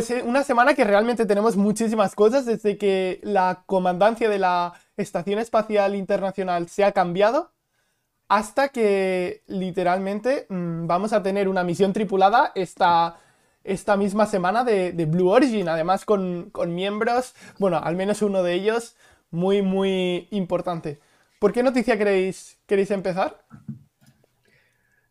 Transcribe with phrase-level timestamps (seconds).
[0.00, 4.72] Pues eh, una semana que realmente tenemos muchísimas cosas desde que la comandancia de la
[4.96, 7.52] Estación Espacial Internacional se ha cambiado
[8.26, 13.20] hasta que literalmente mm, vamos a tener una misión tripulada esta,
[13.62, 18.42] esta misma semana de, de Blue Origin, además con, con miembros, bueno, al menos uno
[18.42, 18.96] de ellos
[19.30, 20.98] muy, muy importante.
[21.38, 23.44] ¿Por qué noticia queréis, queréis empezar?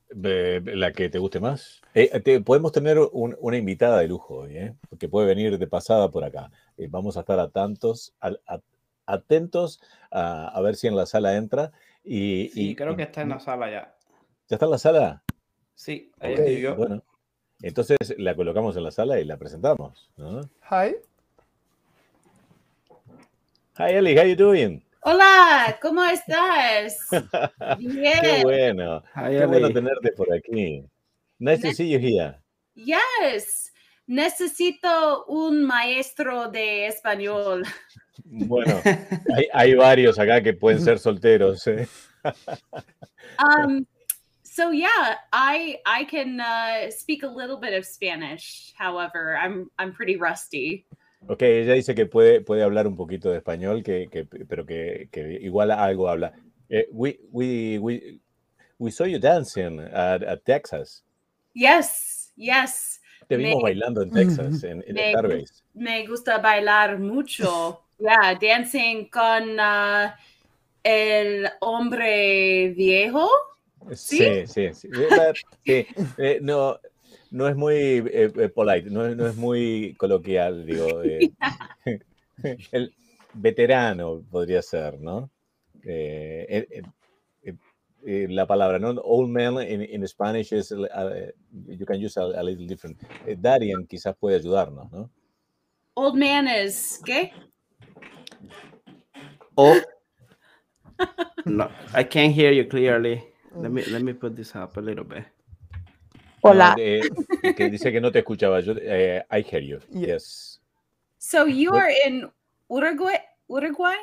[0.10, 1.78] La que te guste más.
[1.95, 4.76] Eh, te- podemos tener un- una invitada de lujo hoy, ¿eh?
[5.00, 6.52] que puede venir de pasada por acá.
[6.78, 8.62] Eh, vamos a estar atentos, al- a-
[9.08, 11.72] atentos a, a ver si en la sala entra.
[12.04, 13.95] Y, Sí, y- creo y- que está en la sala ya.
[14.48, 15.23] ¿Ya está en la sala?
[15.73, 16.76] Sí, ahí Ok, escribió.
[16.76, 17.04] Bueno,
[17.62, 20.10] entonces la colocamos en la sala y la presentamos.
[20.17, 20.42] ¿no?
[20.70, 20.95] Hi.
[23.78, 24.84] Hi Ellie, how you doing?
[25.02, 27.08] Hola, ¿cómo estás?
[27.12, 28.44] Qué Bien.
[28.44, 30.86] bueno, Hi, qué bueno tenerte por aquí.
[31.40, 32.36] Nice to see you here.
[32.76, 33.72] Yes.
[34.08, 37.64] Necesito un maestro de español.
[38.32, 38.80] Bueno,
[39.33, 41.66] hay, hay varios acá que pueden ser solteros.
[41.67, 41.88] ¿eh?
[43.39, 43.88] Um,
[44.44, 48.73] so yeah, I I can uh, speak a little bit of Spanish.
[48.78, 50.86] However, I'm I'm pretty rusty.
[51.28, 55.08] Ok, ella dice que puede, puede hablar un poquito de español, que, que- pero que,
[55.11, 56.33] que igual algo habla.
[56.70, 58.20] Eh, we, we, we,
[58.78, 61.04] we saw you dancing at, at Texas.
[61.59, 63.02] Yes, yes.
[63.27, 65.64] Te vimos Me- bailando en Texas, en, en me- Starbase.
[65.73, 67.83] Me gusta bailar mucho.
[68.02, 70.09] Yeah, dancing con uh,
[70.83, 73.30] el hombre viejo.
[73.93, 74.87] Sí, sí, sí.
[74.87, 75.33] Eh,
[75.65, 75.87] sí,
[76.17, 76.80] eh, no,
[77.31, 81.03] no es muy eh, eh, polite, no, es- no es muy coloquial, digo.
[81.03, 81.30] eh,
[82.71, 82.95] el
[83.33, 85.30] veterano podría ser, ¿no?
[85.83, 86.81] Eh,
[88.05, 88.89] eh, eh, eh, eh, la palabra, ¿no?
[89.04, 91.32] Old man in, in Spanish is, uh,
[91.67, 92.98] you can use a, a little different.
[93.26, 95.10] Eh, Darian quizás puede ayudarnos, ¿no?
[95.95, 97.32] Old man is ¿qué?
[99.55, 99.80] Oh.
[101.45, 103.23] no, I can't hear you clearly.
[103.55, 105.26] Let me let me put this up a little bit.
[106.42, 106.76] Hola.
[106.77, 107.02] No, eh,
[107.55, 108.61] que dice que no te escuchaba.
[108.61, 109.80] Yo, eh, I hear you.
[109.92, 110.14] Yeah.
[110.14, 110.60] Yes.
[111.17, 112.30] So you What- are in
[112.70, 113.17] Uruguay?
[113.49, 113.98] Uruguay?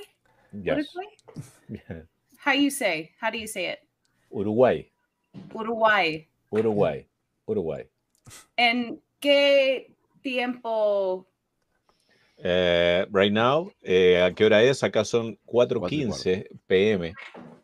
[0.52, 0.88] Yes.
[0.94, 2.02] Uruguay?
[2.38, 3.12] How you say?
[3.18, 3.85] How do you say it?
[4.36, 4.86] Uruguay.
[5.54, 6.28] Uruguay.
[6.50, 7.06] Uruguay.
[7.46, 7.84] Uruguay.
[8.56, 11.26] ¿En qué tiempo?
[12.38, 14.82] Eh, right now, eh, ¿a qué hora es?
[14.84, 17.14] Acá son 4.15 pm.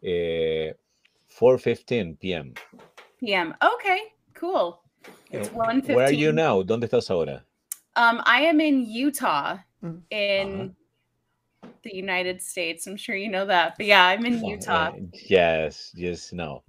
[0.00, 0.74] Eh,
[1.38, 2.54] 4.15 pm.
[3.20, 3.54] PM.
[3.74, 3.98] Okay,
[4.40, 4.78] cool.
[5.30, 6.36] It's Eh, one Where are you fifteen.
[6.36, 6.62] now?
[6.64, 7.44] ¿Dónde estás ahora?
[7.96, 10.02] Um, I am in Utah, Mm.
[10.10, 10.76] in
[11.82, 12.86] the United States.
[12.86, 14.92] I'm sure you know that, but yeah, I'm in Utah.
[14.96, 16.62] eh, yes, yes, no.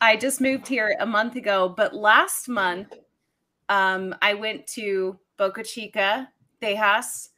[0.00, 2.92] I just moved here a month ago, but last month,
[3.68, 6.28] um, I went to Boca Chica,
[6.60, 7.30] Tejas,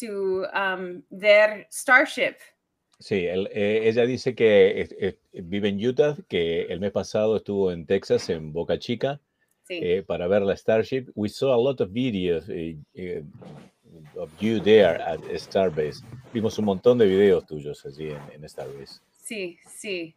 [0.00, 2.38] to um, their Starship.
[3.02, 7.36] Sí, el- eh, ella dice que es- es- vive en Utah, que el mes pasado
[7.36, 9.18] estuvo en Texas, en Boca Chica,
[9.64, 9.78] Sí.
[9.82, 11.10] eh, para ver la Starship.
[11.14, 13.22] We saw a lot of videos eh, eh,
[14.16, 16.02] of you there at Starbase.
[16.32, 19.00] Vimos un montón de videos tuyos allí en, en Starbase.
[19.12, 20.14] Sí, sí.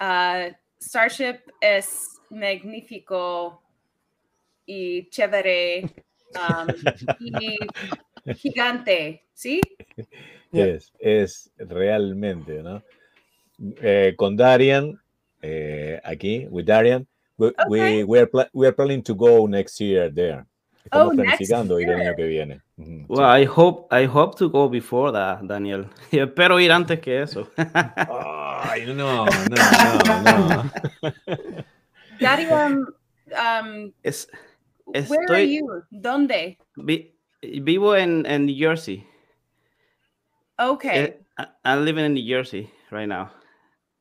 [0.00, 3.62] Uh, Starship es magnífico
[4.66, 5.84] y chévere
[6.34, 6.66] um,
[7.20, 7.56] y
[8.34, 9.60] gigante, ¿sí?
[10.52, 12.82] Es, es realmente, ¿no?
[13.80, 15.00] Eh, con Darian,
[15.40, 17.06] eh, aquí, with Darian,
[17.38, 20.46] we, we, we are we are planning to go next year there.
[20.86, 22.60] Estamos Oh, planificando ir el año que viene.
[22.76, 23.04] Sí.
[23.08, 25.86] Well, I hope I hope to go before that, Daniel.
[26.12, 27.48] Y espero ir antes que eso.
[27.56, 30.70] Ay, no, no, no, no.
[32.20, 32.86] Daddy, um,
[33.36, 34.28] um, Es,
[35.08, 35.82] where are you?
[35.90, 36.56] ¿Dónde?
[36.76, 37.12] vi-
[37.42, 39.04] vivo en, en New Jersey.
[40.58, 40.98] Okay.
[40.98, 43.30] Eh, I- I'm living in New Jersey right now.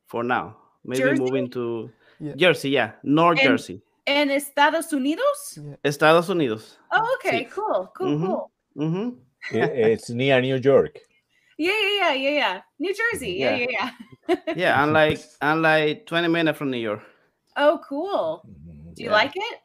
[0.08, 0.56] For now.
[0.84, 1.22] Maybe Jersey?
[1.24, 1.90] moving to
[2.20, 2.34] Yeah.
[2.38, 2.92] Jersey, yeah.
[3.04, 3.82] North And- Jersey.
[4.06, 5.60] En Estados Unidos?
[5.84, 6.80] Estados Unidos.
[6.92, 7.50] Oh, okay, Sí.
[7.56, 8.28] cool, cool, Mhm.
[8.28, 8.52] cool.
[8.76, 9.20] Ujú.
[9.52, 11.00] I- It's near New York.
[11.58, 12.62] Yeah, yeah, yeah, yeah, yeah.
[12.80, 13.38] New Jersey.
[13.40, 13.68] Yeah, Yeah.
[13.70, 13.92] yeah,
[14.28, 14.54] yeah.
[14.56, 17.02] Yeah, I'm like I'm like 20 minutes from New York.
[17.56, 18.42] Oh, cool.
[18.94, 19.16] Do you Yeah.
[19.24, 19.62] like it?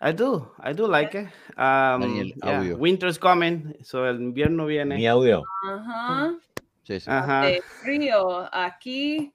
[0.00, 1.28] I do, I do like it.
[1.56, 2.74] Um, Daniel, yeah.
[2.74, 4.96] Winter's coming, so el invierno viene.
[4.96, 5.44] Mi audio.
[5.64, 6.38] Uh-huh.
[6.84, 7.08] Sí, sí.
[7.08, 9.32] Ajá, Hace frío aquí.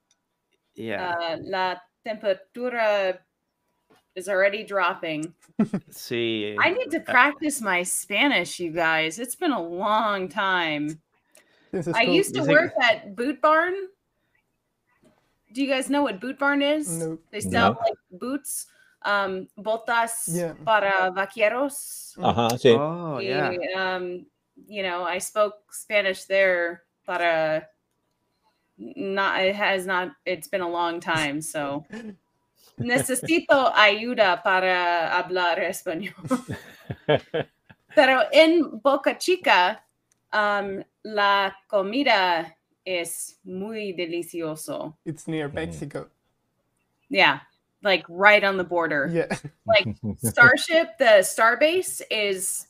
[0.75, 3.25] yeah, Uh, la temperatura
[4.18, 5.34] is already dropping.
[5.92, 9.19] See, I need to practice my Spanish, you guys.
[9.19, 11.00] It's been a long time.
[11.72, 12.14] This I cool.
[12.16, 13.75] used to Dice que- work at Boot Barn.
[15.54, 16.90] Do you guys know what Boot Barn is?
[16.90, 17.19] No.
[17.31, 17.80] They sell No.
[17.80, 18.66] like boots,
[19.04, 20.54] um, botas Yeah.
[20.66, 22.16] para vaqueros.
[22.18, 22.75] Ajá, sí.
[22.78, 23.50] Oh, yeah.
[23.52, 24.25] Y, um,
[24.68, 27.68] you know, I spoke Spanish there, para
[28.78, 31.86] not it has not it's been a long time, so
[32.78, 36.14] necesito ayuda para hablar español.
[37.96, 39.84] Pero en Boca Chica,
[40.34, 44.98] um, la comida es muy delicioso.
[45.06, 45.56] It's near Mhm.
[45.56, 46.10] Mexico.
[47.10, 47.42] Yeah,
[47.82, 49.08] like right on the border.
[49.12, 49.28] Yeah.
[49.66, 52.68] Like Starship, the Starbase is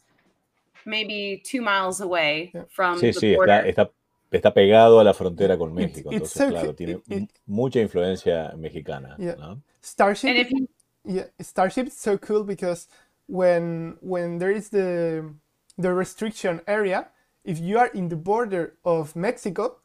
[0.85, 2.63] maybe two miles away Yeah.
[2.69, 3.65] from Sí, the sí, border.
[3.67, 3.91] está, está,
[4.31, 6.09] está pegado a la frontera con México.
[6.11, 9.15] it's Entonces, so claro, tiene it- mucha influencia mexicana.
[9.17, 9.35] Yeah.
[9.35, 9.61] ¿no?
[9.87, 10.29] Starship.
[10.29, 10.67] And if you
[11.05, 12.87] Yeah, Starship is so cool because
[13.27, 15.33] when when there is the
[15.77, 17.07] the restriction area,
[17.43, 19.77] if you are in the border of Mexico,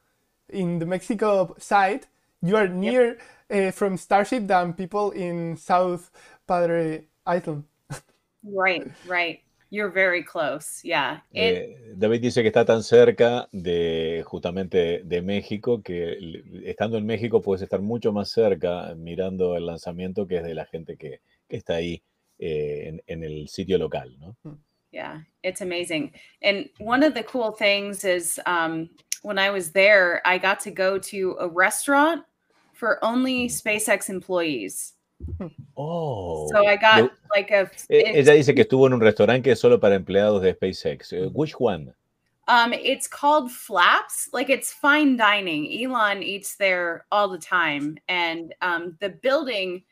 [0.48, 2.06] in the Mexico side,
[2.42, 3.18] you are near
[3.50, 6.10] uh, from Starship than people in South
[6.46, 7.64] Padre Island.
[8.42, 9.42] right, right,
[9.72, 10.84] you're very close.
[10.84, 16.98] Yeah, it Eh, David dice que está tan cerca de justamente de México que estando
[16.98, 20.96] en México puedes estar mucho más cerca mirando el lanzamiento que es de la gente
[20.98, 22.02] que, que está ahí
[22.38, 24.36] eh, en, en el sitio local, ¿no?
[24.92, 26.12] Yeah, it's amazing.
[26.42, 28.90] And one of the cool things is um,
[29.22, 32.24] when I was there, I got to go to a restaurant
[32.74, 34.92] for only SpaceX employees.
[35.76, 39.42] Oh, So I got Lo- like a it's, ella dice que estuvo en un restaurante
[39.42, 41.12] que es solo para empleados de SpaceX.
[41.12, 41.92] Eh, Which one?
[42.48, 44.28] um it's called Flaps.
[44.32, 45.66] Like it's fine dining.
[45.72, 49.82] Elon eats there all the time, and um, the building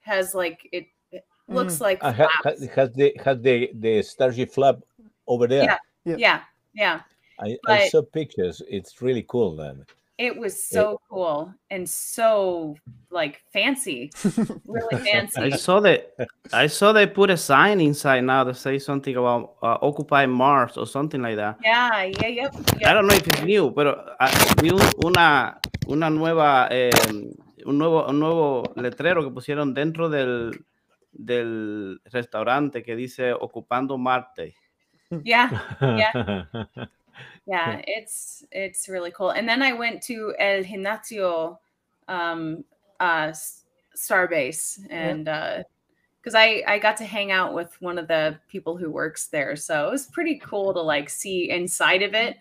[0.00, 2.66] has like it, it looks like Ah, ha- flaps.
[2.66, 4.76] ha- has the, has the, the Starship Flap
[5.26, 5.64] over there.
[5.64, 5.78] Yeah.
[6.04, 6.16] Yeah.
[6.16, 6.40] yeah,
[6.74, 7.00] yeah.
[7.38, 8.60] I, I saw pictures.
[8.68, 9.84] It's really cool then.
[10.20, 12.76] It was so cool and so
[13.10, 14.10] like fancy,
[14.68, 15.50] really I fancy.
[15.56, 16.12] saw that.
[16.52, 20.76] I saw they put a sign inside now that says something about uh, occupy Mars
[20.76, 21.56] or something like that.
[21.64, 22.54] Yeah, yeah, yep.
[22.54, 22.92] I yep.
[22.94, 23.96] don't know if it's new, pero
[24.60, 25.58] vi un- una
[25.88, 26.90] una nueva eh,
[27.64, 30.66] un nuevo un nuevo letrero que pusieron dentro del
[31.12, 34.54] del restaurante que dice ocupando Marte.
[35.24, 35.50] Yeah,
[35.80, 36.54] Yeah.
[37.46, 37.80] yeah.
[37.86, 39.30] It's it's really cool.
[39.30, 41.58] And then I went to El Gimnasio
[42.08, 42.64] um
[42.98, 43.32] uh
[43.96, 45.62] Starbase and uh
[46.20, 49.56] because I I got to hang out with one of the people who works there.
[49.56, 52.36] So it was pretty cool to like see inside of it.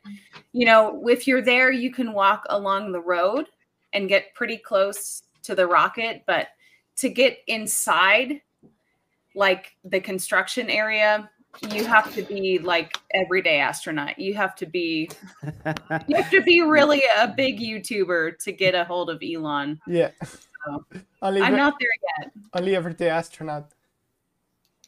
[0.51, 3.45] You know, if you're there, you can walk along the road
[3.93, 6.49] and get pretty close to the rocket, but
[6.97, 8.41] to get inside
[9.35, 11.29] like the construction area,
[11.71, 14.17] you have to be like everyday astronaut.
[14.19, 15.09] You have to be
[16.07, 19.79] you have to be really a big YouTuber to get a hold of Elon.
[19.87, 20.11] Yeah.
[20.23, 20.85] So,
[21.21, 21.89] only I'm not there
[22.19, 22.31] yet.
[22.53, 23.71] only everyday astronaut.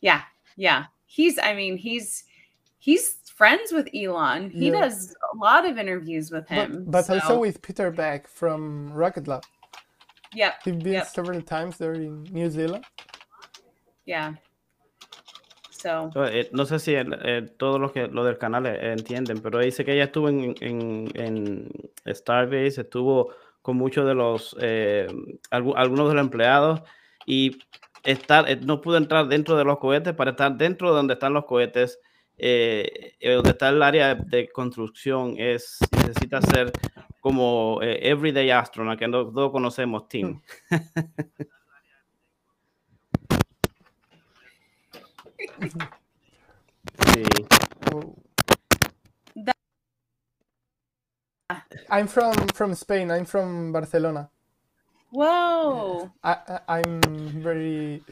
[0.01, 0.22] Yeah,
[0.56, 0.86] yeah.
[1.06, 2.24] He's I mean, he's
[2.80, 4.50] he's friends with Elon.
[4.51, 4.82] He Yeah.
[4.82, 6.84] does a lot of interviews with him.
[6.86, 9.44] But, but so, also with Peter Beck from Rocket Lab.
[10.34, 11.08] Yep, He's been Yep.
[11.08, 12.86] several times there in New Zealand.
[14.06, 14.34] yeah.
[16.13, 19.39] So eh, no sé si el- eh, todos los que lo del canal eh, entienden,
[19.41, 21.69] pero dice que ella estuvo en, en, en
[22.07, 25.07] Starbase, estuvo con muchos de los, eh,
[25.51, 26.81] algu- algunos de los empleados
[27.25, 27.59] y
[28.03, 31.45] estar, no pudo entrar dentro de los cohetes para estar dentro de donde están los
[31.45, 32.00] cohetes,
[32.38, 36.71] eh, donde está el área de, construcción, es necesita ser
[37.19, 40.41] como eh, everyday astronaut, que no todos conocemos, Tim.
[47.13, 47.24] Sí.
[51.89, 53.12] I'm from from Spain.
[53.12, 54.29] I'm from Barcelona.
[55.12, 56.12] whoa.
[56.24, 57.01] I, I I'm
[57.41, 58.03] very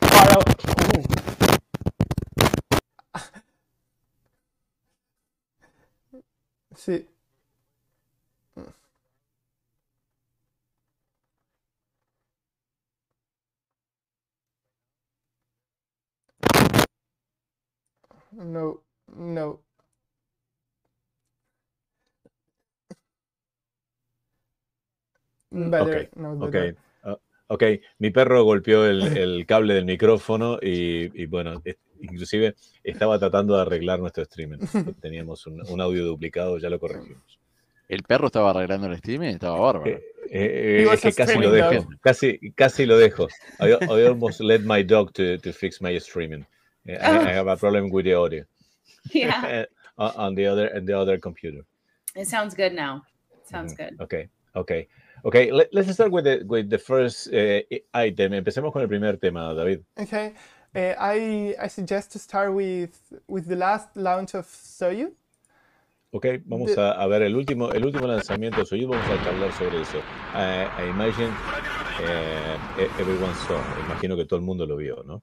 [0.00, 0.96] far out.
[0.96, 1.02] Ooh.
[6.76, 7.06] Sí.
[18.38, 18.82] No,
[19.16, 19.62] no.
[25.50, 26.76] Better, Ok, no, Ok, better.
[27.04, 27.18] ah,
[27.48, 27.64] ok.
[27.98, 32.54] Mi perro golpeó el, el cable del micrófono y, y bueno, es- inclusive
[32.84, 34.58] estaba tratando de arreglar nuestro streaming.
[35.02, 37.40] Teníamos un, un audio duplicado, ya lo corregimos.
[37.88, 39.86] El perro estaba arreglando el streaming, estaba bárbaro.
[39.88, 41.88] Eh, eh, He es que a casi lo dejo,
[42.56, 43.28] casi lo dejo.
[43.60, 46.44] I, I almost let my dog to, to fix my streaming.
[46.88, 48.44] I, I have a problem with the audio
[49.12, 49.64] Yeah,
[49.98, 51.64] on on the other on the other computer.
[52.14, 53.02] it sounds good now.
[53.44, 53.76] Sounds Mhm.
[53.76, 54.00] good.
[54.00, 54.88] Okay, okay,
[55.24, 55.50] okay.
[55.52, 57.62] Let, let's start with the with the first eh,
[57.94, 58.32] item.
[58.34, 59.80] Empecemos con el primer tema, David.
[59.98, 60.32] Okay,
[60.74, 62.96] uh, I I suggest to start with
[63.28, 65.12] with the last launch of Soyuz.
[66.10, 69.28] Ok, vamos De- a, a ver el último, el último lanzamiento de Soyuz, vamos a
[69.28, 69.98] hablar sobre eso.
[70.34, 71.30] I, I imagine
[72.00, 75.22] eh, e- everyone saw, imagino que todo el mundo lo vio, ¿no?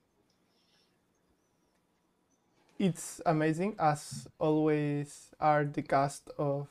[2.78, 6.68] It's amazing, as always are the cast of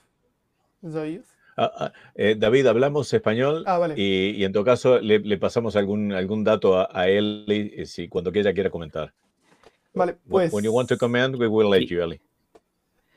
[0.82, 1.24] Soyuz.
[1.56, 3.94] Ah, ah, eh, David, hablamos español Ah, vale.
[3.96, 7.86] y, y en todo caso le, le pasamos algún, algún dato a, a Eli eh,
[7.86, 9.12] si, cuando ella quiera comentar.
[9.94, 12.20] Vale, When- pues, When you want to comment, we will let you, Eli.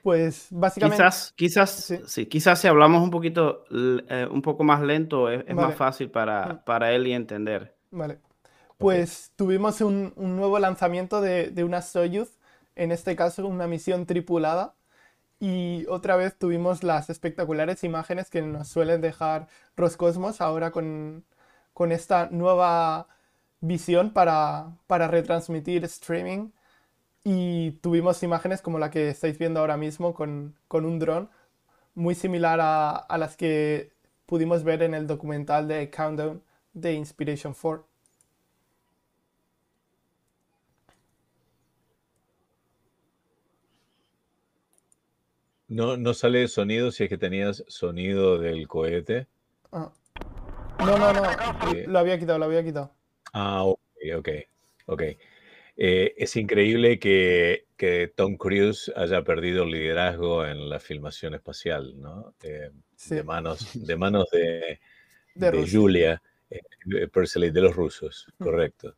[0.04, 2.00] pues básicamente, Quizás, quizás, Sí.
[2.06, 2.26] sí.
[2.28, 5.68] quizás si hablamos un poquito, eh, un poco más lento, es, es Vale.
[5.70, 6.64] más fácil para, Mm.
[6.64, 7.76] para él y entender.
[7.92, 8.20] vale,
[8.78, 12.38] pues tuvimos un, un nuevo lanzamiento de, de una Soyuz,
[12.78, 14.76] en este caso una misión tripulada,
[15.40, 21.26] y otra vez tuvimos las espectaculares imágenes que nos suelen dejar Roscosmos ahora con,
[21.74, 23.08] con esta nueva
[23.62, 26.52] visión para, para retransmitir streaming.
[27.24, 31.30] Y tuvimos imágenes como la que estáis viendo ahora mismo con, con un dron,
[31.96, 33.92] muy similar a, a las que
[34.26, 36.44] pudimos ver en el documental de Countdown
[36.74, 37.86] de Inspiration 4.
[45.68, 49.28] No, no sale sonido si es que tenías sonido del cohete.
[49.72, 49.92] Ah.
[50.80, 51.24] No, no, no,
[51.74, 52.92] Eh, lo había quitado, lo había quitado.
[53.34, 53.80] Ah, ok,
[54.18, 54.30] ok,
[54.86, 55.04] ok.
[55.80, 62.00] Eh, es increíble que, que Tom Cruise haya perdido el liderazgo en la filmación espacial,
[62.00, 62.34] ¿no?
[62.44, 64.80] Eh, Sí, de manos de, manos de,
[65.36, 65.70] de.
[65.70, 66.20] Julia
[66.50, 68.96] eh, Persley, de los rusos, correcto.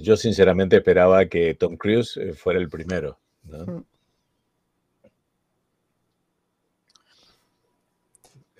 [0.00, 3.84] Yo sinceramente esperaba que Tom Cruise fuera el primero, ¿no?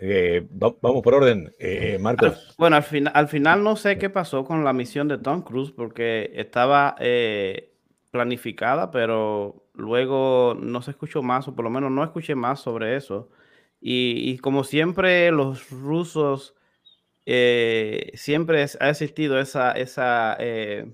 [0.01, 2.55] Eh, va- vamos por orden, eh, Al- Marcos.
[2.59, 5.73] bueno, al, final al final no sé qué pasó con la misión de Tom Cruise
[5.73, 7.73] porque estaba eh,
[8.11, 12.97] planificada, pero luego no se escuchó más, o por lo menos no escuché más sobre
[12.97, 13.29] eso.
[13.81, 16.55] Y, y como siempre, los rusos,
[17.27, 20.93] eh, siempre ha existido esa, esa eh,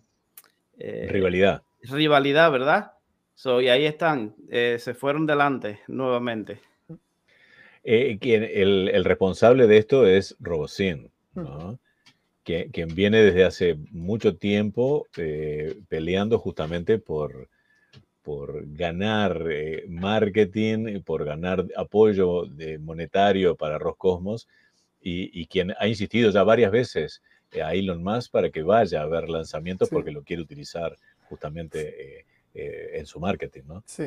[0.78, 1.62] eh, Rivalidad.
[1.82, 2.92] rivalidad, ¿verdad?
[3.34, 6.60] So, y ahí están, eh, se fueron delante nuevamente.
[7.88, 11.42] Eh, quien, el, el responsable de esto es Robosin, Mm.
[11.42, 11.78] ¿no?
[12.44, 17.48] Quien viene desde hace mucho tiempo eh, peleando justamente por,
[18.22, 24.48] por ganar eh, marketing, por ganar apoyo de- monetario para Roscosmos,
[25.00, 27.20] y, y quien ha insistido ya varias veces
[27.52, 29.94] eh, a Elon Musk para que vaya a ver lanzamientos Sí.
[29.94, 30.96] porque lo quiere utilizar
[31.28, 32.24] justamente
[32.54, 33.82] en su marketing, ¿no?
[33.86, 34.04] Sí.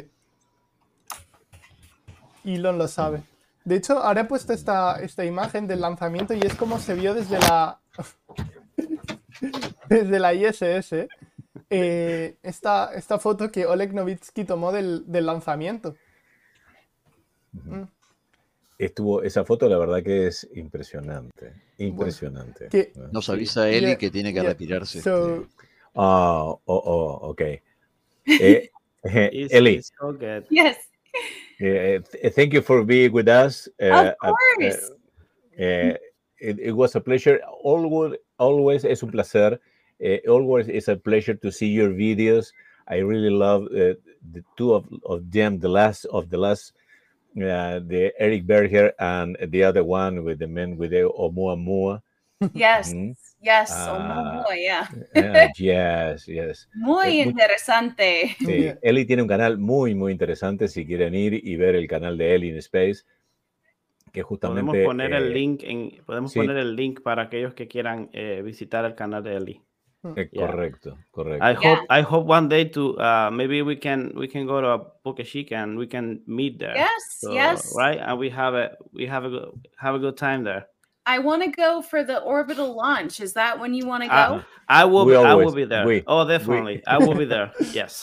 [2.45, 3.21] Elon lo sabe.
[3.69, 7.13] De hecho, ahora he puesto esta, esta imagen del lanzamiento y es como se vio
[7.13, 7.79] desde la.
[9.89, 11.07] desde la ISS.
[11.69, 15.95] eh, esta, esta foto que Oleg Novitsky tomó del, del lanzamiento.
[17.53, 17.83] Mm.
[18.79, 22.69] Estuvo, esa foto la verdad que es impresionante, impresionante.
[22.69, 23.09] que- ¿no?
[23.09, 24.49] Nos avisa Eli Yeah, que tiene que yeah.
[24.49, 24.99] retirarse.
[25.03, 25.45] So,
[25.93, 27.41] Ah, oh, oh, ok.
[27.41, 27.61] Eh,
[29.03, 30.17] eh, Eli, so.
[30.49, 30.77] Yes.
[31.59, 33.67] Eh, th- thank you for being with us.
[33.81, 34.91] Uh, Of uh, course.
[35.59, 35.93] uh,
[36.39, 37.39] it, it was a pleasure.
[37.63, 39.59] Always, always es un placer.
[40.01, 42.51] Eh, always is a pleasure to see your videos.
[42.87, 43.93] I really love uh,
[44.31, 45.59] the two of, of them.
[45.59, 46.73] The last of the last,
[47.37, 52.01] uh, the Eric Berger and the other one with the men with the Oumuamua.
[52.53, 52.93] Yes.
[52.93, 53.15] Mhm.
[53.41, 53.71] Yes.
[53.71, 53.93] Ah.
[53.93, 54.89] Oumuamua, yeah.
[55.15, 56.69] Ah, yes, yes.
[56.75, 58.35] Muy Eh, muy- interesante.
[58.37, 58.79] Sí, Yeah.
[58.81, 60.67] Eli tiene un canal muy, muy interesante.
[60.67, 63.03] Si quieren ir y ver el canal de Eli in Space,
[64.11, 64.65] que justamente.
[64.65, 66.39] Podemos poner eh, el link en, podemos sí.
[66.39, 69.61] poner el link para aquellos que quieran eh, visitar el canal de Eli.
[70.15, 70.47] eh, Yeah.
[70.47, 71.45] Correcto, correcto.
[71.45, 71.73] I Yeah.
[71.73, 75.61] hope I hope one day to uh, maybe we can we can go to Bukashika
[75.63, 76.73] and we can meet there.
[76.75, 77.19] Yes.
[77.21, 77.73] So, yes.
[77.77, 80.67] Right, and we have a we have a good have a good time there.
[81.15, 83.19] I want to go for the orbital launch.
[83.19, 84.13] Is that when you want to go?
[84.67, 85.05] I, I will.
[85.05, 85.85] We Be, I will always- be there.
[85.85, 86.77] we- oh, definitely.
[86.85, 87.51] I will be there.
[87.79, 87.93] Yes.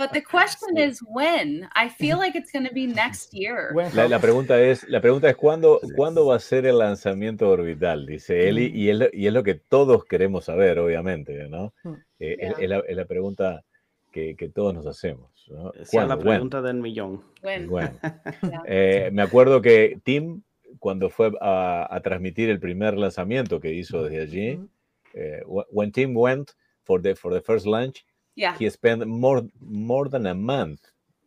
[0.00, 1.68] but the question is when.
[1.74, 3.58] I feel like it's going to be next year.
[3.98, 8.06] La, la pregunta es, la pregunta es ¿cuándo, ¿cuándo va a ser el lanzamiento orbital?
[8.06, 8.76] Dice Eli, Mm.
[8.76, 11.72] y es, lo, y es lo que todos queremos saber, obviamente, ¿no?
[11.82, 11.92] Mm.
[12.20, 12.64] Eh, es- Yeah.
[12.64, 13.64] es, la, es la pregunta
[14.12, 15.30] que, que todos nos hacemos.
[15.50, 15.72] ¿no?
[15.72, 16.20] Esa la When?
[16.26, 17.22] pregunta del millón.
[17.42, 17.68] When?
[17.68, 17.98] When?
[18.42, 18.62] Yeah.
[18.66, 20.42] Eh, me acuerdo que Tim,
[20.82, 24.68] cuando fue a, a transmitir el primer lanzamiento que hizo desde allí, Mm.
[25.14, 26.50] eh, wh- when Tim went
[26.82, 28.56] for the, for the first launch, Yeah.
[28.58, 30.80] he spent more, more than a month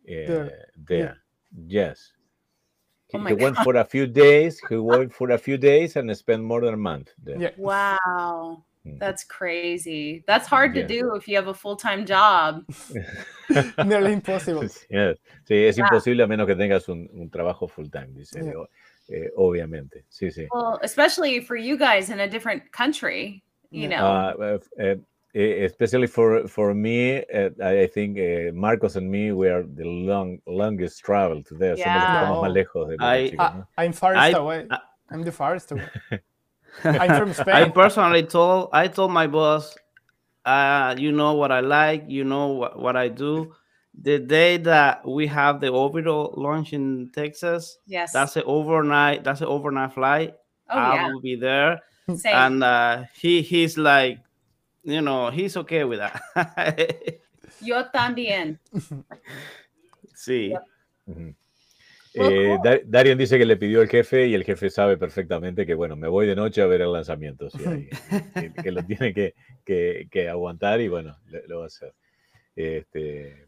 [0.06, 1.16] eh, There, there.
[1.66, 2.12] Yes.
[3.08, 4.60] He, Oh he went for a few days.
[4.68, 7.38] He went for a few days and spent more than a month there.
[7.40, 7.52] Yeah.
[7.56, 8.64] Wow.
[8.84, 8.98] Mm.
[8.98, 10.22] That's crazy.
[10.26, 12.64] That's hard to do if you have a full time job.
[13.84, 14.68] Nearly impossible.
[14.90, 15.16] Yes.
[15.48, 15.84] Sí, es Yeah.
[15.86, 18.40] imposible a menos que tengas un, un trabajo full time, dice.
[18.42, 18.52] Yeah.
[19.08, 20.46] Digo, eh, obviamente, sí, sí.
[20.52, 23.96] Well, especially for you guys in a different country, you know.
[24.06, 24.96] Uh, uh, uh,
[25.34, 29.84] especially for for me, uh, I I think uh, Marcos and me we are the
[29.84, 31.76] long longest travel to there.
[31.76, 32.40] Somos los Yeah.
[32.42, 33.66] más lejos de I- chicos, I, ¿no?
[33.78, 34.66] I'm farthest I- away.
[34.70, 35.88] I- I'm the farthest away.
[36.84, 37.54] I'm from Spain.
[37.54, 39.76] I personally told I told my boss,
[40.44, 43.52] uh, you know what I like, you know what, what I do.
[44.02, 48.12] The day that we have the orbital launch in Texas, yes.
[48.12, 49.24] that's an overnight.
[49.24, 50.34] That's an overnight flight.
[50.68, 51.08] oh, I yeah.
[51.08, 51.80] will be there,
[52.16, 52.34] Same.
[52.34, 54.18] and uh, he he's like,
[54.84, 56.20] you know, he's okay with that.
[57.62, 58.58] Yo también.
[60.14, 60.52] sí.
[62.18, 62.60] Eh, cool.
[62.62, 65.96] Dar- Darian dice que le pidió el jefe y el jefe sabe perfectamente que, bueno,
[65.96, 67.88] me voy de noche a ver el lanzamiento, sí, ahí,
[68.34, 69.34] que, que lo tiene que,
[69.64, 71.92] que- que aguantar y, bueno, le- lo va a hacer.
[72.54, 73.46] Este,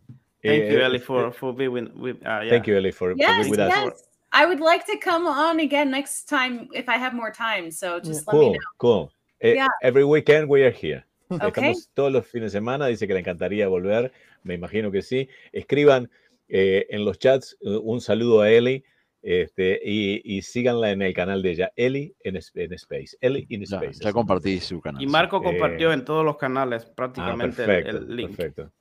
[0.48, 1.88] Thank eh, you, eh, Ellie, eh, for for being with.
[1.94, 2.50] with uh, yeah.
[2.50, 3.70] Thank you, Ellie, for, for Yes, being with us.
[3.74, 4.04] yes.
[4.32, 7.70] I would like to come on again next time if I have more time.
[7.70, 8.58] So just let me Cool, know.
[8.78, 9.12] cool.
[9.40, 9.68] Eh, Yeah.
[9.82, 11.04] Every weekend we are here.
[11.30, 11.46] Okay.
[11.48, 12.86] Estamos todos los fines de semana.
[12.88, 14.12] Dice que le encantaría volver.
[14.44, 15.28] Me imagino que sí.
[15.52, 16.10] Escriban
[16.48, 18.82] eh, en los chats eh, un saludo a Eli
[19.22, 23.16] este, y, y síganla en el canal de ella, Eli en, en Space.
[23.20, 24.00] Eli in Ya, Space.
[24.04, 25.02] ya compartí su canal.
[25.02, 25.06] Y.
[25.06, 28.36] Marco Eh, compartió en todos los canales Ah, prácticamente el- perfecto, el, link.
[28.36, 28.72] perfecto.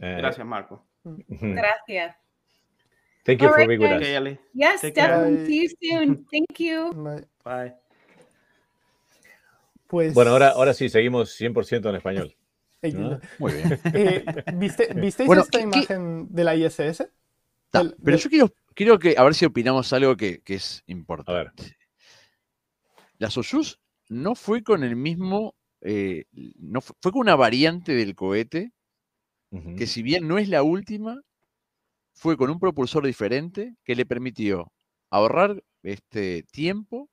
[0.00, 0.86] Eh, Gracias, Marco.
[1.04, 2.16] Gracias.
[3.24, 4.02] Thank you All for right, being with guys.
[4.02, 4.18] us.
[4.20, 4.38] Okay.
[4.54, 5.46] Yes, Take definitely.
[5.46, 6.26] See you soon.
[6.30, 6.92] Thank you.
[6.94, 7.26] Bye.
[7.44, 7.74] Bye.
[9.86, 10.14] Pues.
[10.14, 12.36] Bueno, ahora, ahora sí, seguimos 100% en español.
[12.82, 13.20] ¿no?
[13.38, 13.78] Muy bien.
[13.94, 17.08] eh, ¿viste- ¿Visteis Bueno, esta ¿qué- qué- imagen de la ISS?
[18.02, 20.96] Pero yo quiero, quiero que, a ver si opinamos algo que, que es A ver.
[20.98, 21.76] importante.
[23.18, 26.24] La Soyuz no fue con el mismo, eh,
[26.58, 28.72] no fue, fue con una variante del cohete
[29.76, 31.20] Que si bien no es la última,
[32.12, 34.70] fue con un propulsor diferente que le permitió
[35.10, 37.08] ahorrar este tiempo,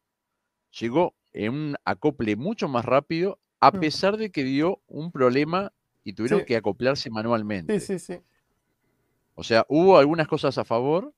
[0.80, 3.80] llegó en un acople mucho más rápido, a Mm.
[3.80, 5.72] pesar de que dio un problema
[6.04, 6.46] y tuvieron Sí.
[6.46, 7.80] que acoplarse manualmente.
[7.80, 8.20] Sí, sí, sí.
[9.34, 11.14] O sea, hubo algunas cosas a favor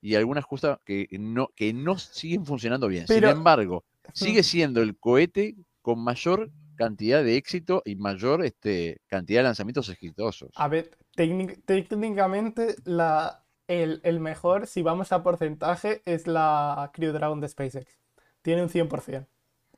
[0.00, 3.04] y algunas cosas que no, que no siguen funcionando bien.
[3.06, 9.00] Pero- Sin embargo, sigue siendo el cohete con mayor cantidad de éxito y mayor este,
[9.06, 10.50] cantidad de lanzamientos exitosos.
[10.56, 17.12] A ver, técnic- técnicamente la, el, el mejor, si vamos a porcentaje, es la Crew
[17.12, 17.98] Dragon de SpaceX.
[18.42, 19.26] Tiene un 100%.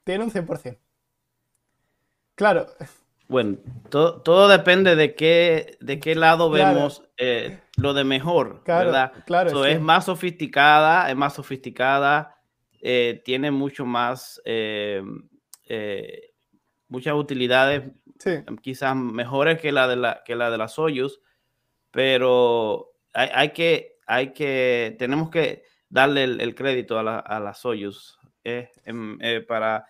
[0.05, 0.79] Tiene un 100%.
[2.35, 2.67] Claro,
[3.29, 3.59] Bueno,
[3.91, 6.75] todo, todo depende de qué, de qué lado Claro.
[6.75, 9.13] vemos eh, lo de mejor, claro, ¿verdad?
[9.25, 9.51] claro.
[9.51, 12.37] So, es más sofisticada, es más sofisticada,
[12.83, 15.03] eh, tiene mucho más, eh,
[15.67, 16.34] eh,
[16.95, 17.83] muchas utilidades
[18.21, 18.31] sí,
[18.63, 21.21] quizás mejores que la de la, que la de la Soyuz,
[21.91, 27.41] pero hay, hay que, hay que, tenemos que darle el, el crédito a la, a
[27.41, 29.87] la Soyuz eh, em, eh, para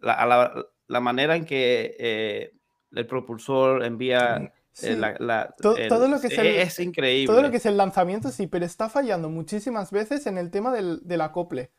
[0.00, 2.52] la, a la, la manera en que eh,
[2.92, 4.94] el propulsor envía eh, sí.
[4.96, 7.32] la, la- To- el- todo lo que es el- es increíble.
[7.32, 10.72] Todo lo que es el lanzamiento, sí, pero está fallando muchísimas veces en el tema
[10.72, 11.70] del, del acople.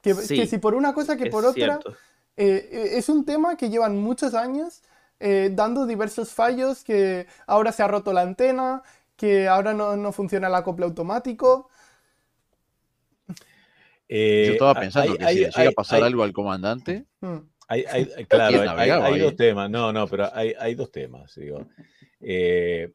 [0.00, 1.96] Que, Sí, que si por una cosa que por otra, cierto.
[2.36, 4.82] Eh, eh, es un tema que llevan muchos años
[5.20, 8.82] eh, dando diversos fallos, que ahora se ha roto la antena,
[9.16, 11.68] que ahora no, no funciona el acople automático.
[14.08, 16.32] Eh, Yo estaba pensando hay- que si le hay- llega a pasar hay- algo al
[16.32, 17.36] comandante, Mm,
[17.68, 18.60] Hay, hay- hay- claro,
[19.04, 19.70] hay, dos temas.
[19.70, 21.34] No, no, pero hay, hay dos temas.
[21.36, 21.66] Digo.
[22.20, 22.92] Eh,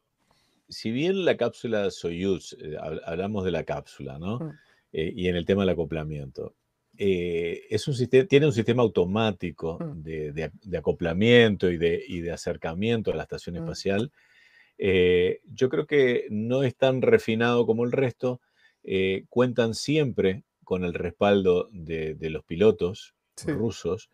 [0.69, 4.39] si bien la cápsula Soyuz, eh, hab- hablamos de la cápsula, ¿no?
[4.39, 4.51] Mm.
[4.93, 6.53] Eh, y en el tema del acoplamiento,
[6.97, 10.01] eh, es un sistema, tiene un sistema automático Mm.
[10.03, 13.59] de, de- de acoplamiento y de, y de acercamiento a la estación Mm.
[13.59, 14.11] espacial.
[14.77, 18.41] Eh, yo creo que no es tan refinado como el resto.
[18.89, 23.51] eh, cuentan siempre con el respaldo de, los pilotos Sí.
[23.51, 24.09] rusos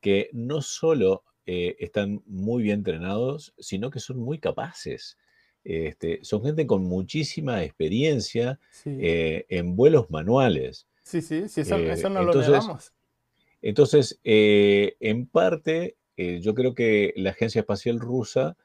[0.00, 5.18] que no solo están muy bien entrenados, sino que son muy capaces.
[5.64, 10.87] Este, son gente con muchísima experiencia Sí, en vuelos manuales.
[11.08, 12.92] Sí, sí, sí, eso, eh, eso no entonces- lo negamos.
[13.62, 18.56] Entonces, eh, en parte, eh, yo creo que la Agencia Espacial Rusa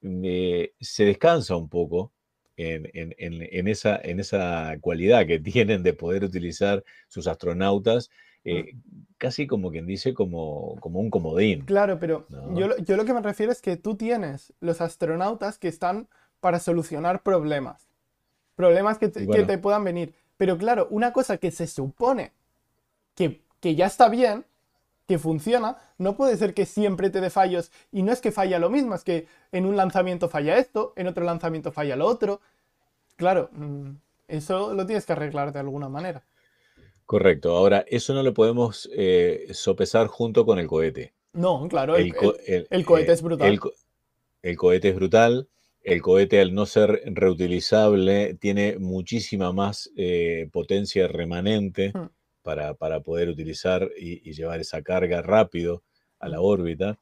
[0.00, 2.12] se descansa un poco
[2.56, 5.38] en, en- en- en esa, en esa cualidad que
[5.78, 8.10] tienen de poder utilizar sus astronautas,
[8.44, 8.74] eh,
[9.18, 11.62] casi como quien dice, como, como un comodín.
[11.64, 12.58] Claro, pero No.
[12.58, 16.08] yo, lo- yo lo que me refiero es que tú tienes los astronautas que están
[16.40, 17.88] para solucionar problemas.
[18.56, 20.12] Problemas que te puedan venir.
[20.42, 22.32] Pero claro, una cosa que se supone
[23.14, 24.44] que, que ya está bien,
[25.06, 27.70] que funciona, no puede ser que siempre te dé fallos.
[27.92, 31.06] Y no es que falla lo mismo, es que en un lanzamiento falla esto, en
[31.06, 32.40] otro lanzamiento falla lo otro.
[33.14, 33.90] Claro, mm,
[34.26, 36.24] eso lo tienes que arreglar de alguna manera.
[37.06, 37.56] Correcto.
[37.56, 41.12] Ahora, eso no lo podemos eh, sopesar junto con el cohete.
[41.34, 43.60] No, claro, el, El, co- el- el- el cohete eh, es brutal.
[44.42, 45.46] El cohete es brutal.
[45.82, 52.06] El cohete, al no ser reutilizable, tiene muchísima más eh, potencia remanente Hmm.
[52.42, 55.82] para, para poder utilizar y, y llevar esa carga rápido
[56.18, 56.44] a la Hmm.
[56.44, 56.98] órbita.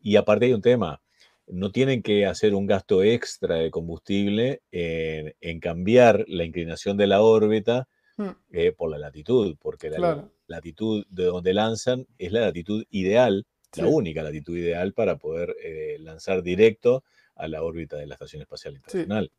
[0.00, 1.02] Y aparte hay un tema,
[1.46, 7.06] no tienen que hacer un gasto extra de combustible en, en cambiar la inclinación de
[7.06, 8.32] la órbita Hmm.
[8.50, 10.32] eh, por la latitud, porque la Claro.
[10.46, 15.96] latitud de donde lanzan es la latitud ideal, la única latitud ideal para poder eh,
[16.00, 17.04] lanzar directo
[17.36, 19.30] a la órbita de la Estación Espacial Internacional.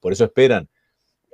[0.00, 0.68] Por eso esperan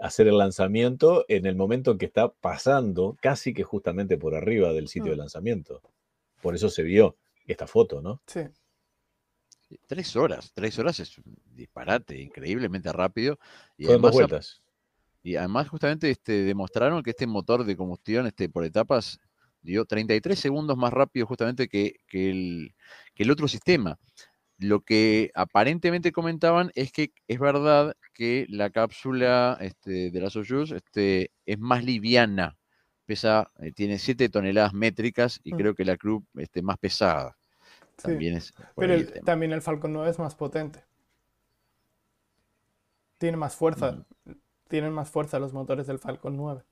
[0.01, 4.73] hacer el lanzamiento en el momento en que está pasando casi que justamente por arriba
[4.73, 5.21] del sitio de Mm.
[5.21, 5.83] lanzamiento.
[6.43, 7.17] Por eso se vio
[7.47, 8.21] esta foto, ¿no?
[8.27, 8.41] Sí.
[9.87, 13.39] Tres horas, tres horas es un disparate, increíblemente rápido.
[13.77, 14.63] Y dos además, ap- vueltas.
[15.23, 19.19] y además justamente este, demostraron que este motor de combustión este, por etapas
[19.61, 22.75] dio 33 segundos más rápido justamente que, que el,
[23.15, 23.99] que el otro sistema.
[24.59, 30.73] Lo que aparentemente comentaban es que es verdad que la cápsula este, de la Soyuz
[30.73, 32.59] este, es más liviana,
[33.07, 35.57] pesa, eh, tiene 7 toneladas métricas y Mm.
[35.57, 37.37] creo que la Crew este, más pesada.
[37.97, 38.03] Sí.
[38.09, 40.85] También es Pero el- también el Falcon 9 es más potente.
[43.19, 44.05] Tiene más fuerza.
[44.25, 44.33] Mm.
[44.69, 46.63] Tienen más fuerza los motores del Falcon 9.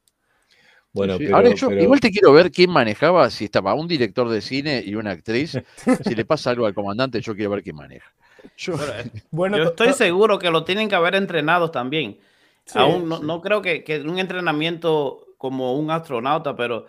[0.96, 3.86] Bueno, Sí, pero, Ahora yo pero- igual te quiero ver quién manejaba, si estaba un
[3.86, 5.58] director de cine y una actriz.
[6.04, 8.10] si le pasa algo al comandante, yo quiero ver quién maneja.
[8.56, 11.70] Yo- Pero, eh, Bueno, Yo to- estoy to- seguro que lo tienen que haber entrenado
[11.70, 12.18] también.
[12.64, 13.22] sí, Aún no, sí.
[13.26, 16.86] no creo que, que un entrenamiento como un astronauta, pero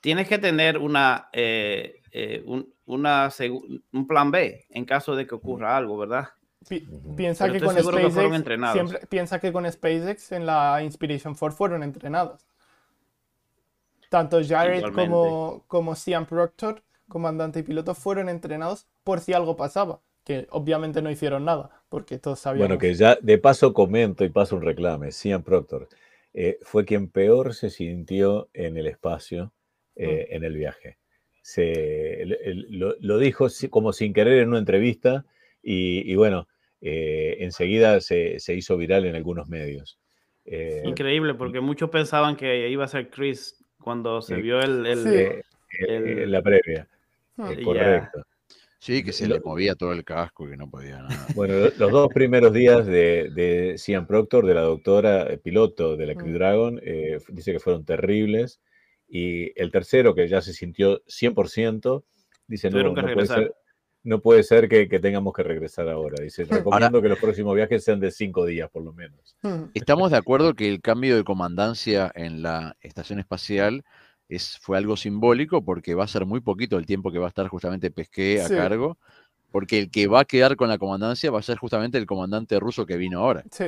[0.00, 3.30] tienes que tener una, eh, eh, un, una
[3.92, 6.28] un plan B en caso de que ocurra algo, ¿verdad?
[6.68, 8.74] Pi- piensa que con que SpaceX entrenados.
[8.74, 12.44] siempre piensa que con SpaceX en la Inspiration 4 fueron entrenados.
[14.10, 15.10] Tanto Jared Igualmente.
[15.10, 20.00] como, como Sian Proctor, comandante y piloto, fueron entrenados por si algo pasaba.
[20.24, 22.68] Que obviamente no hicieron nada, porque todos sabíamos.
[22.68, 25.12] Bueno, que ya de paso comento y paso un reclame.
[25.12, 25.88] Cian Proctor
[26.34, 29.52] eh, fue quien peor se sintió en el espacio,
[29.94, 30.98] eh, en el viaje.
[31.42, 35.24] Se, el- el- lo, lo dijo como sin querer en una entrevista
[35.62, 36.48] y, y bueno,
[36.80, 39.98] eh, enseguida se, se hizo viral en algunos medios.
[40.44, 43.55] Eh, Increíble, porque muchos pensaban que iba a ser Chris
[43.86, 44.84] cuando se vio el...
[44.84, 45.08] el- Sí.
[45.14, 45.42] eh,
[45.78, 46.88] el- eh, la previa,
[47.38, 47.62] eh, Ya.
[47.62, 48.22] correcto.
[48.80, 51.26] sí, que se Lo- le movía todo el casco y que no podía nada.
[51.36, 55.96] Bueno, lo- los dos primeros días de, de Cian Proctor, de la doctora eh, piloto
[55.96, 56.34] de la Crew Mm.
[56.34, 58.60] Dragon, eh, dice que fueron terribles.
[59.08, 62.02] Y el tercero, que ya se sintió 100%,
[62.48, 63.54] dice, no, no puede ser,
[64.06, 66.22] no puede ser que, que tengamos que regresar ahora.
[66.22, 69.36] Dice, recomiendo que los próximos viajes sean de cinco días, por lo menos.
[69.42, 69.64] Hmm.
[69.74, 73.84] Estamos de acuerdo que el cambio de comandancia en la estación espacial
[74.28, 77.28] es, fue algo simbólico porque va a ser muy poquito el tiempo que va a
[77.28, 78.54] estar justamente Pesqué a Sí.
[78.54, 78.96] cargo,
[79.50, 82.60] porque el que va a quedar con la comandancia va a ser justamente el comandante
[82.60, 83.42] ruso que vino ahora.
[83.50, 83.66] Sí.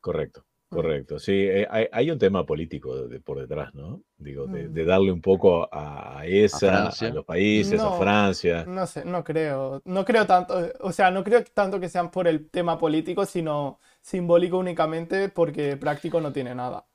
[0.00, 0.44] Correcto.
[0.70, 1.18] Correcto.
[1.18, 4.02] Sí, eh, hay, hay un tema político de- por detrás, ¿no?
[4.18, 4.72] Digo, de, Mm.
[4.72, 7.98] de darle un poco a, a esa, a, los países, a No.
[7.98, 8.64] Francia.
[8.66, 9.82] No sé, no creo.
[9.84, 13.80] No creo tanto, o sea, no creo tanto que sean por el tema político, sino
[14.00, 16.86] simbólico únicamente porque práctico no tiene nada.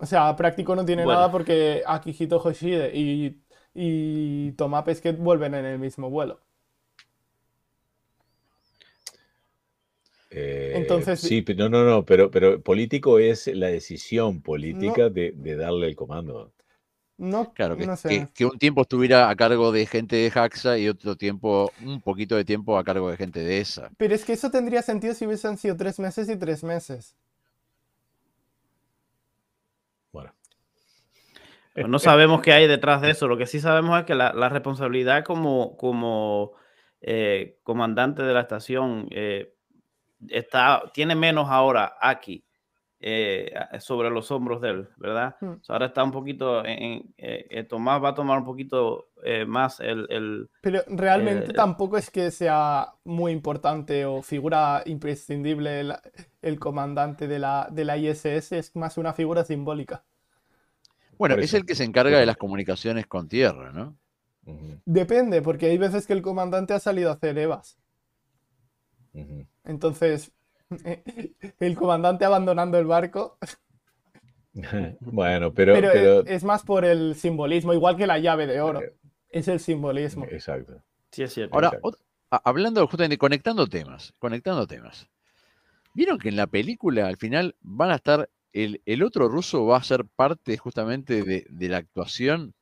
[0.00, 1.20] O sea, práctico no tiene Bueno.
[1.20, 3.42] nada porque Akihito Hoshide y,
[3.74, 6.40] y Tomá Pesquet vuelven en el mismo vuelo.
[10.38, 15.32] Eh, Entonces- sí, pero no, no, no, pero, pero político es la decisión política de,
[15.34, 16.52] de darle el comando.
[17.16, 18.08] No, Claro, que, no sé.
[18.10, 22.02] que- que un tiempo estuviera a cargo de gente de Jaxa y otro tiempo, un
[22.02, 23.90] poquito de tiempo a cargo de gente de esa.
[23.96, 27.16] Pero es que eso tendría sentido si hubiesen sido tres meses y tres meses.
[30.12, 30.32] Bueno,
[31.88, 33.26] No sabemos qué hay detrás de eso.
[33.28, 36.52] Lo que sí sabemos es que la, la responsabilidad como, como
[37.00, 39.54] eh, comandante de la estación eh,
[40.30, 42.44] está, tiene menos ahora aquí
[43.00, 45.36] eh, sobre los hombros de él, ¿verdad?
[45.40, 45.54] Hmm.
[45.68, 47.14] ahora está un poquito, en,
[47.68, 49.08] Tomás va a tomar un poquito
[49.46, 50.50] más el, el...
[50.62, 55.94] Pero realmente tampoco es que sea muy importante o figura imprescindible el,
[56.42, 60.04] el comandante de la, de la ISS, es más una figura simbólica.
[61.18, 63.96] Bueno, es el que se encarga de las comunicaciones con tierra, ¿no?
[64.84, 67.78] Depende, porque hay veces que el comandante ha salido a hacer evas.
[69.66, 70.32] Entonces,
[71.60, 73.38] el comandante abandonando el barco.
[75.00, 78.80] bueno, pero, pero, Es, más por el simbolismo, igual que la llave de oro.
[79.28, 80.24] Es el simbolismo.
[80.30, 80.82] Exacto.
[81.10, 81.54] Sí, es cierto.
[81.54, 81.72] Ahora,
[82.30, 85.08] hablando justamente, conectando temas, conectando temas.
[85.94, 89.78] ¿Vieron que en la película al final van a estar, el, el otro ruso va
[89.78, 92.54] a ser parte justamente de, de la actuación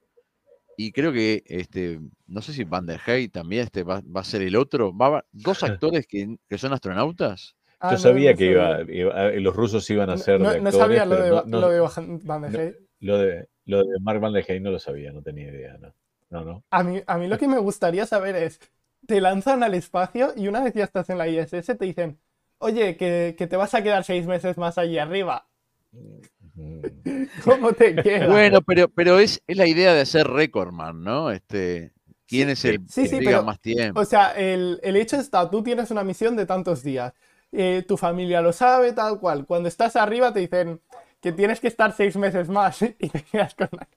[0.77, 4.43] y creo que, este, no sé si Van der Hey también este, va, a ser
[4.43, 4.97] el otro.
[4.97, 7.57] Va dos actores que, que son astronautas.
[7.81, 10.41] Ah, Yo sabía que iba, eh, los rusos iban a ser.
[10.41, 11.81] No, de actores, sabía lo de, lo de,
[12.25, 12.87] Van der Hey.
[13.01, 15.77] Lo de, lo de Mark Van der Hey no lo sabía, no tenía idea.
[15.79, 15.93] No,
[16.31, 16.45] no.
[16.45, 16.65] no.
[16.71, 18.61] A, mí, a mí lo que me gustaría saber es:
[19.07, 22.19] te lanzan al espacio y una vez ya estás en la ISS te dicen,
[22.59, 25.47] oye, que, que te vas a quedar seis meses más allí arriba.
[27.45, 28.29] ¿Cómo te queda?
[28.29, 31.31] Bueno, pero, pero es, es la idea de hacer recordman, ¿no?
[31.31, 31.93] Este,
[32.27, 34.01] ¿Quién es el sí, sí, que más tiempo?
[34.01, 37.13] O sea, el, el, hecho está, tú tienes una misión de tantos días,
[37.53, 39.47] eh, tu familia lo sabe, tal cual.
[39.47, 40.81] Cuando estás arriba te dicen
[41.21, 43.89] que tienes que estar seis meses más y te quedas con la...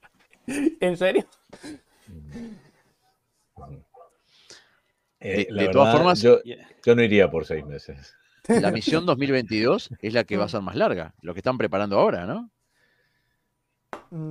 [0.79, 1.25] ¿En serio?
[5.19, 6.39] Eh, de, todas formas, yo,
[6.85, 8.15] yo no iría por seis meses.
[8.47, 11.99] La misión 2022 es la que va a ser más larga, lo que están preparando
[11.99, 12.51] ahora, ¿no?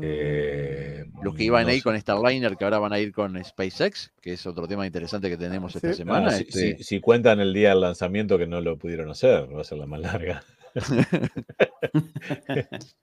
[0.03, 4.13] Eh, Los que iban a ir con Starliner, que ahora van a ir con SpaceX,
[4.21, 6.29] que es otro tema interesante que tenemos esta semana.
[6.31, 9.65] Ah, este si, cuentan el día del lanzamiento que no lo pudieron hacer, va a
[9.65, 10.43] ser la más larga.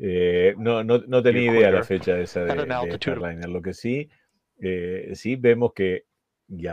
[0.00, 3.48] Eh, no, no, no, tenía idea la fecha de esa de, Starliner.
[3.48, 4.08] Lo que sí,
[4.60, 6.04] eh, sí vemos que
[6.48, 6.66] y,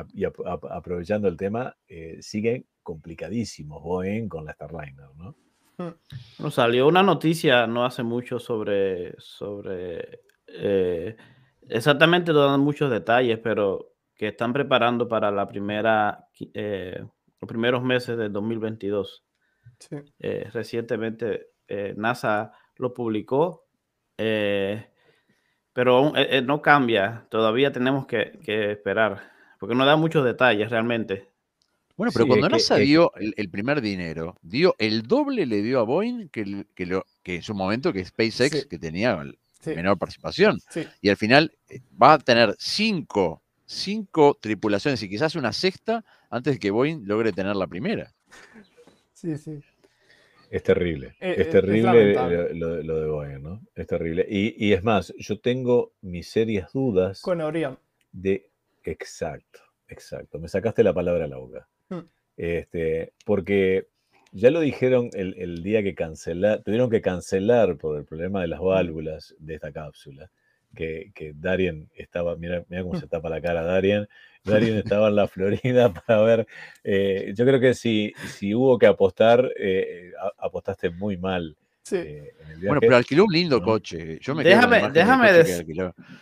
[0.70, 5.36] aprovechando el tema, eh, siguen complicadísimos Boeing con la Starliner, ¿no?
[6.40, 11.18] Nos salió una noticia no hace mucho sobre, sobre eh,
[11.68, 17.04] exactamente no dan muchos detalles, pero que están preparando para la primera, eh,
[17.42, 19.26] los primeros meses del 2022.
[20.20, 21.48] Eh, recientemente
[21.98, 23.66] NASA lo publicó,
[24.16, 26.14] pero
[26.46, 31.30] no cambia, todavía tenemos que, que esperar porque no da muchos detalles realmente.
[31.98, 36.28] Bueno, pero cuando NASA dio el, primer dinero, dio el doble le dio a Boeing
[36.28, 39.18] que, que, lo, que en su momento que SpaceX, que tenía
[39.66, 40.60] menor participación.
[41.02, 46.56] Y al final eh, va a tener cinco, cinco tripulaciones y quizás una sexta antes
[46.56, 48.12] de que Boeing logre tener la primera.
[49.14, 49.62] Sí, sí.
[50.52, 52.14] Es terrible, eh, es, eh, terrible
[52.54, 53.62] lo, de Boeing, ¿no?
[53.74, 54.26] Es terrible.
[54.30, 57.22] Y, y, es más, yo tengo mis serias dudas.
[57.22, 57.80] Con Orion.
[58.12, 58.50] De,
[58.92, 60.40] Exacto, exacto.
[60.40, 61.68] Me sacaste la palabra a la boca.
[61.90, 62.00] Mm.
[62.38, 63.88] Este, porque
[64.32, 68.60] ya lo dijeron el, día que cancelaron, tuvieron que cancelar por el problema de las
[68.60, 68.66] mm.
[68.66, 70.30] válvulas de esta cápsula.
[70.76, 73.00] Que, que Darien estaba, mira, mira cómo mm.
[73.00, 74.08] se tapa la cara Darien.
[74.44, 76.48] Darien estaba en la Florida para ver.
[76.84, 81.56] Eh, yo creo que si, si hubo que apostar, eh, apostaste muy mal.
[81.86, 81.98] Sí.
[81.98, 84.18] Eh, bueno, pero alquiló un lindo coche.
[84.20, 85.32] Yo me déjame, déjame,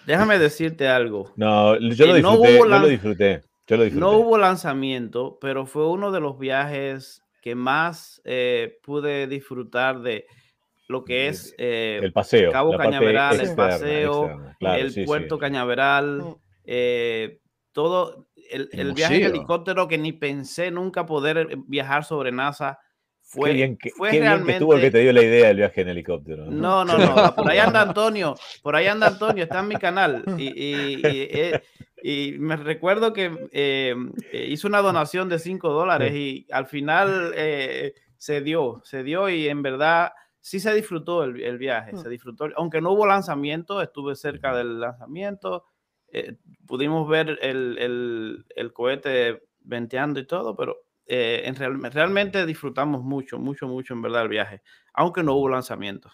[0.06, 1.32] déjame decirte algo.
[1.38, 3.44] No, yo lo, disfruté, no lo disfruté.
[3.66, 4.02] Yo lo disfruté.
[4.02, 10.26] No hubo lanzamiento, pero fue uno de los viajes que más eh, pude disfrutar de
[10.90, 17.38] lo que es eh, el paseo, Cabo Cañaveral, el paseo, el puerto Cañaveral, mm.
[17.72, 22.80] todo el, el viaje en helicóptero que ni pensé nunca poder viajar sobre NASA
[23.34, 24.60] fue, qué bien que, fue realmente...
[24.60, 26.46] tuvo que te dio la idea del viaje en helicóptero.
[26.46, 27.36] No, no, no.
[27.36, 28.36] Por ahí anda Antonio.
[28.62, 29.44] Por ahí anda Antonio.
[29.44, 30.24] Está en mi canal.
[30.38, 31.02] Y,
[32.04, 33.96] y, me recuerdo que eh,
[34.34, 39.48] hizo una donación de 5 dólares y al final eh, se dio, se dio y
[39.48, 41.98] en verdad sí se disfrutó el, viaje.
[41.98, 42.50] Se disfrutó.
[42.56, 45.66] Aunque no hubo lanzamiento, estuve cerca del lanzamiento.
[46.12, 46.36] Eh,
[46.68, 53.40] pudimos ver el, el, el cohete venteando y todo, pero eh, en realmente disfrutamos mucho,
[53.40, 54.62] mucho, mucho en verdad el viaje,
[54.94, 56.12] aunque no hubo lanzamiento.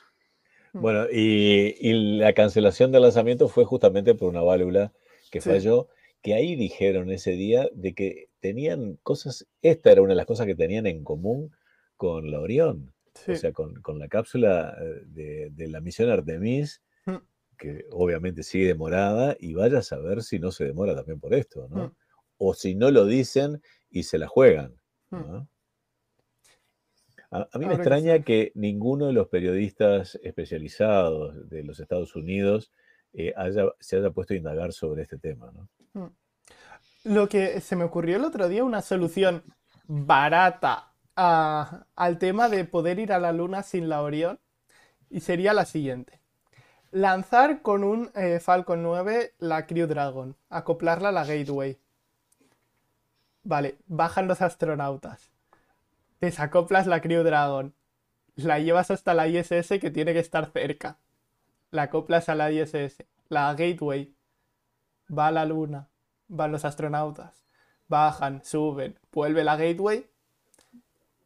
[0.74, 0.82] Mm.
[0.82, 4.94] Bueno, y, la cancelación del lanzamiento fue justamente por una válvula
[5.32, 5.90] que falló,
[6.22, 10.46] que ahí dijeron ese día de que tenían cosas, esta era una de las cosas
[10.46, 11.56] que tenían en común
[11.98, 12.94] con la Orión.
[13.28, 17.18] O sea, con, con la cápsula eh, de, de la misión Artemis, Mm.
[17.58, 21.68] que obviamente sigue demorada, y vaya a saber si no se demora también por esto,
[21.70, 21.88] ¿no?
[21.88, 21.96] Mm.
[22.38, 24.79] O si no lo dicen y se la juegan.
[25.12, 25.32] Mm.
[25.32, 25.48] ¿no?
[27.32, 32.16] A, a mí me que extraña que ninguno de los periodistas especializados de los Estados
[32.16, 32.72] Unidos
[33.14, 36.12] eh, haya- se haya puesto a indagar sobre este tema, ¿no?
[37.06, 39.44] Lo que se me ocurrió el otro día, una solución
[39.88, 44.40] barata a- al tema de poder ir a la Luna sin la Orión,
[45.10, 46.20] y sería la siguiente.
[46.92, 51.78] Lanzar con un eh, Falcon 9 la Crew Dragon, acoplarla a la Gateway.
[53.44, 55.32] Vale, bajan los astronautas.
[56.22, 57.74] Desacoplas la Crew Dragon.
[58.36, 60.98] La llevas hasta la ISS que tiene que estar cerca.
[61.72, 63.06] La acoplas a la ISS.
[63.30, 64.16] La Gateway
[65.10, 65.90] va a la Luna
[66.30, 67.44] van los astronautas,
[67.88, 70.10] bajan, suben, vuelve la gateway,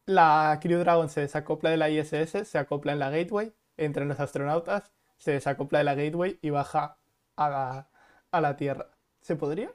[0.06, 4.20] la Crew Dragon se desacopla de la ISS, se acopla en la gateway, entran los
[4.20, 6.98] astronautas, se desacopla de la gateway y baja
[7.36, 7.90] a la,
[8.32, 8.90] a la Tierra.
[9.22, 9.72] ¿Se podría?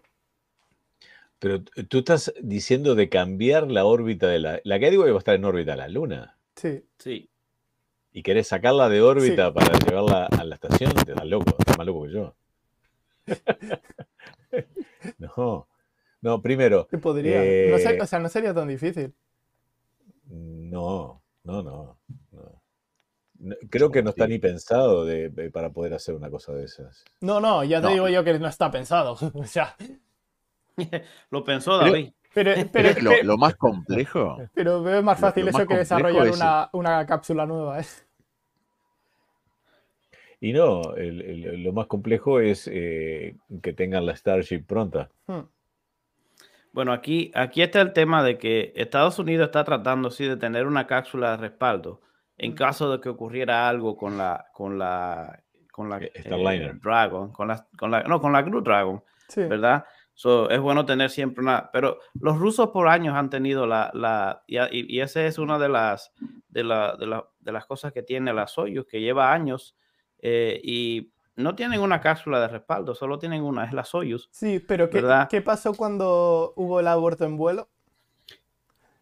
[1.38, 4.60] Pero t- tú estás diciendo de cambiar la órbita de la...
[4.64, 6.36] La Gateway va a estar en órbita la Luna.
[6.56, 6.84] Sí.
[6.98, 7.30] Sí.
[8.12, 11.86] Y querés sacarla de órbita para llevarla a la estación, te das loco, estás más
[11.86, 12.34] loco que yo.
[15.18, 15.68] no,
[16.22, 17.36] no, primero, Se podría.
[17.38, 19.14] No Eh, o sea, no sería tan difícil.
[20.26, 21.98] no, no, no.
[22.32, 22.62] no.
[23.40, 24.32] No, Creo que no está Sí.
[24.32, 27.04] ni pensado de, de- para poder hacer una cosa de esas.
[27.20, 27.92] No, no, ya te No.
[27.92, 29.16] digo yo que no está pensado.
[29.34, 29.76] O sea,
[31.30, 32.12] Lo pensó Pero- David.
[32.34, 34.38] pero, Pero pero, es lo, lo más complejo.
[34.54, 37.80] pero veo más fácil lo eso más que desarrollar es- una, una cápsula nueva.
[37.80, 37.84] ¿eh?
[40.40, 45.10] Y no, el- el- lo más complejo es eh, que tengan la Starship pronta.
[45.26, 45.40] Hmm.
[46.72, 50.66] Bueno, aquí, aquí está el tema de que Estados Unidos está tratando sí de tener
[50.66, 52.00] una cápsula de respaldo
[52.36, 52.54] en Mm.
[52.54, 56.78] caso de que ocurriera algo con la con la con la Eh, Starliner.
[56.78, 59.42] Dragon, con la, con la no con la Crew Dragon, Sí.
[59.44, 59.84] ¿verdad?
[60.20, 64.42] So, es bueno tener siempre una, pero los rusos por años han tenido la, la
[64.48, 64.58] y,
[64.96, 66.12] y- esa es una de las
[66.48, 69.76] de, la, de, la- de las cosas que tiene la Soyuz, que lleva años
[70.18, 74.28] eh, y no tienen una cápsula de respaldo, solo tienen una, es la Soyuz.
[74.32, 77.68] Sí, pero ¿qué, qué pasó cuando hubo el aborto en vuelo?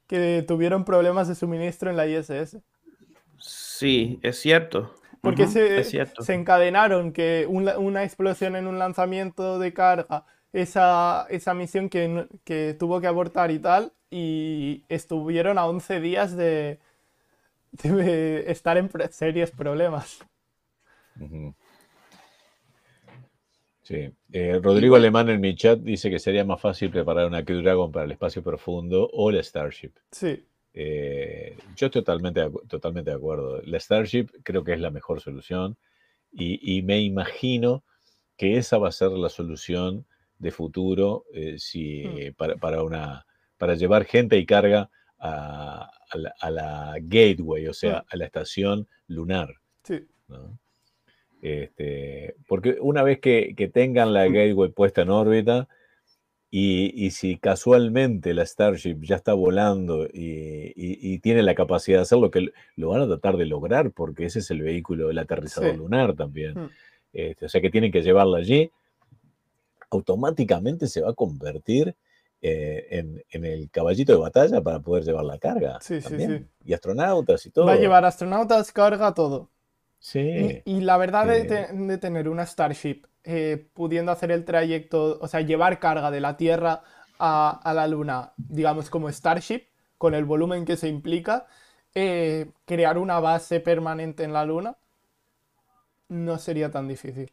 [0.06, 2.60] Que tuvieron problemas de suministro en la ISS.
[3.38, 4.94] Sí, es cierto.
[5.22, 6.22] Porque Ujú, se, es cierto.
[6.22, 10.26] se encadenaron que un la- una explosión en un lanzamiento de carga,
[10.62, 16.36] esa, esa misión que, que tuvo que abortar y tal, y estuvieron a 11 días
[16.36, 16.80] de,
[17.72, 20.20] de estar en serios problemas.
[23.82, 24.10] Sí.
[24.32, 27.92] Eh, Rodrigo Alemán en mi chat dice que sería más fácil preparar una Crew Dragon
[27.92, 29.92] para el espacio profundo o la Starship.
[30.12, 33.62] Sí, Eh, yo estoy totalmente, totalmente de acuerdo.
[33.64, 35.76] La Starship creo que es la mejor solución
[36.32, 37.84] y, y me imagino
[38.38, 40.06] que esa va a ser la solución
[40.38, 42.04] de futuro eh, si,
[42.36, 43.26] para, para una,
[43.58, 48.24] para llevar gente y carga a, a la, a la Gateway, o sea, a la
[48.26, 49.54] estación lunar.
[49.82, 50.00] sí.
[50.28, 50.58] ¿no?
[51.42, 55.68] Este, porque una vez que, que tengan la Gateway puesta en órbita
[56.50, 61.98] y, y si casualmente la Starship ya está volando y, y- y tiene la capacidad
[61.98, 65.18] de hacerlo, que lo- van a tratar de lograr porque ese es el vehículo del
[65.18, 65.76] aterrizador Sí.
[65.76, 66.54] lunar también.
[66.54, 66.70] Mm.
[67.12, 68.70] Este, o sea que tienen que llevarla allí,
[69.90, 71.94] automáticamente se va a convertir
[72.42, 75.78] eh, en, en el caballito de batalla para poder llevar la carga.
[75.80, 76.48] Sí, también.
[76.62, 76.70] sí.
[76.70, 77.66] Y astronautas y todo.
[77.66, 79.50] Va a llevar astronautas, carga, todo.
[79.98, 80.62] Sí.
[80.64, 81.68] Y, y la verdad de, Eh.
[81.72, 86.36] de tener una Starship eh, pudiendo hacer el trayecto, o sea, llevar carga de la
[86.36, 86.82] Tierra
[87.18, 89.62] a, a la Luna, digamos como Starship,
[89.98, 91.46] con el volumen que se implica,
[92.66, 94.76] crear una base permanente en la Luna
[96.08, 97.32] no sería tan difícil.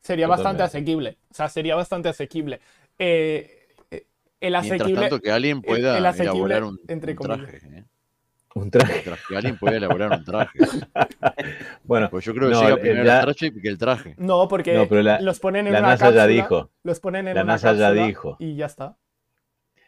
[0.00, 1.18] Sería bastante asequible.
[1.30, 2.60] O sea, sería bastante asequible.
[2.98, 4.06] Eh, eh,
[4.40, 5.00] el Mientras asequible.
[5.08, 7.48] tanto que alguien pueda el elaborar un, entre un comillas.
[7.48, 7.66] traje.
[7.78, 7.84] ¿eh?
[8.54, 8.92] Un traje.
[8.94, 10.58] Mientras que alguien pueda elaborar un traje.
[11.84, 14.14] Bueno, Pues yo creo que No, llega primero el traje que el traje.
[14.18, 16.70] No, porque No, pero la- los ponen en la una NASA ya dijo.
[16.82, 18.36] Los ponen en La una NASA ya dijo.
[18.40, 18.96] Y ya está.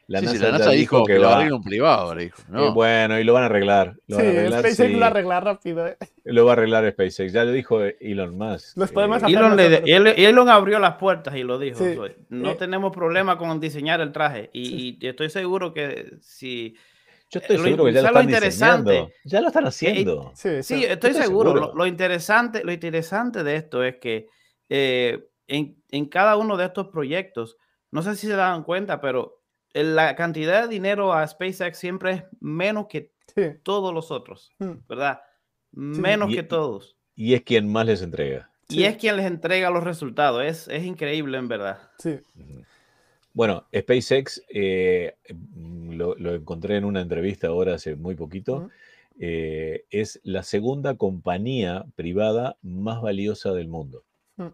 [0.09, 2.41] La sí, NASA, sí, la NASA dijo que, lo va- arregla un privado, ahora dijo.
[2.41, 3.95] eh, No, bueno, y lo van a arreglar.
[4.07, 4.97] Lo Sí, van a arreglar, SpaceX sí.
[4.97, 5.87] lo arregla rápido.
[5.87, 5.97] ¿eh?
[6.25, 7.33] Lo va a arreglar SpaceX.
[7.35, 8.77] Ya lo dijo Elon Musk.
[8.79, 9.83] Los podemos Eh, Elon, le-.
[9.85, 11.79] Elon- Elon abrió las puertas y lo dijo.
[11.85, 11.95] Sí.
[11.95, 12.57] so, No Eh.
[12.59, 14.49] tenemos problema con diseñar el traje.
[14.55, 16.75] Y, y estoy seguro que si.
[17.31, 18.91] Yo estoy lo- seguro que ya lo ¿sabes lo están interesante?
[18.93, 19.15] diseñando.
[19.25, 20.33] Ya lo están haciendo.
[20.35, 20.75] Sí, Sí, sí.
[20.85, 21.51] estoy estoy seguro.
[21.51, 21.67] seguro.
[21.73, 24.29] Lo, lo interesante, lo interesante de esto es que
[24.71, 27.59] eh, en, en cada uno de estos proyectos,
[27.91, 29.38] no sé si se dan cuenta, pero
[29.75, 33.43] la cantidad de dinero a SpaceX siempre es menos que Sí.
[33.63, 34.73] todos los otros, Mm.
[34.89, 35.21] ¿verdad?
[35.73, 36.97] Menos Y- que todos.
[37.15, 38.51] Y es quien más les entrega.
[38.69, 38.85] Y Sí.
[38.85, 40.43] es quien les entrega los resultados.
[40.45, 41.79] Es, es increíble, en verdad.
[41.99, 42.19] Sí.
[43.33, 45.17] Bueno, SpaceX eh,
[45.91, 48.71] lo, lo encontré en una entrevista ahora hace muy poquito.
[49.21, 54.05] Eh, es la segunda compañía privada más valiosa del mundo.
[54.37, 54.47] Mm.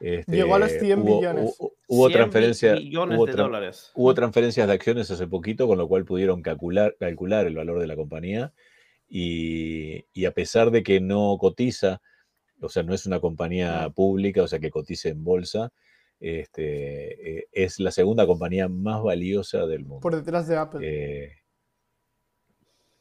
[0.00, 1.56] Este, Llegó a los 100 hubo, billones.
[1.58, 3.90] hu- Hubo, 100 transferencia, millones hubo de dólares.
[3.94, 7.86] hubo transferencias de acciones hace poquito, con lo cual pudieron calcular, calcular el valor de
[7.88, 8.52] la compañía.
[9.08, 12.00] Y, y a pesar de que no cotiza,
[12.60, 15.72] o sea, no es una compañía pública, o sea, que cotice en bolsa,
[16.20, 20.00] este, eh, es la segunda compañía más valiosa del mundo.
[20.00, 20.80] Por detrás de Apple.
[20.82, 21.32] Eh,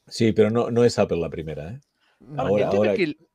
[0.08, 1.74] sí, pero no, no es Apple la primera.
[1.74, 1.80] ¿eh?
[2.22, 3.28] No, ahora- el tema ahora- es que el-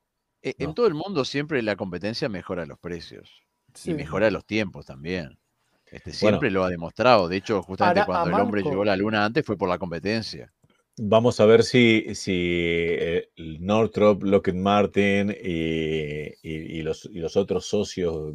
[0.43, 0.75] eh, en no.
[0.75, 3.31] todo el mundo siempre la competencia mejora los precios
[3.73, 3.93] sí.
[3.93, 5.39] y mejora los tiempos también.
[5.87, 6.17] Este, Bueno.
[6.19, 7.29] siempre lo ha demostrado.
[7.29, 9.79] De hecho, justamente Ahora, cuando el hombre llegó a la luna antes fue por la
[9.79, 10.53] competencia.
[10.97, 17.37] Vamos a ver si, si eh, Northrop, Lockheed Martin y, y- y los, y los
[17.37, 18.35] otros socios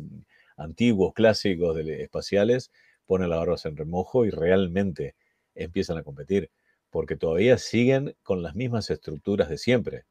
[0.57, 2.71] antiguos, clásicos de, espaciales
[3.05, 5.15] ponen las barbas en remojo y realmente
[5.55, 6.51] empiezan a competir,
[6.89, 10.03] porque todavía siguen con las mismas estructuras de siempre.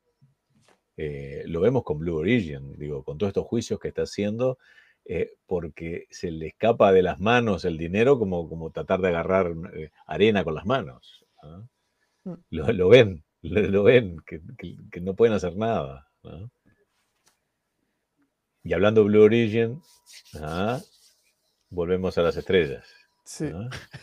[0.97, 4.59] Eh, lo vemos con Blue Origin, digo, con todos estos juicios que está haciendo,
[5.09, 9.55] eh, porque se le escapa de las manos el dinero como, como tratar de agarrar
[9.75, 11.25] eh, arena con las manos.
[12.25, 12.35] Mm.
[12.51, 16.09] Lo, lo ven, lo, lo ven, que, que- que no pueden hacer nada.
[16.23, 16.51] ¿no?
[18.63, 19.81] Y hablando de Blue Origin,
[20.35, 20.81] ah,
[21.71, 22.85] volvemos a las estrellas.
[23.31, 23.45] Sí.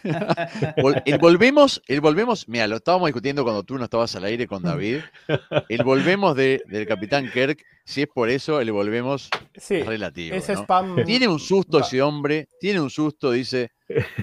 [1.06, 4.62] el volvemos, el volvemos, mira, lo estábamos discutiendo cuando tú no estabas al aire con
[4.62, 5.00] David.
[5.70, 9.82] El volvemos de- del Capitán Kirk, si es por eso, el volvemos Sí.
[9.82, 10.36] relativo.
[10.36, 10.62] Ese ¿no?
[10.62, 11.04] spam.
[11.06, 13.72] Tiene un susto ese hombre, tiene un susto, dice,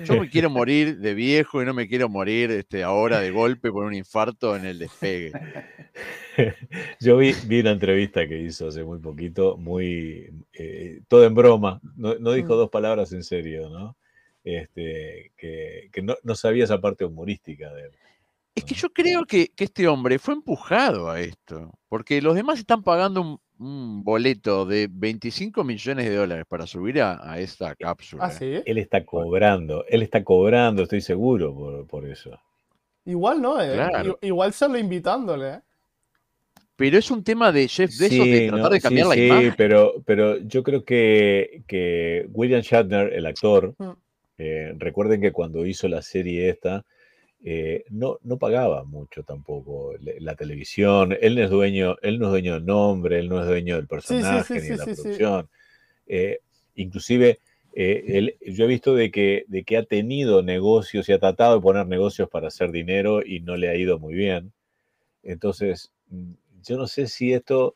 [0.05, 3.73] yo me quiero morir de viejo y no me quiero morir este, ahora de golpe
[3.73, 5.33] por un infarto en el despegue.
[7.01, 11.81] Yo vi, vi una entrevista que hizo hace muy poquito, muy eh, todo en broma,
[11.97, 12.57] no, no dijo Mm.
[12.57, 13.97] dos palabras en serio, ¿no?
[14.45, 17.90] Este, que que no, no sabía esa parte humorística de él.
[18.55, 22.59] Es que yo creo que, que este hombre fue empujado a esto, porque los demás
[22.59, 27.74] están pagando un, un boleto de 25 millones de dólares para subir a, a esta
[27.76, 28.24] cápsula.
[28.26, 28.61] Ah, sí.
[28.66, 32.38] Él está cobrando, él está cobrando, estoy seguro por, por eso.
[33.07, 33.72] Igual no, eh.
[33.74, 34.18] Claro.
[34.20, 35.61] Igual solo invitándole, eh.
[36.76, 39.14] Pero es un tema de Jeff Bezos de Sí, tratar no, de sí, cambiar la
[39.14, 39.55] sí, imagen.
[39.57, 43.90] pero, pero yo creo que, que William Shatner, el actor, Mm.
[44.43, 46.84] Eh, recuerden que cuando hizo la serie esta,
[47.45, 51.16] eh, no, no pagaba mucho tampoco la televisión.
[51.20, 53.88] Él no es dueño, él no es dueño del nombre, él no es dueño del
[53.99, 55.49] sí, personaje sí, ni de la producción.
[56.07, 56.40] Eh,
[56.76, 57.38] inclusive,
[57.74, 61.62] él- yo he visto de que, de que ha tenido negocios y ha tratado de
[61.62, 64.53] poner negocios para hacer dinero y no le ha ido muy bien.
[65.22, 66.32] Entonces, mm,
[66.64, 67.74] yo no sé si esto,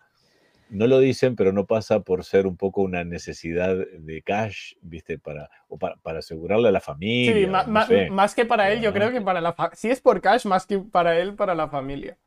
[0.68, 5.18] no lo dicen, pero no pasa por ser un poco una necesidad de cash, ¿viste?
[5.18, 7.34] Para, o para, para asegurarle a la familia.
[7.34, 8.10] Sí, no sé.
[8.10, 10.66] más que para él, yo creo que para la fa- Si es por cash, más
[10.66, 12.18] que para él, para la familia.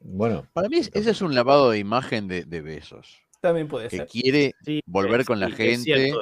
[0.00, 3.88] Bueno, Para mí es- ese es un lavado de imagen de, de Bezos, También puede
[3.88, 4.06] que ser.
[4.08, 6.12] quiere, Sí, Volver es- con la gente.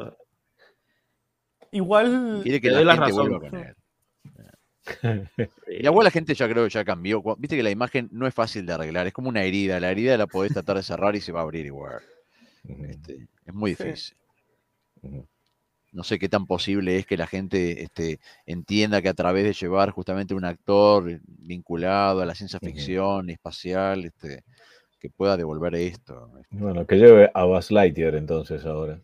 [1.71, 2.41] Igual.
[2.43, 3.29] quiere que la gente razón.
[3.29, 3.75] vuelva con él.
[5.69, 7.23] Y igual la gente ya creo que ya cambió.
[7.39, 9.81] Viste que la imagen no es fácil de arreglar, es como una herida.
[9.81, 12.01] La herida la podés tratar de cerrar y se va a abrir igual.
[12.89, 14.17] Este, es muy difícil.
[15.93, 19.55] No sé qué tan posible es que la gente este, entienda que a través de
[19.55, 24.45] llevar justamente un actor vinculado a la ciencia ficción espacial, este,
[25.01, 26.31] que pueda devolver esto.
[26.51, 29.01] bueno, que lleve a Buzz Lightyear entonces ahora.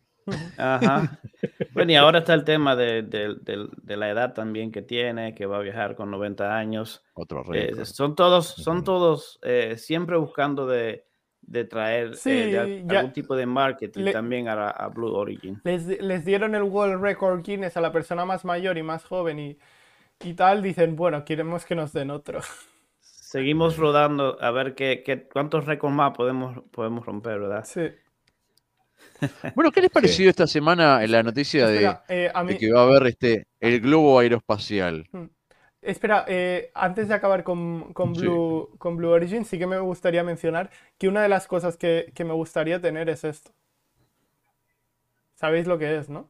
[0.56, 1.18] Ajá.
[1.74, 5.34] Bueno, y ahora está el tema de, de- de- de la edad también que tiene,
[5.34, 7.04] que va a viajar con 90 años.
[7.14, 7.84] Otro Eh, récord.
[7.84, 11.04] son todos, son todos eh, siempre buscando de,
[11.42, 14.88] de traer Sí, eh, de al- ya- algún tipo de marketing le- también a, a
[14.88, 15.60] Blue Origin.
[15.64, 19.38] Les, les dieron el World Record Guinness a la persona más mayor y más joven
[19.40, 19.58] y,
[20.24, 20.62] y tal.
[20.62, 22.40] Dicen, bueno, queremos que nos den otro.
[23.00, 27.64] Seguimos rodando a ver qué, qué- cuántos récords más podemos, podemos romper, ¿verdad?
[27.64, 27.88] Sí.
[29.54, 32.84] Bueno, ¿qué les pareció esta semana en la noticia de, eh, de que va a
[32.84, 35.06] haber este, el globo aeroespacial?
[35.82, 38.20] espera eh, antes de acabar con, con Sí.
[38.20, 42.12] Blue, con Blue Origin, sí que me gustaría mencionar que una de las cosas que,
[42.14, 43.52] que me gustaría tener es esto.
[45.34, 46.28] ¿Sabéis lo que es, no?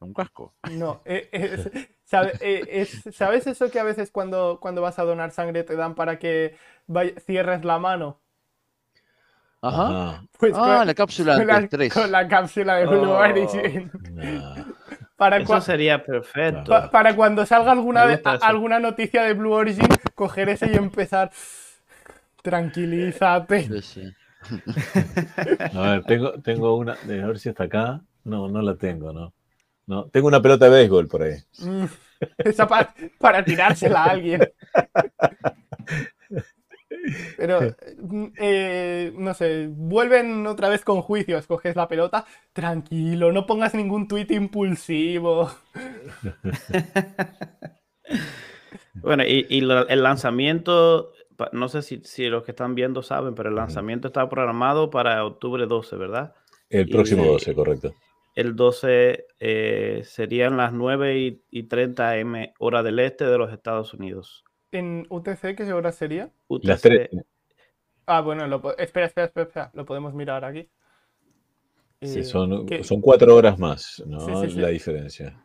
[0.00, 0.54] Un casco.
[0.66, 1.68] No, eh, es-
[2.04, 5.94] sabe- es- ¿sabes eso que a veces cuando, cuando vas a donar sangre te dan
[5.94, 6.56] para que
[7.26, 8.20] cierres la mano?
[9.66, 9.82] Ajá.
[10.10, 10.22] Ajá.
[10.38, 11.92] Pues Ah, con, la cápsula con la, antiestrés.
[11.94, 13.18] con la cápsula de Blue Oh.
[13.18, 13.90] Origin.
[15.16, 16.64] Para, Eso sería perfecto.
[16.70, 21.30] pa- para cuando salga alguna, de- alguna noticia de Blue Origin, coger ese y empezar.
[22.42, 23.62] Tranquilízate.
[23.62, 24.12] Sí, sí.
[25.74, 26.92] A ver, tengo, tengo una.
[26.92, 28.00] A ver si está acá.
[28.24, 29.32] No, no la tengo, ¿no?
[29.86, 31.36] No, tengo una pelota de béisbol por ahí.
[31.60, 31.84] Mm,
[32.38, 34.40] Esa pa- para tirársela a alguien.
[37.36, 37.60] Pero,
[38.38, 44.08] eh, no sé, vuelven otra vez con juicios, coges la pelota, tranquilo, no pongas ningún
[44.08, 45.50] tuit impulsivo.
[48.94, 51.12] Bueno, y, y lo- el lanzamiento,
[51.52, 55.24] no sé si, si los que están viendo saben, pero el lanzamiento está programado para
[55.24, 56.34] octubre 12, ¿verdad?
[56.70, 57.92] El Y- próximo 12, correcto.
[58.36, 63.52] El 12 eh, serían las 9 y, y 30 M hora del este de los
[63.52, 64.44] Estados Unidos.
[64.74, 66.30] En UTC, ¿qué hora sería?
[66.62, 67.10] Las UTC, tres.
[68.06, 70.70] Ah, bueno, lo espera, espera, espera, espera, lo podemos mirar aquí.
[72.02, 74.18] sí, Eh, son, cuatro horas más, ¿no?
[74.18, 74.60] Sí, sí, sí.
[74.60, 75.44] La diferencia.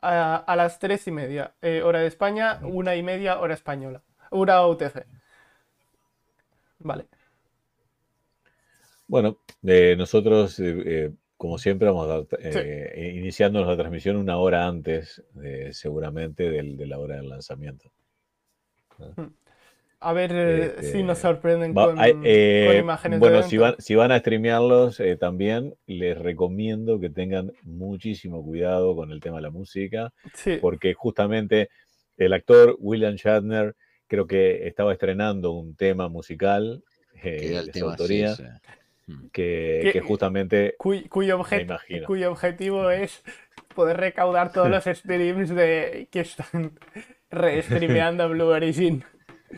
[0.00, 4.02] a, a las tres y media, eh, hora de España, una y media, hora española.
[4.30, 5.06] Hora UTC.
[6.78, 7.08] Vale.
[9.08, 14.66] Bueno, eh, nosotros, eh, como siempre, vamos a dar, eh, iniciando la transmisión una hora
[14.66, 17.90] antes, eh, seguramente, del- de la hora del lanzamiento.
[19.98, 23.42] A ver eh, Este, si nos sorprenden Va- con, hay- eh, con imágenes bueno, de
[23.44, 29.10] si van, si van a streamearlos eh, también, les recomiendo que tengan muchísimo cuidado con
[29.10, 31.70] el tema de la música, Sí, porque justamente
[32.18, 33.74] el actor William Shatner
[34.06, 36.84] creo que estaba estrenando un tema musical
[37.22, 38.44] eh, de su tema, autoría, sí.
[39.08, 39.26] Mm.
[39.32, 41.40] que, Que- que justamente cuy- cuyo,
[42.06, 43.22] cuyo objetivo es
[43.74, 46.72] poder recaudar todos los streams de que están
[47.30, 49.04] restreameando Blue Origin.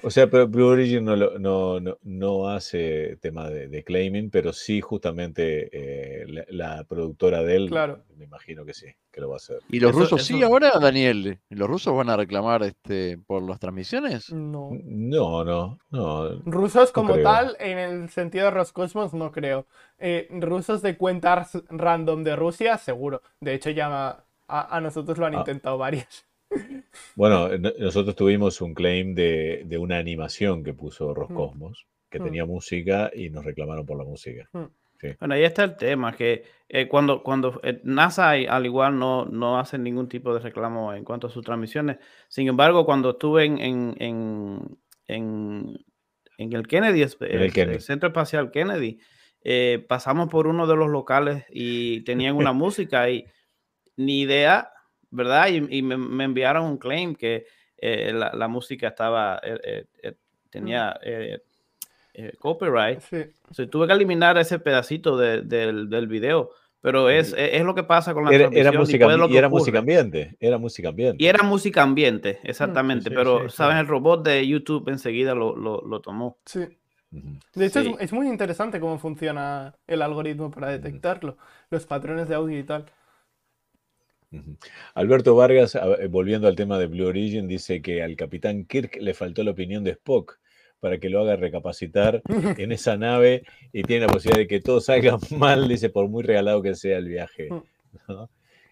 [0.03, 4.53] O sea, pero Blue Origin no, no, no, no hace tema de, de claiming, pero
[4.53, 6.45] sí justamente eh, la,
[6.77, 8.05] la productora de él, Claro.
[8.15, 9.61] me imagino que sí, que lo va a hacer.
[9.71, 11.39] ¿Y los Eso- rusos sí eso- ahora, Daniel?
[11.49, 14.31] ¿Los rusos van a reclamar este por las transmisiones?
[14.31, 14.69] No.
[14.85, 16.43] No, no, no.
[16.45, 17.25] Rusos como creo.
[17.25, 19.67] tal, en el sentido de Roscosmos, no creo.
[19.99, 23.23] Eh, rusos de cuentas random de Rusia, seguro.
[23.41, 25.39] De hecho, ya a, a nosotros lo han Ah.
[25.39, 26.28] intentado varias.
[27.15, 32.25] Bueno, no- nosotros tuvimos un claim de, de una animación que puso Roscosmos, que Mm.
[32.25, 34.49] tenía música y nos reclamaron por la música.
[35.21, 39.59] Bueno, ahí está el tema, que eh, cuando, cuando eh, NASA al igual no, no
[39.59, 41.99] hace ningún tipo de reclamo en cuanto a sus transmisiones.
[42.29, 45.85] Sin embargo, cuando estuve en, en, en, en-
[46.37, 47.77] en el Kennedy, el el, Kennedy.
[47.77, 48.99] el Centro Espacial Kennedy,
[49.43, 53.25] eh, pasamos por uno de los locales y tenían una música y
[53.97, 54.71] ni idea,
[55.11, 55.49] ¿verdad?
[55.49, 57.47] Y, y me, me enviaron un claim que
[57.77, 60.15] eh, la, la música estaba, eh, eh, eh,
[60.51, 61.41] tenía eh,
[62.15, 63.01] eh, copyright.
[63.01, 63.25] Sí.
[63.51, 66.51] O sea, tuve que eliminar ese pedacito de- del, del video,
[66.81, 69.27] pero es, es, es lo que pasa con la Era, era y música, puede lo
[69.27, 69.61] y que era ocurre.
[69.61, 71.23] música ambiente, era música ambiente.
[71.23, 73.57] Y era música ambiente, exactamente, sí, pero, sí, sí.
[73.57, 73.77] ¿sabes?
[73.79, 76.39] El robot de YouTube enseguida lo, lo, lo tomó.
[76.45, 76.61] Sí.
[77.11, 77.95] De hecho, Sí.
[77.99, 81.39] es, es muy interesante cómo funciona el algoritmo para detectarlo,
[81.71, 82.85] los patrones de audio y tal.
[84.95, 89.15] Alberto Vargas, eh, volviendo al tema de Blue Origin, dice que al capitán Kirk le
[89.15, 90.39] faltó la opinión de Spock
[90.81, 92.23] para que lo haga recapacitar
[92.59, 96.23] en esa nave y tiene la posibilidad de que todo salga mal, dice, por muy
[96.23, 97.49] regalado que sea el viaje.
[97.51, 97.63] Mm.
[98.09, 98.31] ¿no?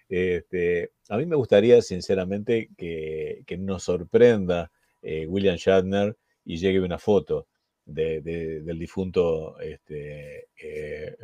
[0.09, 4.71] Este, a mí me gustaría, sinceramente, que, que nos sorprenda
[5.03, 7.47] eh, William Shatner y llegue una foto
[7.87, 11.17] de- de- del difunto, este, eh,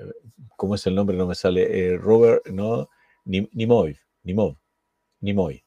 [0.56, 1.16] ¿cómo es el nombre?
[1.16, 1.62] No me sale.
[1.92, 2.88] eh, Robert, no,
[3.24, 3.48] Nim-
[4.24, 4.56] Nimoy, Nimov,
[5.20, 5.64] Nimoy.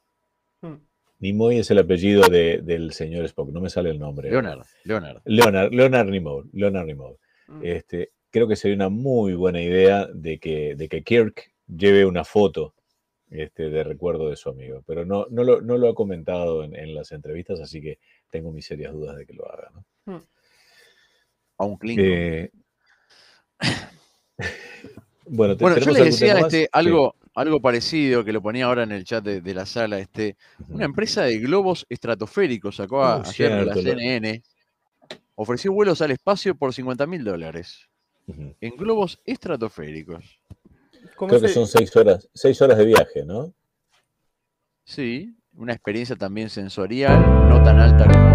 [0.61, 0.75] Mm.
[1.19, 4.29] Nimoy es el apellido de- del señor Spock, no me sale el nombre.
[4.29, 5.21] Leonard, Leonard.
[5.25, 6.49] Leonard, Leonard Nimoy.
[6.53, 7.15] Leonard Nimoy.
[7.47, 7.61] Mm.
[7.63, 12.23] Este, creo que sería una muy buena idea de que, de que Kirk lleve una
[12.25, 12.73] foto
[13.29, 16.75] este, de recuerdo de su amigo, pero no, no, lo, no lo ha comentado en,
[16.75, 17.97] en las entrevistas, así que
[18.29, 19.71] tengo mis serias dudas de que lo haga.
[20.05, 20.23] ¿no?
[21.57, 22.05] A un Klingon.
[22.07, 22.51] Eh,
[25.27, 26.67] bueno, te- Bueno, yo ¿tenemos les decía este, Sí.
[27.35, 29.99] Algo, parecido que lo ponía ahora en el chat de, de la sala.
[29.99, 30.37] Este,
[30.69, 34.41] una empresa de globos estratosféricos sacó a, Uh, ayer la CNN.
[35.35, 37.89] Ofreció vuelos al espacio por 50 mil dólares.
[38.61, 40.39] En globos estratosféricos.
[41.15, 43.53] ¿Cómo Creo que se- son seis horas, seis horas de viaje, ¿no?
[44.85, 48.34] Sí, una experiencia también sensorial, no tan alta como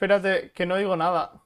[0.00, 1.44] Espérate, que no digo nada.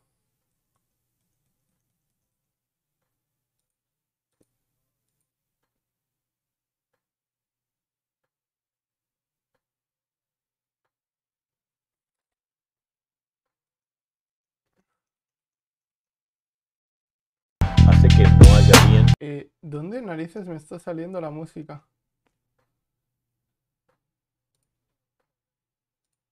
[17.88, 19.06] Hace que no haya bien.
[19.18, 21.84] Eh, ¿Dónde narices me está saliendo la música?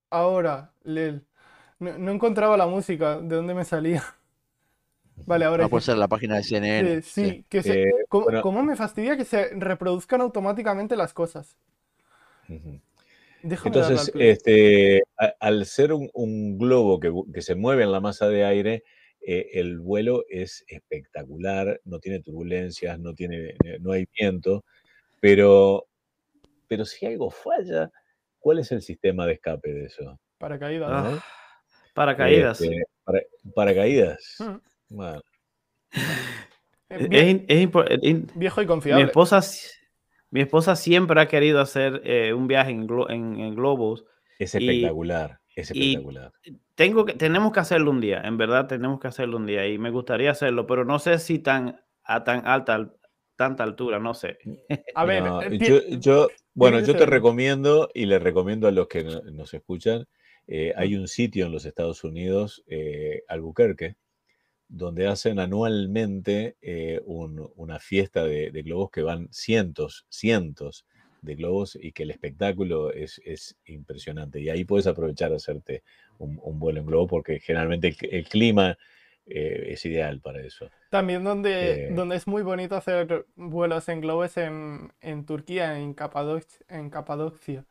[0.09, 1.27] Ahora, Lel.
[1.83, 4.03] No, no encontraba la música, ¿de dónde me salía?
[5.25, 5.71] Vale, ahora No sí.
[5.71, 6.93] puede ser la página de CNN.
[6.93, 7.73] Eh, sí, que se...
[7.73, 8.41] Eh, ¿Cómo, bueno.
[8.41, 11.57] cómo me fastidia que se reproduzcan automáticamente las cosas?
[13.43, 17.99] Déjame Entonces, este, a- al ser un, un globo que, que se mueve en la
[18.01, 18.83] masa de aire,
[19.25, 24.63] eh, el vuelo es espectacular, no tiene turbulencias, no, tiene, eh, no hay viento,
[25.21, 25.87] pero,
[26.67, 27.91] pero si algo falla,
[28.39, 30.19] ¿cuál es el sistema de escape de eso?
[30.37, 30.89] Paracaídas.
[30.91, 31.09] Ah.
[31.17, 31.42] Ah,
[31.93, 32.61] paracaídas.
[32.61, 33.19] Este, para,
[33.55, 34.35] paracaídas.
[34.39, 34.95] Mm.
[34.95, 35.21] Bueno,
[36.89, 39.05] Eh, Es, vie- es in- viejo y mi confiable.
[39.05, 39.71] esposa, s-
[40.29, 44.05] mi esposa siempre ha querido hacer eh, un viaje en, glo- en- en globos.
[44.39, 46.31] es Y- espectacular, es y- espectacular.
[46.75, 49.77] Tengo que, tenemos que hacerlo un día, en verdad tenemos que hacerlo un día y
[49.77, 52.93] me gustaría hacerlo, pero no sé si tan a tan alta, al-
[53.35, 54.37] tanta altura, no sé.
[54.95, 58.87] A ver, No, eh, yo, yo- bueno, yo te recomiendo y le recomiendo a los
[58.87, 60.05] que no- nos escuchan,
[60.47, 63.95] eh, hay un sitio en los Estados Unidos, eh, Albuquerque,
[64.67, 70.85] donde hacen anualmente eh, un- una fiesta de, de globos que van cientos, cientos
[71.21, 74.41] de globos y que el espectáculo es, es impresionante.
[74.41, 75.83] Y ahí puedes aprovechar a hacerte
[76.17, 78.77] un, un vuelo en globo porque generalmente el, el clima
[79.25, 80.69] es ideal para eso.
[80.89, 85.93] También donde, donde es muy bonito hacer vuelos en globo es en, en Turquía, en
[85.93, 86.59] Capadocia.
[86.67, 87.65] En Capadocia.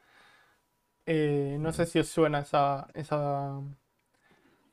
[1.07, 3.61] Eh, no sé si os suena esa, esa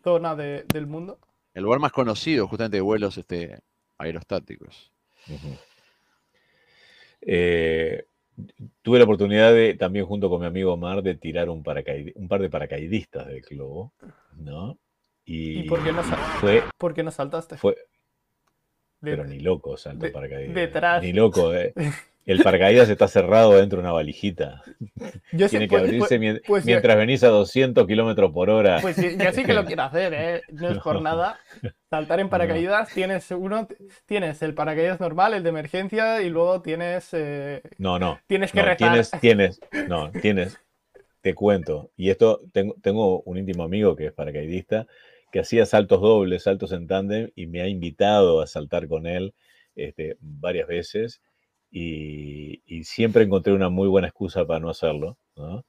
[0.04, 1.20] zona de- del mundo.
[1.54, 3.60] El lugar más conocido, justamente de vuelos este,
[3.98, 4.92] aerostáticos.
[7.22, 8.06] Eh,
[8.82, 11.64] tuve la oportunidad de, también junto con mi amigo Omar, de tirar un,
[12.16, 13.94] un par de paracaidistas del globo,
[14.38, 14.78] ¿no?
[15.26, 17.58] Y, ¿Y por qué no, fue, por qué no saltaste?
[17.58, 17.76] fue,
[19.02, 20.56] De- pero ni loco salto de- paracaídas.
[20.56, 21.04] detrás.
[21.04, 21.74] Ni loco, ¿eh?
[22.30, 24.62] El paracaídas está cerrado dentro de una valijita.
[25.32, 28.78] Yo sé- Tiene que pues- abrirse pues- pues mientras venís a 200 kilómetros por hora.
[28.82, 30.42] Pues sí, yo sí que lo quiero hacer, ¿eh?
[30.52, 31.40] No es por nada.
[31.90, 33.68] Saltar en paracaídas, tienes uno,
[34.06, 38.20] tienes el paracaídas normal, el de emergencia, y luego tienes, eh, No, no.
[38.28, 38.78] tienes que No, rezar.
[38.78, 40.60] tienes, tienes, no, tienes,
[41.22, 41.90] te cuento.
[41.98, 44.86] Y esto, tengo, tengo un íntimo amigo que es paracaidista,
[45.32, 49.34] que hacía saltos dobles, saltos en tándem, y me ha invitado a saltar con él
[49.76, 51.22] este, varias veces.
[51.72, 55.18] Y, y siempre encontré una muy buena excusa para no hacerlo.
[55.36, 55.66] ¿no?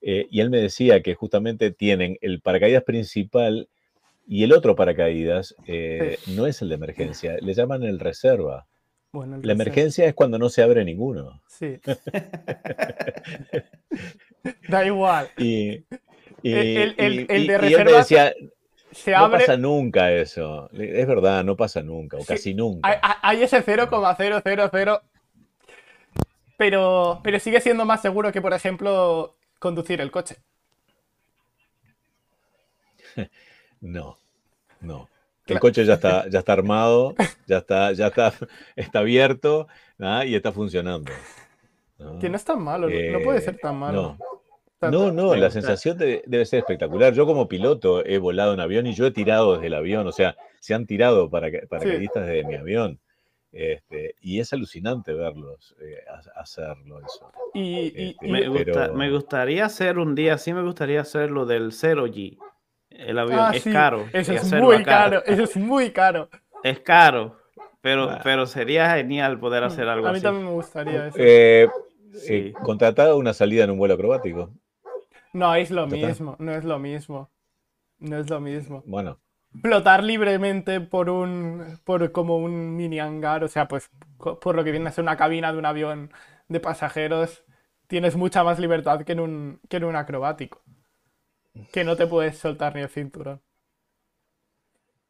[0.00, 3.68] Eh, y él me decía que justamente tienen el paracaídas principal
[4.26, 8.66] y el otro paracaídas eh, no es el de emergencia, le llaman el reserva.
[9.12, 9.62] Bueno, el La reserva.
[9.62, 11.42] emergencia es cuando no se abre ninguno.
[11.48, 11.76] Sí.
[14.68, 15.28] Da igual.
[15.38, 15.84] Y,
[16.42, 18.34] y- El- de y él me reserva decía,
[18.90, 19.38] Se no abre.
[19.40, 20.68] pasa nunca eso.
[20.72, 22.88] Es verdad, no pasa nunca, o Sí, casi nunca.
[22.88, 25.00] Hay, hay- hay ese 0,000.
[26.62, 30.36] Pero, pero sigue siendo más seguro que, por ejemplo, conducir el coche.
[33.80, 34.16] No,
[34.80, 35.08] no.
[35.48, 37.16] El coche ya está, ya está armado,
[37.48, 38.32] ya está, ya está,
[38.76, 39.66] está abierto
[40.24, 41.10] y está funcionando.
[41.98, 42.20] ¿no?
[42.20, 44.16] Que no es tan malo, no- no puede Eh, ser tan malo.
[44.82, 47.12] No, no, la sensación de- debe ser espectacular.
[47.12, 50.12] Yo como piloto he volado en avión y yo he tirado desde el avión, o
[50.12, 53.00] sea, se han tirado para, paracaidistas desde mi avión.
[53.52, 57.30] Este, y es alucinante verlos eh, ha- hacerlo eso.
[57.52, 61.30] Y, Este, y- Me, gusta- pero- me gustaría hacer un día, sí me gustaría hacer
[61.30, 62.38] lo del 0G.
[62.88, 64.06] El avión Ah, es sí, caro.
[64.12, 66.28] Eso es muy caro, eso es muy caro.
[66.62, 67.36] Es caro,
[67.82, 68.20] pero, Ah.
[68.24, 70.22] pero sería genial poder hacer algo A mí así.
[70.24, 71.16] también me gustaría eso.
[71.20, 71.68] Eh,
[72.14, 72.34] Sí.
[72.34, 74.50] eh, contratar una salida en un vuelo acrobático.
[75.34, 77.30] No es lo mismo, no es lo mismo.
[77.98, 78.82] No es lo mismo.
[78.86, 79.18] Bueno,
[79.60, 84.72] Flotar libremente por un, por como un mini hangar, o sea, pues por lo que
[84.72, 86.10] viene a ser una cabina de un avión
[86.48, 87.44] de pasajeros,
[87.86, 90.62] tienes mucha más libertad que en un, que en un acrobático.
[91.72, 93.42] Que no te puedes soltar ni el cinturón.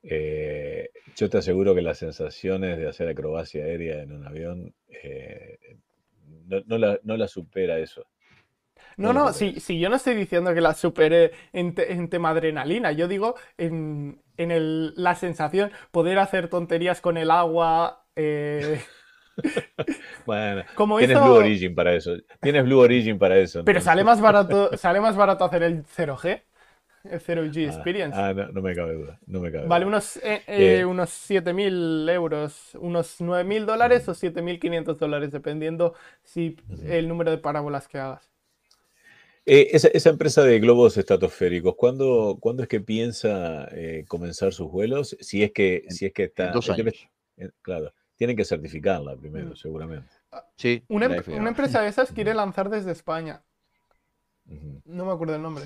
[0.03, 5.59] eh, yo te aseguro que las sensaciones de hacer acrobacia aérea en un avión eh,
[6.47, 8.07] no, no la, no la supera eso.
[8.97, 12.09] No, No no, si, si yo no estoy diciendo que la supere en, te- en
[12.09, 18.05] tema adrenalina, yo digo en, en el- la sensación, poder hacer tonterías con el agua,
[18.17, 18.81] eh,
[20.27, 22.13] Bueno, como tienes Blue Origin para eso.
[22.41, 23.65] Tienes Blue Origin para eso.
[23.65, 26.43] Pero sale más barato, sale más barato hacer el 0G,
[27.05, 28.19] el 0G Ah, Experience.
[28.21, 29.19] Ah, no, no me cabe duda.
[29.27, 29.97] No me cabe Vale duda.
[29.97, 30.85] unos, eh, eh, Eh.
[30.85, 37.89] unos 7.000 euros, unos 9.000 dólares o 7.500 dólares, dependiendo si el número de parábolas
[37.89, 38.32] que hagas.
[39.45, 44.71] Eh, esa, esa empresa de globos estratosféricos, ¿cuándo, ¿cuándo es que piensa eh, comenzar sus
[44.71, 45.17] vuelos?
[45.21, 46.47] Si es que, si es que está.
[46.49, 47.09] En dos el tema años.
[47.37, 47.93] es- claro.
[48.17, 49.57] tienen que certificarla primero, Mm.
[49.57, 50.09] seguramente.
[50.57, 53.43] Sí, Una, em- empresa de esas quiere lanzar desde España.
[54.85, 55.65] No me acuerdo el nombre.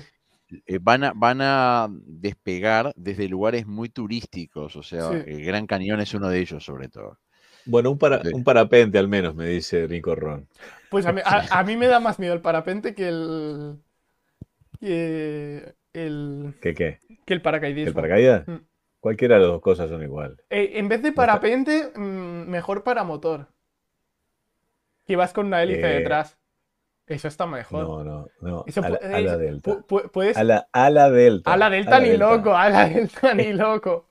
[0.65, 5.17] Eh, van, a, van a despegar desde lugares muy turísticos, o sea, Sí.
[5.27, 7.19] el Gran Cañón es uno de ellos sobre todo.
[7.67, 8.29] Bueno, un, para- Sí.
[8.33, 10.47] un parapente al menos, me dice Nico Ron.
[10.89, 13.77] Pues a mí, a- a mí me da más miedo el parapente que el.
[14.79, 16.99] que el, ¿Qué qué?
[17.25, 17.89] que el paracaidismo.
[17.89, 18.47] ¿El paracaídas?
[18.47, 18.55] Mm.
[18.99, 20.37] Cualquiera de las dos cosas son igual.
[20.49, 23.47] Eh, en vez de parapente, mm, mejor para motor.
[25.05, 26.37] Que vas con una hélice Eh, detrás.
[27.05, 27.83] Eso está mejor.
[27.87, 28.63] No, no, no.
[28.67, 29.71] Eso a, la, pu- a la eso- delta.
[29.71, 30.35] pu- pu- puedes.
[30.37, 31.53] A la, a la delta.
[31.53, 32.35] a la delta ni delta.
[32.35, 34.09] loco, a la delta ni loco.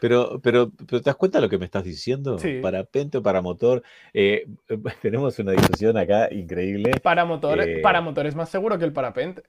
[0.00, 2.38] Pero, pero, pero ¿te das cuenta de lo que me estás diciendo?
[2.38, 2.60] Sí.
[2.62, 3.82] Parapente o paramotor.
[4.14, 4.46] Eh,
[5.02, 6.92] tenemos una discusión acá increíble.
[7.02, 9.42] Para motor, Eh, para motor es más seguro que el parapente.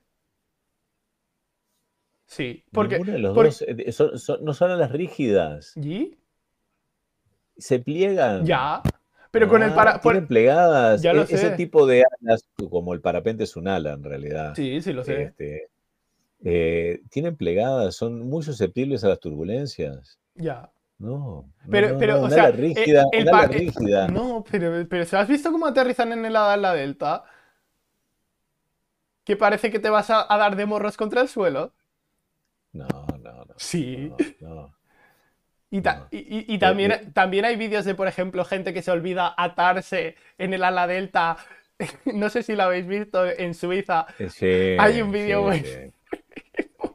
[2.25, 2.99] Sí, porque.
[2.99, 5.75] De los dos eh, son- son- no son alas rígidas.
[5.75, 6.17] ¿Y?
[7.57, 8.45] Se pliegan.
[8.45, 8.81] Ya.
[9.31, 10.01] Pero con el Ah, para.
[10.01, 11.01] por- Tienen plegadas.
[11.01, 11.51] Ya lo E- Ese sé.
[11.51, 14.53] tipo de alas, como el parapente es un ala en realidad.
[14.55, 15.23] Sí, sí, lo sé.
[15.23, 15.67] Este,
[16.43, 20.17] eh, tienen plegadas, son muy susceptibles a las turbulencias.
[20.35, 20.69] Ya.
[20.97, 24.07] No, Pero- no, pero, no, o sea, eh, rígida, el eh, rígida.
[24.07, 27.23] No, pero, pero ¿se has visto cómo aterrizan en el ala la delta?
[29.23, 31.73] Que parece que te vas a, a dar de morros contra el suelo.
[32.73, 32.87] No,
[33.19, 33.53] no, no.
[33.57, 34.11] Sí.
[34.41, 34.75] no.
[35.69, 37.11] Y, ta- y- y- y también, eh.
[37.13, 41.37] también hay vídeos de, por ejemplo, gente que se olvida atarse en el ala delta.
[42.13, 44.05] No sé si lo habéis visto en Suiza.
[44.19, 45.65] Eh, sí, Hay un vídeo sí, bueno.
[45.65, 45.93] sí.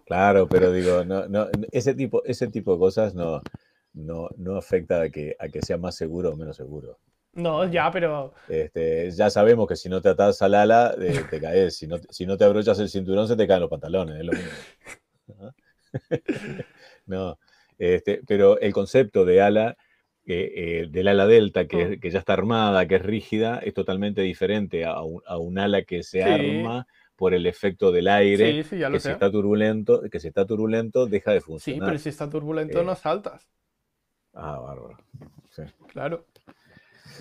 [0.06, 3.42] Claro, pero digo, no, no, ese tipo, ese tipo de cosas no,
[3.92, 6.98] no, no afecta a que, a que sea más seguro o menos seguro.
[7.32, 8.32] No, ya, pero.
[8.48, 11.76] Este, ya sabemos que si no te atas al ala, eh, te caes.
[11.76, 14.16] Si no, si no te abrochas el cinturón, se te caen los pantalones.
[14.20, 14.50] Es lo mismo.
[15.34, 15.54] Ajá.
[17.06, 17.38] no,
[17.78, 19.76] este, pero el concepto de ala,
[20.24, 20.52] eh,
[20.84, 24.22] eh, del ala delta, que, es- que ya está armada, que es rígida, es totalmente
[24.22, 26.28] diferente a un, a un ala que se Sí.
[26.28, 26.86] arma
[27.16, 29.12] por el efecto del aire, Sí, sí, ya lo que si sé.
[29.12, 31.88] está turbulento, que si está turbulento, deja de Sí, funcionar.
[31.88, 32.84] pero si está turbulento Eh.
[32.84, 33.48] no saltas.
[34.34, 34.98] Ah, bárbaro.
[35.50, 35.62] Sí.
[35.88, 36.26] Claro.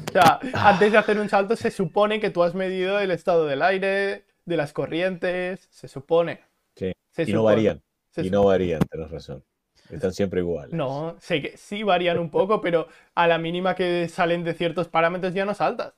[0.08, 3.46] O sea, antes de hacer un salto se supone que tú has medido el estado
[3.46, 6.41] del aire, de las corrientes, se supone.
[6.76, 6.91] Sí.
[7.12, 9.43] Se Y no varían, Se y no varían, tenés razón.
[9.89, 10.74] Están siempre iguales.
[10.74, 14.89] No, sé que sí varían un poco, pero a la mínima que salen de ciertos
[14.89, 15.93] parámetros ya no saltas.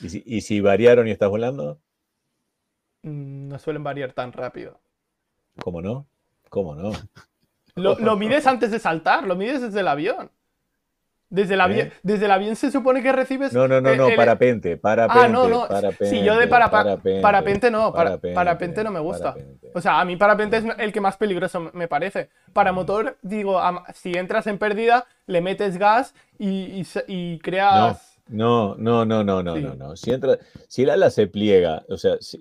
[0.00, 1.80] ¿Y si, y si variaron y estás volando?
[3.10, 4.78] Mm, No suelen variar tan rápido.
[5.62, 6.06] ¿Cómo no?
[6.50, 6.90] ¿Cómo no?
[7.76, 10.30] Lo, lo mides antes de saltar, lo mides desde el avión.
[11.28, 11.92] Desde el avión, ¿Eh?
[12.02, 13.52] desde el avión se supone que recibes.
[13.52, 15.24] No, no, no, eh, no, el- parapente, parapente.
[15.26, 15.68] Ah, no, no.
[15.68, 19.34] Parapente, Si yo de para- pa- parapente, parapente no, para- parapente, parapente no me gusta.
[19.34, 19.70] parapente.
[19.74, 22.30] O sea, a mí parapente es el que más peligroso me parece.
[22.54, 23.60] Para motor, digo,
[23.92, 26.48] si entras en pérdida, le metes gas y,
[26.80, 28.18] y y creas.
[28.28, 29.62] No, no, no, no, no, Sí.
[29.62, 29.96] no, no.
[29.96, 30.38] Si entra,
[30.68, 32.40] si el ala se pliega, o sea, si-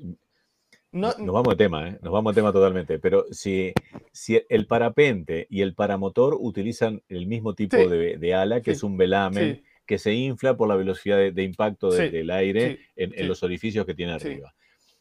[0.96, 2.00] No, nos vamos de tema, ¿eh?
[2.02, 3.00] Nos vamos de tema totalmente.
[3.00, 3.74] Pero si,
[4.14, 7.88] si el parapente y el paramotor utilizan el mismo tipo Sí.
[7.88, 8.78] de, de ala, que Sí.
[8.78, 12.32] es un velamen sí, que se infla por la velocidad de, de impacto de- del
[12.32, 14.56] aire en, los orificios que tiene arriba.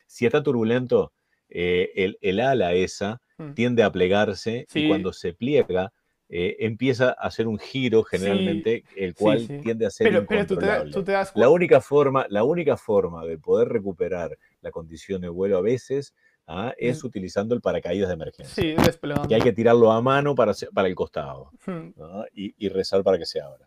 [0.07, 1.13] Si está turbulento,
[1.49, 3.53] eh, el, el ala esa Mm.
[3.55, 5.93] tiende a plegarse y cuando se pliega
[6.29, 9.59] eh, empieza a hacer un giro generalmente, el cual sí.
[9.63, 10.93] tiende a ser pero, pero tú, te, incontrolable.
[10.93, 15.29] tú te das La única, forma, la única forma de poder recuperar la condición de
[15.29, 16.15] vuelo a veces
[16.47, 17.07] ah, es Mm.
[17.07, 18.55] utilizando el paracaídas de emergencia.
[18.55, 19.29] Sí, desplegando.
[19.31, 21.91] Y hay que tirarlo a mano para, para el costado Hmm.
[21.97, 22.25] ¿no?
[22.35, 23.65] y, y rezar para que se abra.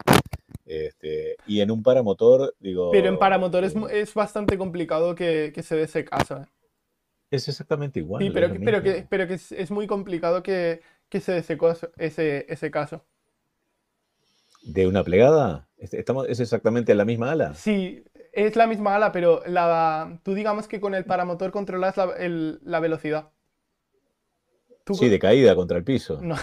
[0.65, 2.91] Este, y en un paramotor, digo.
[2.91, 6.37] Pero en paramotor es, eh, es bastante complicado que, que se dé ese caso.
[6.37, 6.45] ¿eh?
[7.29, 8.21] es exactamente igual.
[8.23, 11.37] Sí, pero, que, pero, que, pero que es, es muy complicado que, que se dé
[11.39, 13.03] ese, coso- ese, ese caso.
[14.63, 15.67] ¿De una plegada?
[15.77, 17.53] ¿Es- Estamos, ¿Es exactamente la misma ala?
[17.53, 18.03] Sí,
[18.33, 22.59] es la misma ala, pero la, tú digamos que con el paramotor controlas la, el-
[22.63, 23.29] la velocidad.
[24.83, 26.19] Tú Sí, con- de caída contra el piso.
[26.21, 26.35] No.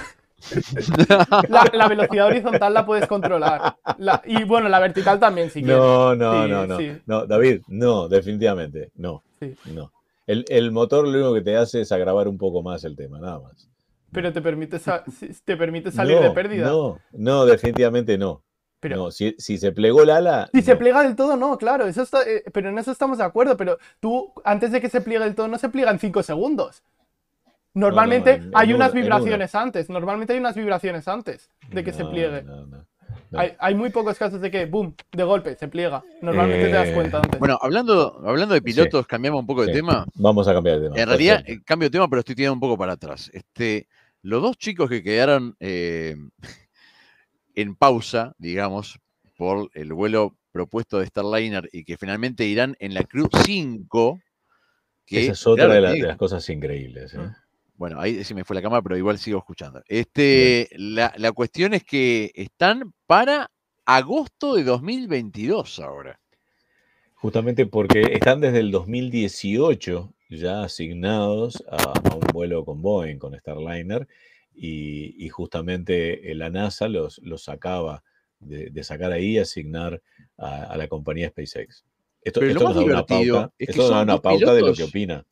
[1.49, 3.77] La, la velocidad horizontal la puedes controlar.
[3.97, 5.79] La- y bueno, la vertical también, si quieres.
[5.79, 6.77] No, no, Sí, no, no.
[6.79, 6.93] sí.
[7.07, 9.23] No, David, no, definitivamente, no.
[9.41, 9.57] Sí.
[9.73, 9.91] No.
[10.27, 13.19] El, el motor lo único que te hace es agravar un poco más el tema,
[13.21, 13.69] nada más.
[14.15, 14.79] Pero te permite,
[15.45, 16.67] te permite salir de No, pérdida.
[16.69, 18.43] No, no, definitivamente no.
[18.81, 20.49] Pero- No, si, si se plegó el ala.
[20.53, 23.25] Si se pliega del todo, no, claro, eso está, eh, pero en eso estamos de
[23.25, 26.23] acuerdo, pero tú, antes de que se pliegue del todo, no se pliega en 5
[26.23, 26.83] segundos.
[27.73, 32.05] Normalmente en- en hay unas vibraciones antes, normalmente hay unas vibraciones antes de que se
[32.05, 32.43] pliegue.
[32.43, 32.67] no, no,
[33.33, 33.39] no.
[33.41, 36.05] Hay, hay muy pocos casos de que, boom, de golpe, se pliega.
[36.23, 37.41] Normalmente te das Eh, cuenta antes.
[37.41, 39.73] Bueno, hablando, hablando de pilotos, cambiamos un poco de Sí.
[39.73, 40.07] tema.
[40.15, 41.01] Vamos a cambiar de tema.
[41.01, 41.61] En realidad, perfecto.
[41.61, 43.31] eh, cambio de tema, pero estoy tirando un poco para atrás.
[43.33, 43.89] Este,
[44.25, 46.17] los dos chicos que quedaron eh,
[47.55, 48.99] en pausa, digamos,
[49.37, 54.21] por el vuelo propuesto de Starliner y que finalmente irán en la Crew 5.
[55.07, 57.13] Que, Esa es otra de, la- de tiene- las cosas increíbles.
[57.15, 57.31] ¿eh?
[57.77, 59.83] Bueno, ahí sí me fue la cámara, pero igual sigo escuchando.
[59.87, 63.51] Este, la, la cuestión es que están para
[63.85, 66.19] agosto de 2022 ahora.
[67.15, 71.77] Justamente porque están desde el 2018 ya asignados a,
[72.11, 74.07] a un vuelo con Boeing, con Starliner,
[74.55, 78.05] y, y justamente eh, la NASA los, los acaba
[78.39, 80.01] de, de sacar ahí y asignar
[80.37, 81.85] a, a la compañía SpaceX.
[82.23, 84.09] Esto, Pero lo esto más nos da una pauta, es que esto nos da son
[84.09, 85.27] una pauta de lo que opina.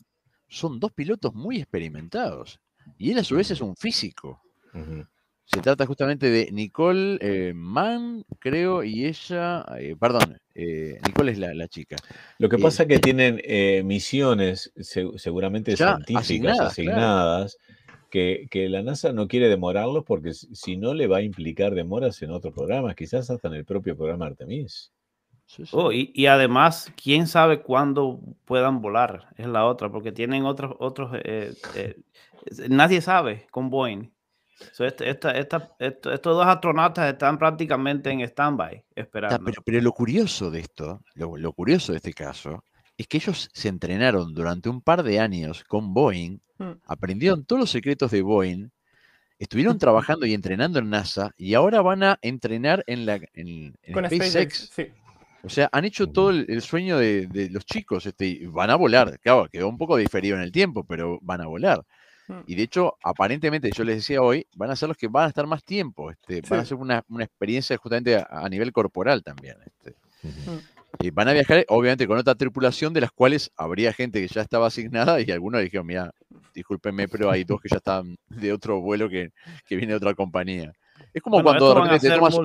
[0.49, 2.61] Son dos pilotos muy experimentados.
[2.99, 4.43] Y él a su vez es un físico.
[4.75, 5.07] Ujú.
[5.45, 11.39] Se trata justamente de Nicole eh, Mann, creo, y ella, eh, perdón, eh, Nicole es
[11.39, 11.97] la, la chica.
[12.39, 18.09] Lo que Eh, pasa es que tienen eh, misiones se- seguramente científicas asignadas, asignadas, claro.
[18.11, 22.23] que, que la NASA no quiere demorarlos porque si no le va a implicar demoras
[22.23, 24.93] en otros programas, quizás hasta en el propio programa Artemis.
[25.47, 25.71] Sí, sí.
[25.77, 30.75] Oh, y, y además, quién sabe cuándo puedan volar, es la otra, porque tienen otros,
[30.79, 31.97] otros, eh, eh,
[32.69, 34.11] nadie sabe con Boeing.
[34.73, 39.45] So, este- esta- esta- esto- estos dos astronautas están prácticamente en stand-by, Ta, esperando.
[39.45, 42.65] Pero, pero lo curioso de esto, lo, lo curioso de este caso,
[42.97, 46.73] es que ellos se entrenaron durante un par de años con Boeing, Mm.
[46.87, 48.69] aprendieron todos los secretos de Boeing,
[49.39, 49.79] estuvieron
[50.19, 54.05] trabajando y entrenando en NASA y ahora van a entrenar en, la, en, en Con
[54.07, 54.31] SpaceX.
[54.31, 54.87] SpaceX, sí.
[55.45, 58.77] O sea, han hecho todo el, el sueño de, de los chicos, este, van a
[58.77, 59.19] volar.
[59.19, 61.83] Claro, quedó un poco diferido en el tiempo, pero van a volar.
[62.29, 62.41] Mm.
[62.47, 65.29] Y de hecho, aparentemente, yo les decía hoy, van a ser los que van a
[65.29, 66.11] estar más tiempo.
[66.11, 69.57] Este, Van a ser una, una experiencia justamente a, a nivel corporal también.
[69.65, 69.97] Este.
[70.23, 70.61] Ujú.
[71.01, 74.43] Y van a viajar, obviamente, con otra tripulación de las cuales habría gente que ya
[74.43, 76.13] estaba asignada y algunos dijeron, mira,
[76.55, 79.33] discúlpenme, pero hay dos que ya están de otro vuelo que,
[79.67, 80.73] que viene de otra compañía.
[81.15, 82.39] Es como Bueno, cuando de repente te tomas,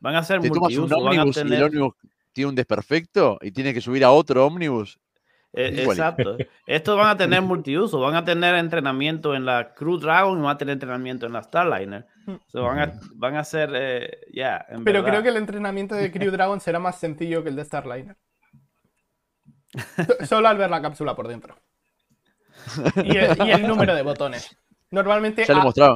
[0.00, 1.94] van a ser te tomas un ómnibus y el ómnibus
[2.32, 4.98] tiene un desperfecto y tienes que subir a otro ómnibus.
[5.56, 6.36] Eh, exacto.
[6.66, 10.54] Estos van a tener multiuso, van a tener entrenamiento en la Crew Dragon y van
[10.54, 12.06] a tener entrenamiento en la Starliner.
[12.48, 15.10] So, van, a, van a ser, eh, ya, Pero verdad.
[15.10, 18.16] creo que el entrenamiento de Crew Dragon será más sencillo que el de Starliner.
[19.96, 21.56] So- Solo al ver la cápsula por dentro.
[22.96, 24.56] Y el, y el número de botones.
[24.90, 25.44] Normalmente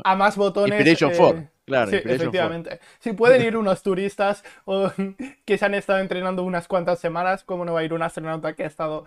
[0.04, 0.74] a, más botones.
[0.80, 2.22] Inspiration eh, 4, claro, sí, Inspiration 4.
[2.22, 2.80] efectivamente.
[2.98, 4.90] Si pueden ir unos turistas o,
[5.46, 8.54] que se han estado entrenando unas cuantas semanas, ¿cómo no va a ir un astronauta
[8.54, 9.04] que ha estado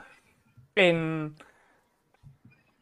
[0.76, 1.36] en,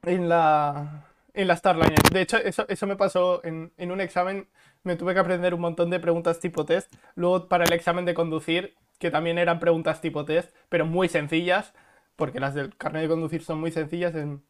[0.03, 2.01] en la en la Starliner?
[2.11, 4.47] De hecho, eso, eso me pasó en, en un examen.
[4.83, 6.93] Me tuve que aprender un montón de preguntas tipo test.
[7.15, 11.73] Luego, para el examen de conducir, que también eran preguntas tipo test, pero muy sencillas,
[12.15, 14.15] porque las del carnet de conducir son muy sencillas.
[14.15, 14.43] en-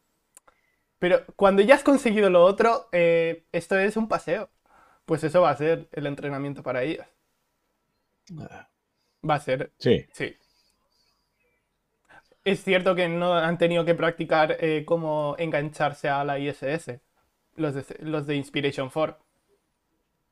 [0.98, 4.50] Pero cuando ya has conseguido lo otro, eh, esto es un paseo.
[5.06, 7.06] Pues eso va a ser el entrenamiento para ellos.
[9.30, 10.30] Va a ser, Sí, sí.
[12.44, 17.00] Es cierto que no han tenido que practicar eh, cómo engancharse a la ISS,
[17.56, 19.18] los de, los de Inspiration 4.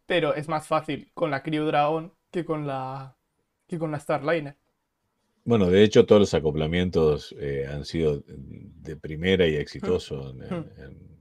[0.06, 3.14] Pero es más fácil con la Crew Dragon que con la,
[3.66, 4.56] que con la Starliner.
[5.44, 10.72] bueno, de hecho todos los acoplamientos eh, han sido de primera y exitosos, en- en-
[10.78, 11.18] en-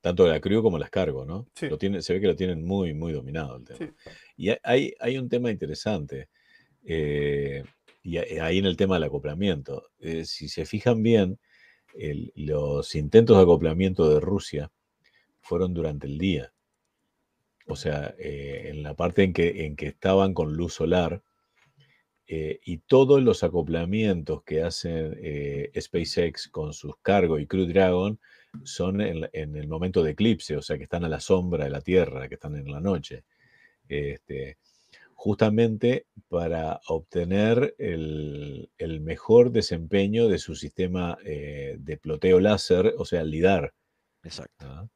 [0.00, 1.48] tanto la crew como las cargo, ¿no?
[1.54, 1.68] Sí.
[1.68, 3.78] Lo tiene, se ve que lo tienen muy, muy dominado el tema.
[3.78, 4.10] Sí.
[4.36, 6.28] Y ha- hay, hay un tema interesante,
[6.84, 7.64] eh,
[8.02, 9.90] y a- ahí en el tema del acoplamiento.
[10.00, 11.38] Eh, si se fijan bien,
[11.94, 14.70] el- los intentos de acoplamiento de Rusia
[15.40, 16.52] fueron durante el día.
[17.68, 21.22] O sea, eh, en la parte en que, en que estaban con luz solar,
[22.26, 28.20] eh, y todos los acoplamientos que hacen eh, SpaceX con sus Cargo y Crew Dragon
[28.64, 31.70] son en, en el momento de eclipse, o sea que están a la sombra de
[31.70, 33.24] la Tierra, que están en la noche.
[33.88, 34.58] Este,
[35.20, 43.04] justamente para obtener el, el mejor desempeño de su sistema eh, de ploteo láser, o
[43.04, 43.74] sea, el LIDAR.
[44.22, 44.64] Exacto.
[44.64, 44.88] ¿ah?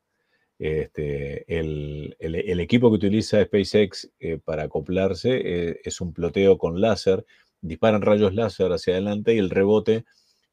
[0.61, 6.57] Este, el, el- el equipo que utiliza SpaceX eh, para acoplarse eh, es un ploteo
[6.57, 7.27] con láser,
[7.61, 10.05] disparan rayos láser hacia adelante y el rebote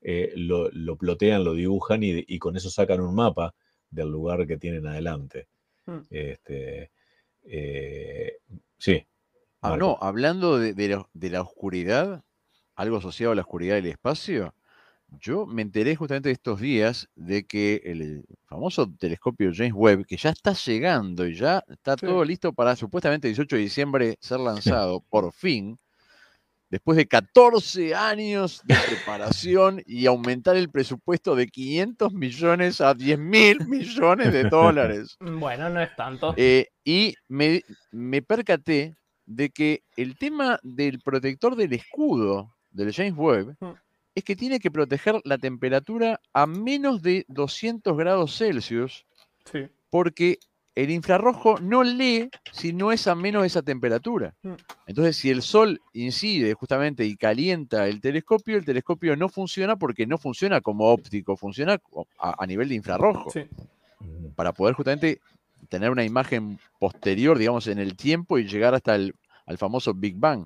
[0.02, 3.54] eh, lo, lo plotean, lo dibujan y, y con eso sacan un mapa
[3.92, 5.48] del lugar que tienen adelante.
[5.86, 6.00] Mm.
[6.10, 6.90] Este,
[8.80, 9.06] sí.
[9.62, 12.24] Ah, no, hablando de, de la, de la oscuridad,
[12.76, 14.54] algo asociado a la oscuridad del espacio,
[15.20, 20.18] yo me enteré justamente de estos días de que el famoso telescopio James Webb, que
[20.18, 22.06] ya está llegando y ya está Sí.
[22.06, 25.78] todo listo para supuestamente 18 de diciembre ser lanzado, por fin,
[26.70, 33.18] después de 14 años de preparación y aumentar el presupuesto de 500 millones a 10
[33.18, 35.18] mil millones de dólares.
[35.20, 36.34] Bueno, no es tanto.
[36.38, 38.96] Eh, y me, me percaté
[39.30, 43.56] de que el tema del protector del escudo del James Webb
[44.16, 49.06] es que tiene que proteger la temperatura a menos de 200 grados Celsius
[49.52, 49.68] Sí.
[49.92, 50.40] porque
[50.76, 54.34] el infrarrojo no lee si no es a menos de esa temperatura.
[54.88, 60.08] Entonces, si el sol incide justamente y calienta el telescopio, el telescopio no funciona porque
[60.08, 61.80] no funciona como óptico, funciona
[62.20, 63.42] a, a nivel de infrarrojo, Sí.
[64.36, 65.20] Para poder justamente
[65.70, 69.14] tener una imagen posterior, digamos, en el tiempo y llegar hasta el
[69.50, 70.46] al famoso Big Bang.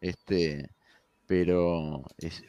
[0.00, 0.68] Este,
[1.26, 2.42] pero es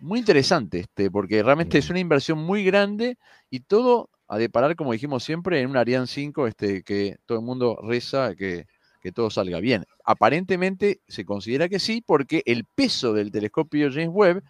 [0.00, 3.16] muy interesante, este, porque realmente es una inversión muy grande
[3.48, 7.44] y todo a deparar, como dijimos siempre, en un Ariane 5 este, que todo el
[7.44, 8.66] mundo reza que,
[9.00, 9.84] que todo salga bien.
[10.04, 14.42] Aparentemente se considera que sí, porque el peso del telescopio James Webb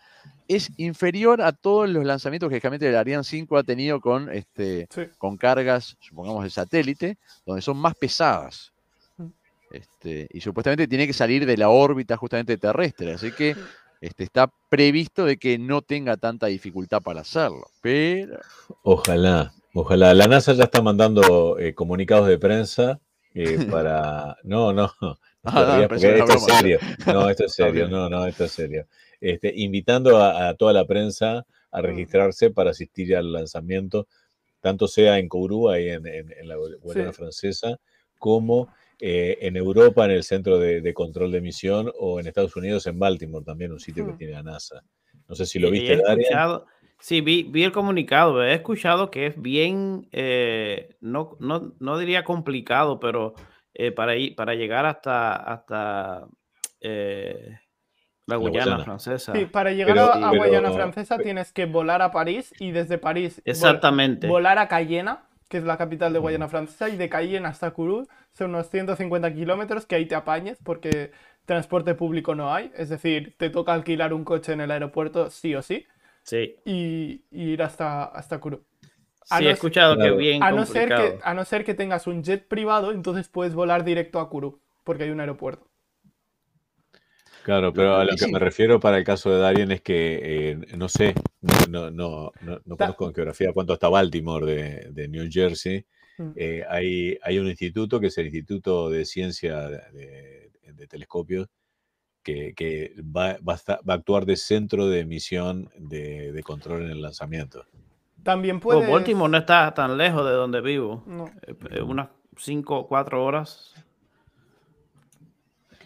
[0.48, 4.86] es inferior a todos los lanzamientos que realmente el Ariane 5 ha tenido con, este,
[4.90, 5.02] Sí.
[5.18, 8.72] con cargas, supongamos, de satélite, donde son más pesadas.
[9.16, 9.26] Mm.
[9.70, 13.56] Este, y supuestamente tiene que salir de la órbita justamente terrestre, así que
[14.00, 17.66] este, está previsto de que no tenga tanta dificultad para hacerlo.
[17.80, 18.38] Pero
[18.82, 20.12] Ojalá, ojalá.
[20.12, 23.00] La NASA ya está mandando eh, comunicados de prensa
[23.34, 24.36] eh, para.
[24.42, 24.92] No, no.
[25.44, 26.78] No Ah, no, porque era esto es serio.
[27.06, 27.88] No, esto es serio.
[27.88, 28.86] No, no, esto es serio.
[29.20, 34.06] Este, invitando a, a toda la prensa a registrarse para asistir al lanzamiento,
[34.60, 37.16] tanto sea en Kourou, ahí en, en- en la Guayana Sí.
[37.18, 37.78] Francesa,
[38.18, 38.68] como
[39.00, 42.86] eh, en Europa, en el Centro de, de Control de Emisión, o en Estados Unidos,
[42.86, 44.82] en Baltimore, también un sitio que tiene la NASA.
[45.28, 46.64] No sé si lo y viste, Daria.
[47.00, 52.24] sí, vi, vi el comunicado, he escuchado que es bien, eh, no, no, no diría
[52.24, 53.34] complicado, pero
[53.74, 56.26] eh, para, ir, para llegar hasta, hasta
[56.80, 57.58] eh,
[58.26, 58.84] la Guyana, Guayana.
[58.84, 59.32] francesa.
[59.34, 62.70] Sí, para llegar Pero- a, a pero- Guayana Francesa tienes que volar a París y
[62.70, 64.26] desde París vol- Exactamente.
[64.28, 68.06] volar a Cayena, que es la capital de Guayana Francesa, y de Cayena hasta Kourou
[68.32, 71.12] son unos 150 kilómetros que ahí te apañes porque
[71.44, 72.72] transporte público no hay.
[72.76, 75.86] Es decir, te toca alquilar un coche en el aeropuerto sí o sí
[76.22, 78.64] Sí, y, y ir hasta, hasta Kourou.
[79.30, 80.14] A sí, no he escuchado que Claro.
[80.14, 83.28] es bien A no, ser que, a no ser que tengas un jet privado, entonces
[83.28, 85.66] puedes volar directo a Kourou, porque hay un aeropuerto.
[87.42, 90.56] Claro, pero a lo que me refiero para el caso de Darien es que eh,
[90.78, 91.12] no sé,
[91.42, 95.28] no, no, no, no, no Ta- conozco en geografía cuánto está Baltimore de, de New
[95.30, 95.84] Jersey.
[96.16, 96.30] Mm.
[96.36, 101.48] Eh, hay, hay un instituto que es el Instituto de Ciencia de, de- de Telescopios
[102.22, 106.42] que, que va, va a esta- va a actuar de centro de emisión de, de
[106.42, 107.66] control en el lanzamiento.
[108.24, 108.90] También Oh, puedes...
[108.90, 111.02] Baltimore no está tan lejos de donde vivo.
[111.06, 111.26] No.
[111.46, 113.74] Eh, eh, unas 5 o 4 horas.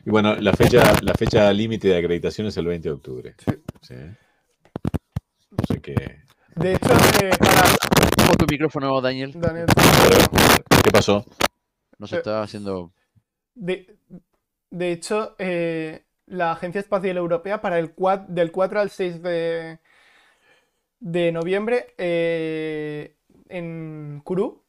[0.05, 3.35] Y bueno, la fecha, la fecha límite de acreditación es el 20 de octubre.
[3.39, 3.53] Sí.
[3.83, 3.95] ¿sí?
[5.63, 6.23] Así que.
[6.55, 6.89] De hecho,
[7.23, 8.37] eh, para...
[8.39, 9.33] Tu micrófono, Daniel.
[9.35, 9.67] Daniel,
[10.85, 11.25] ¿Qué pasó?
[11.99, 12.93] Nos Eh, está haciendo.
[13.55, 13.99] De,
[14.71, 19.81] de hecho, eh, la Agencia Espacial Europea para el cua- del 4 al 6 de,
[21.01, 23.17] de noviembre eh,
[23.49, 24.65] en Kourou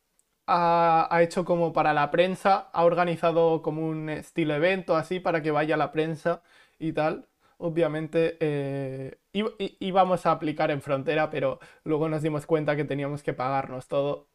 [0.48, 5.42] ha, ha hecho como para la prensa, ha organizado como un estilo evento así para
[5.42, 6.42] que vaya la prensa
[6.80, 7.28] y tal.
[7.58, 13.34] Obviamente eh, íbamos a aplicar en frontera, pero luego nos dimos cuenta que teníamos que
[13.34, 14.30] pagarnos todo.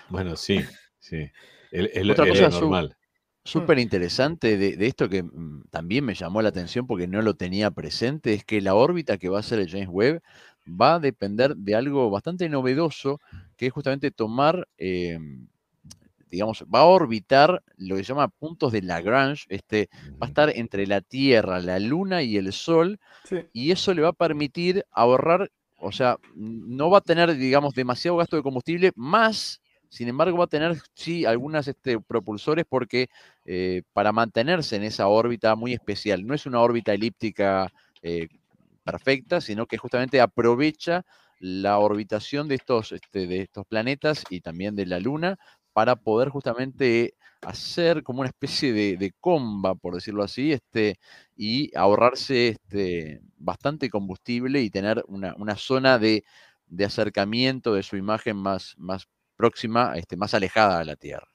[0.09, 0.69] Bueno, sí,
[0.99, 1.31] sí.
[1.71, 2.96] Es, es lo, Otra es cosa, Su- normal.
[3.47, 7.35] Súper interesante de, de esto que mm, también me llamó la atención porque no lo
[7.35, 10.21] tenía presente, es que la órbita que va a hacer el James Webb
[10.69, 13.21] va a depender de algo bastante novedoso,
[13.55, 15.17] que es justamente tomar, eh,
[16.29, 19.89] digamos, va a orbitar lo que se llama puntos de Lagrange, este,
[20.21, 23.37] va a estar entre la Tierra, la Luna y el Sol, Sí.
[23.53, 28.17] y eso le va a permitir ahorrar, o sea, no va a tener, digamos, demasiado
[28.17, 33.09] gasto de combustible, más, sin embargo, va a tener, sí, algunas este, propulsores porque
[33.45, 37.71] eh, para mantenerse en esa órbita muy especial, no es una órbita elíptica
[38.01, 38.27] eh,
[38.83, 41.05] perfecta, sino que justamente aprovecha
[41.39, 45.37] la orbitación de estos, este, de estos planetas y también de la Luna
[45.73, 50.99] para poder justamente hacer como una especie de, de comba, por decirlo así, este,
[51.35, 56.23] y ahorrarse este, bastante combustible y tener una, una zona de,
[56.67, 59.07] de acercamiento de su imagen más, más
[59.37, 61.27] próxima, este, más alejada de la Tierra.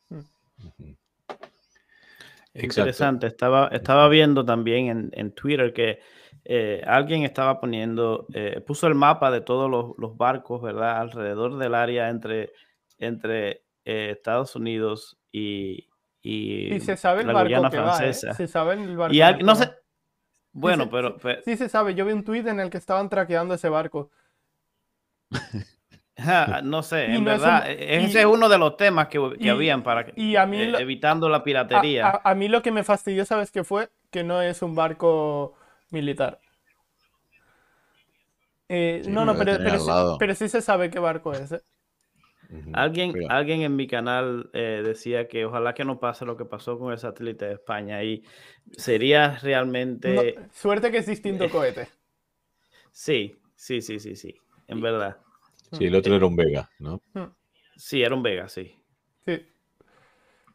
[2.55, 2.80] Exacto.
[2.82, 3.26] Interesante.
[3.28, 6.00] Estaba, estaba viendo también en, en Twitter que
[6.44, 10.98] eh, alguien estaba poniendo, eh, puso el mapa de todos los, los barcos, ¿verdad?
[11.00, 12.53] Alrededor del área entre,
[12.98, 15.88] entre eh, Estados Unidos y,
[16.20, 17.98] y, Y se sabe el la barco Guyana que va, ¿eh?
[17.98, 18.34] francesa.
[18.34, 19.57] Se sabe el barco Y al- que no va.
[19.57, 19.70] sé,
[20.53, 23.09] bueno, sí, pero, pe- Sí se sabe, yo vi un tuit en el que estaban
[23.09, 24.11] traqueando ese barco.
[26.22, 28.58] ja, no sé, Y en no es un- verdad, e- y- ese es uno de
[28.58, 32.08] los temas que, que y- habían para que- y a mí eh, evitando la piratería.
[32.08, 33.90] a- a mí lo que me fastidió, ¿sabes qué fue?
[34.10, 35.54] Que no es un barco
[35.90, 36.40] militar.
[38.68, 40.18] Eh, Sí, no, no, pero, pero, sí, lado.
[40.18, 41.52] pero sí se sabe qué barco es.
[41.52, 41.60] ¿eh?
[42.74, 46.78] Alguien, alguien en mi canal eh, decía que ojalá que no pase lo que pasó
[46.78, 48.22] con el satélite de España y
[48.76, 50.34] sería realmente...
[50.36, 51.88] No, suerte que es distinto cohete.
[52.92, 54.34] Sí, sí, sí, sí, sí,
[54.68, 55.16] en verdad.
[55.72, 57.02] Sí, el otro era un Vega, ¿no?
[57.76, 58.74] Sí, era un Vega, sí.
[59.26, 59.46] Sí.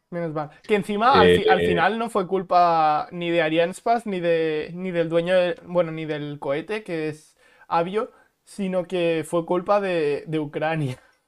[0.09, 0.49] Menos mal.
[0.65, 4.71] Que encima al, fi- al Eh, final no fue culpa ni de Arianespace ni de
[4.73, 7.37] ni del dueño, de- bueno, ni del cohete, que es
[7.67, 8.11] Avio,
[8.45, 11.01] sino que fue culpa de, de Ucrania.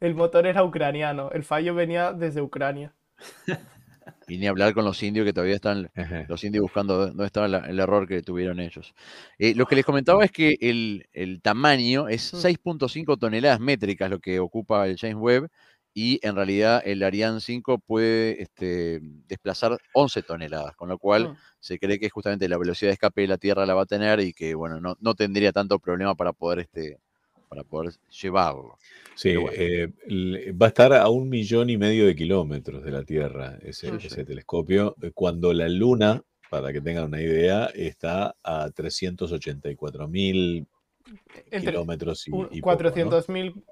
[0.00, 2.94] El motor era ucraniano, el fallo venía desde Ucrania.
[4.28, 6.24] Y ni hablar con los indios que todavía están, Ajá.
[6.28, 8.94] los indios buscando dó- dónde estaba la- el error que tuvieron ellos.
[9.38, 12.36] Eh, lo que les comentaba es que el, el tamaño es Mm.
[12.38, 15.48] 6.5 toneladas métricas lo que ocupa el James Webb
[15.92, 21.36] y en realidad el Ariane 5 puede este, desplazar 11 toneladas, con lo cual Mm.
[21.58, 24.20] se cree que justamente la velocidad de escape de la Tierra la va a tener
[24.20, 26.98] y que bueno, no, no tendría tanto problema para poder, este,
[27.50, 27.92] para poder
[28.22, 28.78] llevarlo.
[29.16, 29.52] Sí, bueno.
[29.58, 29.88] eh,
[30.52, 33.96] va a estar a un millón y medio de kilómetros de la Tierra ese, Mm.
[33.96, 40.64] ese telescopio, eh, cuando la Luna, para que tengan una idea, está a 384 mil
[41.50, 42.60] kilómetros y, y poco, ¿no?
[42.62, 43.64] 400.000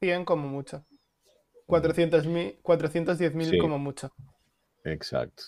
[0.00, 0.84] 100 como mucho.
[1.66, 3.58] 400.000 410.000 Sí.
[3.58, 4.12] como mucho.
[4.84, 5.42] Exacto.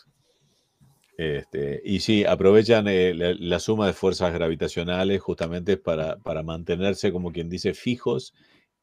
[1.22, 7.12] Este, y sí, aprovechan eh, la, la suma de fuerzas gravitacionales justamente para, para mantenerse,
[7.12, 8.32] como quien dice, fijos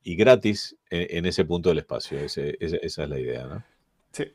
[0.03, 2.19] y gratis en, en ese punto del espacio.
[2.19, 3.63] Ese- esa es la idea, ¿no?
[4.11, 4.25] Sí.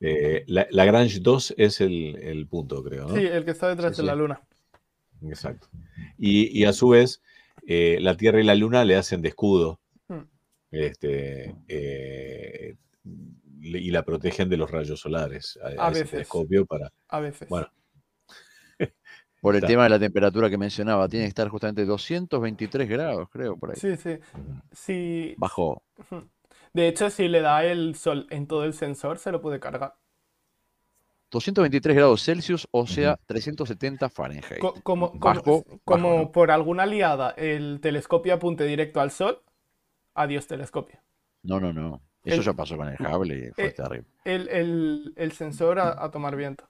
[0.00, 3.14] Eh, la, Lagrange 2 es el, el punto, creo, ¿no?
[3.16, 4.40] Sí, el que está detrás Sí, de la luna.
[5.22, 5.68] Exacto.
[6.16, 7.20] Y, y a su vez,
[7.66, 9.78] eh, la Tierra y la Luna le hacen de escudo
[10.08, 10.22] Mm.
[10.70, 12.76] este, eh,
[13.60, 16.10] y la protegen de los rayos solares a, A a ese veces.
[16.10, 16.90] telescopio para...
[17.08, 17.48] A veces.
[17.48, 17.68] Bueno,
[19.40, 19.68] Por el Está.
[19.68, 23.76] tema de la temperatura que mencionaba, tiene que estar justamente 223 grados, creo, por ahí.
[23.76, 24.10] Sí, sí.
[24.34, 24.60] ujú.
[24.72, 25.34] Sí.
[25.38, 25.82] Bajo.
[26.74, 29.94] De hecho, si le da el sol en todo el sensor, se lo puede cargar.
[31.30, 34.58] 223 grados Celsius, o sea, 370 Fahrenheit.
[34.60, 39.40] Co- como como, Bajo, como por alguna liada el telescopio apunte directo al sol,
[40.14, 40.98] adiós telescopio.
[41.44, 42.02] No, no, no.
[42.24, 44.06] Eso El- ya pasó con el Hubble y fue eh, terrible.
[44.24, 46.68] El, el- el sensor a, a tomar viento.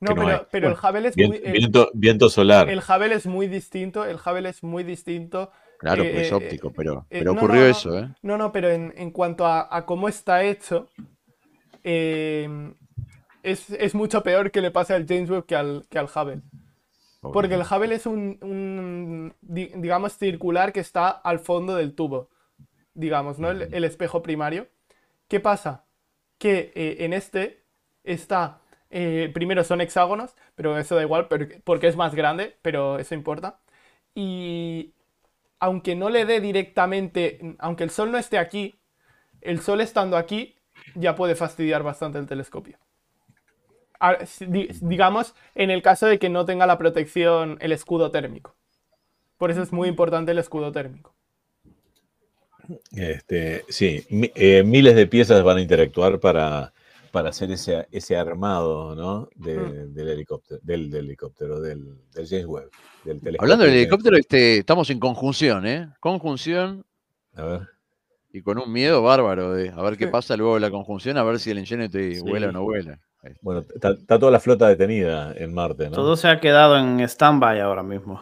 [0.00, 0.40] No, pero, hay.
[0.50, 2.68] pero el Hubble es muy, el, viento, viento solar.
[2.68, 4.04] el Hubble es muy distinto.
[4.04, 5.50] El Hubble es muy distinto.
[5.78, 8.08] Claro, eh, pues es eh, óptico, pero, eh, pero no, ocurrió no, eso, ¿eh?
[8.22, 10.88] No, no, pero en, en cuanto a, a cómo está hecho,
[11.84, 12.72] eh,
[13.42, 16.42] es, es mucho peor que le pase al James Webb que al, que al Hubble.
[17.20, 22.28] Porque el Hubble es un, un, di- digamos, circular que está al fondo del tubo,
[22.94, 23.50] digamos, ¿no?
[23.50, 24.68] El, el espejo primario.
[25.28, 25.86] ¿Qué pasa?
[26.38, 27.64] Que eh, en este
[28.04, 28.60] está,
[28.90, 31.28] eh, primero son hexágonos, pero eso da igual
[31.64, 33.60] porque es más grande, pero eso importa.
[34.14, 34.94] Y
[35.60, 38.76] aunque no le dé directamente, aunque el sol no esté aquí,
[39.42, 40.56] el sol estando aquí
[40.96, 42.78] ya puede fastidiar bastante el telescopio.
[44.00, 44.18] A-
[44.80, 48.56] digamos, en el caso de que no tenga la protección, el escudo térmico.
[49.38, 51.14] Por eso es muy importante el escudo térmico.
[52.92, 56.72] Este, sí, mi- eh, miles de piezas van a interactuar para,
[57.10, 59.28] para hacer ese, ese armado ¿no?
[59.36, 62.70] de- del helicóptero, del, del helicóptero, del, del James Webb,
[63.04, 63.36] del.
[63.38, 65.88] Hablando del helicóptero, este, estamos en conjunción, ¿eh?
[66.00, 66.84] Conjunción
[67.34, 67.60] A ver.
[68.32, 71.22] y con un miedo bárbaro de a ver qué pasa luego de la conjunción, a
[71.24, 72.20] ver si el Ingenuity Sí.
[72.22, 72.98] vuela o no vuela.
[73.22, 73.38] Está.
[73.40, 75.92] Bueno, está, está toda la flota detenida en Marte, ¿no?
[75.94, 78.20] Todo se ha quedado en stand-by ahora mismo.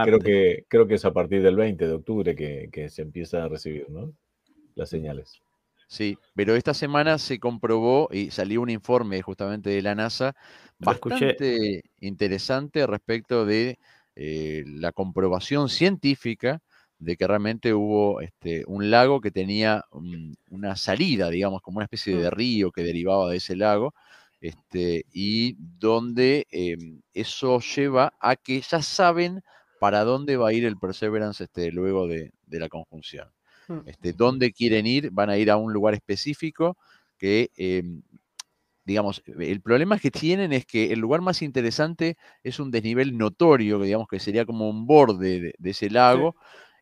[0.00, 3.44] Creo que, creo que es a partir del 20 de octubre que, que se empieza
[3.44, 4.12] a recibir, ¿no?
[4.76, 5.42] Las señales.
[5.86, 10.34] Sí, pero esta semana se comprobó y salió un informe justamente de la NASA
[10.78, 13.78] bastante interesante respecto de
[14.16, 16.60] eh, la comprobación científica
[16.98, 21.84] de que realmente hubo este, un lago que tenía un- una salida, digamos, como una
[21.84, 22.30] especie de Mm.
[22.30, 23.94] río que derivaba de ese lago,
[24.40, 29.42] este, y donde em, eso lleva a que ya saben
[29.80, 33.28] para dónde va a ir el Perseverance este, luego de, de la conjunción.
[33.68, 33.80] Mm.
[33.86, 35.10] Este, ¿Dónde quieren ir?
[35.10, 36.76] Van a ir a un lugar específico
[37.18, 38.02] que, em,
[38.84, 43.78] digamos, el problema que tienen es que el lugar más interesante es un desnivel notorio,
[43.78, 46.36] que digamos que sería como un borde de, de ese lago,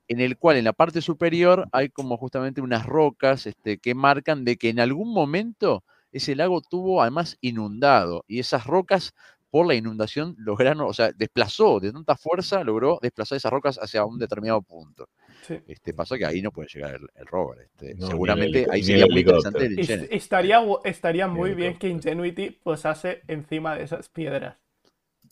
[0.09, 4.45] en el cual en la parte superior hay como justamente unas rocas este, que marcan
[4.45, 9.15] de que en algún momento ese lago tuvo además inundado y esas rocas
[9.53, 14.03] por la inundación lograron, o sea, desplazó de tanta fuerza, logró desplazar esas rocas hacia
[14.07, 15.11] un determinado punto.
[15.47, 15.59] Sí.
[15.69, 17.67] Este, pasó que ahí no puede llegar el, el rover.
[17.67, 20.17] Este, No, el seguramente helico- ahí sería el muy interesante el Es- Ingenuity.
[20.17, 21.89] estaría, estaría muy Bien, bien que.
[21.91, 24.57] Ingenuity posase encima de esas piedras.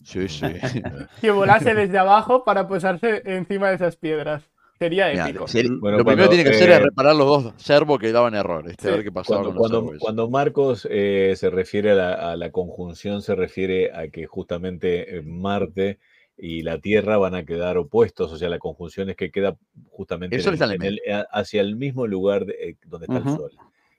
[0.03, 0.45] Sí, sí.
[1.21, 4.43] Que volase desde abajo para posarse encima de esas piedras.
[4.81, 5.45] Sería Mira, épico.
[5.79, 8.11] Bueno, lo primero cuando, que tiene que hacer es eh, reparar los dos servos que
[8.11, 8.67] daban error.
[8.67, 11.93] Este, a ver qué pasaba Cuando, con los cuando, cuando Marcos eh, se refiere a
[11.93, 15.99] la, a la conjunción, se refiere a que justamente eh, Marte
[16.35, 19.55] y la Tierra van a quedar opuestos, o sea, la conjunción es que queda
[19.91, 22.53] justamente El Sol en- está en el en el- a- hacia el mismo lugar de-
[22.69, 23.51] eh, donde está el Sol.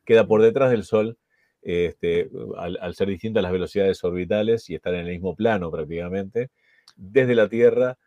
[0.04, 1.16] Queda por detrás del Sol,
[1.62, 2.28] este,
[2.58, 6.50] al, al ser distintas las velocidades orbitales y estar en el mismo plano prácticamente.
[6.96, 7.98] Desde la Tierra,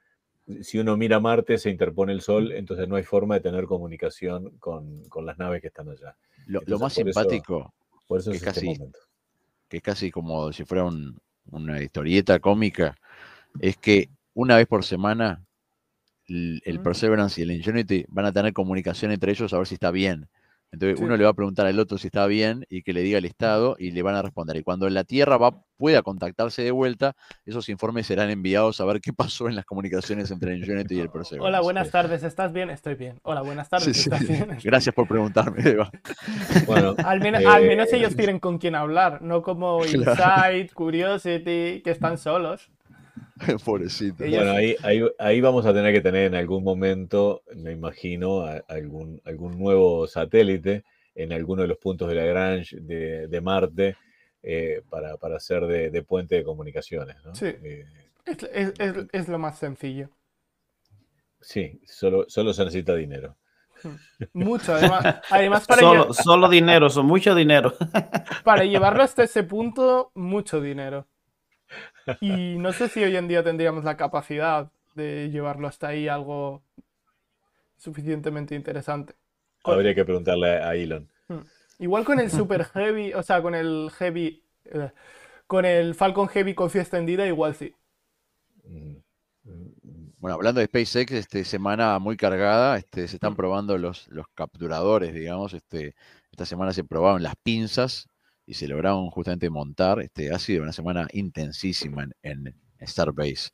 [0.62, 4.58] si uno mira Marte, se interpone el Sol, entonces no hay forma de tener comunicación
[4.60, 6.16] con, con las naves que están allá.
[6.46, 7.74] Lo, más por eso- simpático,
[8.08, 8.80] Por eso Que es este casi-
[9.68, 11.20] que es casi como si fuera un-
[11.52, 12.96] una historieta cómica,
[13.60, 15.44] es que una vez por semana
[16.28, 16.84] el, el Ujú.
[16.84, 20.28] Perseverance y el Ingenuity van a tener comunicación entre ellos a ver si está bien.
[20.76, 21.04] Entonces Sí.
[21.06, 23.26] uno le va a preguntar al otro si está bien y que le diga el
[23.26, 24.56] estado y le van a responder.
[24.58, 27.16] Y cuando la Tierra va, pueda contactarse de vuelta,
[27.46, 31.00] esos informes serán enviados a ver qué pasó en las comunicaciones entre el Ingenuity y
[31.00, 31.48] el Perseverance.
[31.48, 32.70] Hola, buenas tardes, ¿estás bien?
[32.70, 33.20] Estoy bien.
[33.24, 34.10] Hola, buenas tardes, Sí, sí.
[34.12, 34.58] ¿estás bien?
[34.64, 35.90] Gracias por preguntarme, Eva.
[36.68, 40.12] Bueno, Al, menos, Eh, al menos ellos tienen con quién hablar, no como Claro.
[40.12, 42.70] Insight, Curiosity, que están solos.
[43.66, 44.24] Pobrecito.
[44.26, 48.64] Bueno ahí, ahí, ahí vamos a tener que tener en algún momento, me imagino, a-
[48.68, 50.84] algún, algún nuevo satélite
[51.16, 53.98] en alguno de los puntos de Lagrange de, de Marte
[54.44, 57.18] eh, para, para hacer de, de puente de comunicaciones.
[57.26, 57.36] ¿no?
[57.36, 57.48] Sí.
[57.48, 57.86] Eh,
[58.26, 60.10] Es, es- es- es lo más sencillo.
[61.42, 63.36] sí, solo, solo se necesita dinero.
[64.34, 67.74] Mucho, además, además para, Solo, lle- solo dinero, son mucho dinero.
[68.44, 71.08] para llevarlo hasta ese punto, mucho dinero.
[72.22, 76.62] Y no sé si hoy en día tendríamos la capacidad de llevarlo hasta ahí algo
[77.78, 79.16] suficientemente interesante.
[79.62, 81.08] Con- Habría que preguntarle a Elon.
[81.80, 84.92] Igual con el Super Heavy, o sea, con el Heavy, eh,
[85.48, 87.74] con el Falcon Heavy con fiesta extendida, igual sí.
[88.64, 88.96] Mm,
[90.18, 93.36] Bueno, hablando de SpaceX, este, semana muy cargada, este, se están Mm.
[93.36, 95.96] probando los, los capturadores, digamos, este,
[96.32, 98.08] esta semana se probaron las pinzas
[98.46, 103.50] y se lograron justamente montar, este, ha sido una semana intensísima en, en Starbase.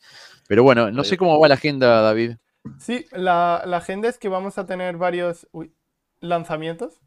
[0.48, 2.36] Pero bueno, no sé cómo va la agenda, David.
[2.80, 5.74] Sí, la, la agenda es que vamos a tener varios uy,
[6.20, 7.00] lanzamientos.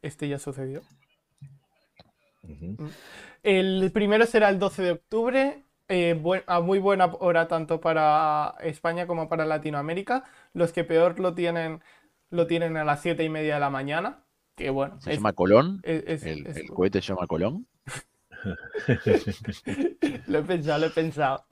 [0.00, 0.82] Este ya sucedió.
[2.42, 2.76] ujú.
[3.42, 8.54] El primero será el 12 de octubre, eh, buen- a muy buena hora tanto para
[8.60, 10.24] España como para Latinoamérica.
[10.52, 11.82] Los que peor lo tienen,
[12.30, 14.25] lo tienen a las 7 y media de la mañana.
[14.56, 15.80] Que bueno, Se es- llama Colón.
[15.84, 17.66] es- es- El, es- el cohete se llama Colón.
[20.26, 21.44] lo he pensado, lo he pensado.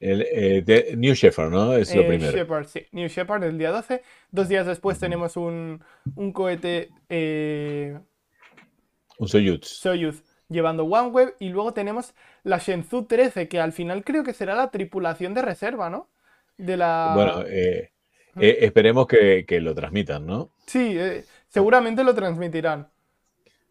[0.00, 1.74] El, eh, de- New Shepard, ¿no?
[1.74, 2.36] Es lo Eh, primero.
[2.36, 2.86] Shepard, sí.
[2.92, 4.02] New Shepard el día 12.
[4.30, 5.82] Dos días después tenemos un,
[6.14, 7.98] un cohete eh,
[9.18, 9.66] Un Soyuz.
[9.66, 14.54] Soyuz llevando OneWeb y luego tenemos la Shenzhou 13 que al final creo que será
[14.54, 16.10] la tripulación de reserva, ¿no?
[16.58, 17.12] De la...
[17.14, 17.92] Bueno, eh,
[18.40, 20.50] eh, esperemos que, que lo transmitan, ¿no?
[20.66, 22.88] Sí, eh, seguramente lo transmitirán.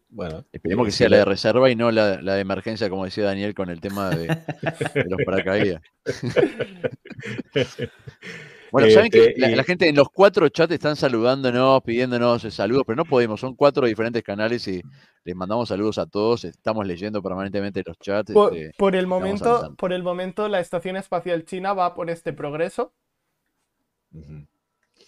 [0.08, 2.88] Bueno, Esperemos eh, que si sea la de reserva y no la, la de emergencia,
[2.88, 5.82] como decía Daniel con el tema de, de los paracaídas.
[8.72, 12.44] Bueno, saben que Este, la, y- la gente en los cuatro chats están saludándonos, pidiéndonos
[12.44, 14.82] eh, saludos, pero no podemos, son cuatro diferentes canales y
[15.22, 18.32] les mandamos saludos a todos, estamos leyendo permanentemente los chats.
[18.32, 22.32] Por, este, por el momento, por el momento, la Estación Espacial China va por este
[22.32, 22.92] progreso
[24.12, 24.44] Ujú.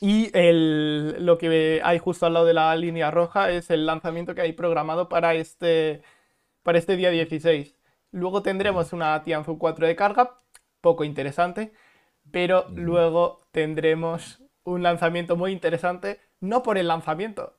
[0.00, 4.34] Y el, lo que hay justo al lado de la línea roja es el lanzamiento
[4.34, 6.02] que hay programado para este,
[6.62, 7.74] para este día 16.
[8.12, 10.40] Luego tendremos una Tianfu 4 de carga,
[10.80, 11.72] poco interesante,
[12.30, 17.56] pero luego tendremos un lanzamiento muy interesante, no por el lanzamiento,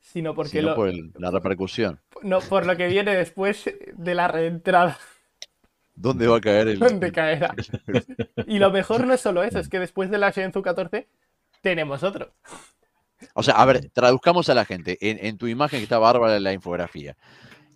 [0.00, 2.00] sino porque sino lo, por el- la repercusión.
[2.22, 3.64] no, por lo que viene después
[3.94, 4.98] de la reentrada.
[5.94, 6.78] ¿Dónde va a caer el...?
[6.78, 7.54] ¿Dónde caerá?
[8.46, 11.08] Y lo mejor no es solo eso, es que después de la Shenzhou 14
[11.70, 12.32] tenemos otro.
[13.34, 14.98] O sea, a ver, traduzcamos a la gente.
[15.00, 17.16] En, en tu imagen que está bárbara la infografía.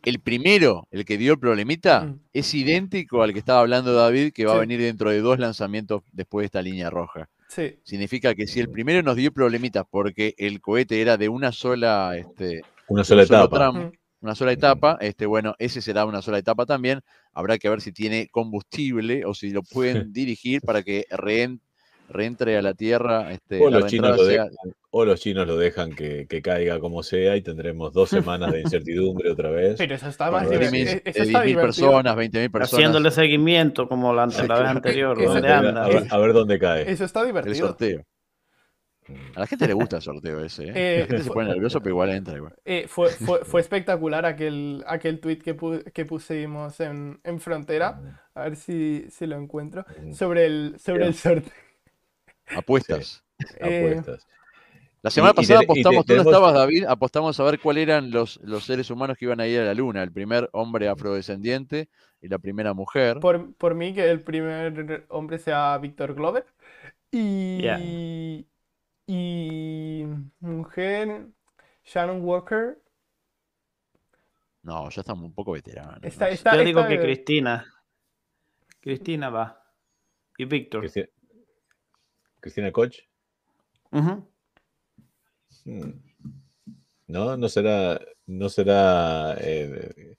[0.04, 2.20] El primero, el que dio el problemita, Mm.
[2.32, 6.02] es idéntico al que estaba hablando David, que va a venir dentro de dos lanzamientos
[6.12, 7.28] después de esta línea roja.
[7.48, 11.50] Sí, Significa que si el primero nos dio problemitas porque el cohete era de una
[11.50, 13.72] sola, este, Una sola un etapa.
[13.72, 13.92] Mm.
[14.20, 17.00] una sola etapa, este, bueno, ese será una sola etapa también.
[17.34, 21.60] Habrá que ver si tiene combustible o si lo pueden dirigir para que reen-
[22.10, 23.32] reentre a la Tierra.
[23.32, 24.50] Este, O los, chinos lo sea- dejan,
[24.90, 28.60] o los chinos lo dejan que, que caiga como sea y tendremos dos semanas de
[28.62, 29.76] incertidumbre otra vez.
[29.78, 30.72] Pero eso está más divertido.
[30.92, 31.60] 10.000 Eso de está 10.000 divertido.
[31.62, 32.72] personas, 20.000 personas.
[32.72, 35.18] Haciéndole seguimiento como la, la vez anterior.
[35.20, 35.84] Eso ¿Dónde está- anda?
[35.84, 36.90] a, ver, a ver dónde cae.
[36.90, 37.66] Eso está El divertido.
[37.68, 38.02] sorteo.
[39.34, 40.66] A la gente le gusta el sorteo ese.
[40.68, 40.72] ¿eh?
[40.74, 42.36] Eh, la gente se fue- pone nervioso, pero igual entra.
[42.36, 42.54] Igual.
[42.64, 48.20] Eh, fue, fue, fue espectacular aquel, aquel tweet que, pu- que pusimos en, en Frontera.
[48.34, 49.84] A ver si, si lo encuentro.
[50.00, 50.12] Mm.
[50.12, 51.50] Sobre el, sobre el sorteo.
[52.56, 53.24] Apuestas.
[53.58, 54.26] Eh, Apuestas.
[55.02, 58.10] La semana y pasada y apostamos, tú no estabas, David, apostamos a ver cuáles eran
[58.10, 60.02] los, los seres humanos que iban a ir a la luna.
[60.02, 61.88] El primer hombre afrodescendiente
[62.20, 63.18] y la primera mujer.
[63.18, 66.44] por, por mí, que el primer hombre sea Víctor Glover.
[67.10, 67.78] Y, Yeah.
[69.06, 70.04] y
[70.40, 71.26] mujer,
[71.84, 72.78] Shannon Walker.
[74.62, 75.98] No, ya estamos un poco veteranos.
[76.02, 76.06] ¿no?
[76.08, 77.64] Está, está, Yo digo está- que Cristina.
[78.80, 79.62] Cristina va.
[80.36, 80.84] Y Víctor.
[82.40, 82.96] Cristina, Koch.
[85.64, 85.90] Hmm.
[87.06, 90.16] No, no será, no será eh,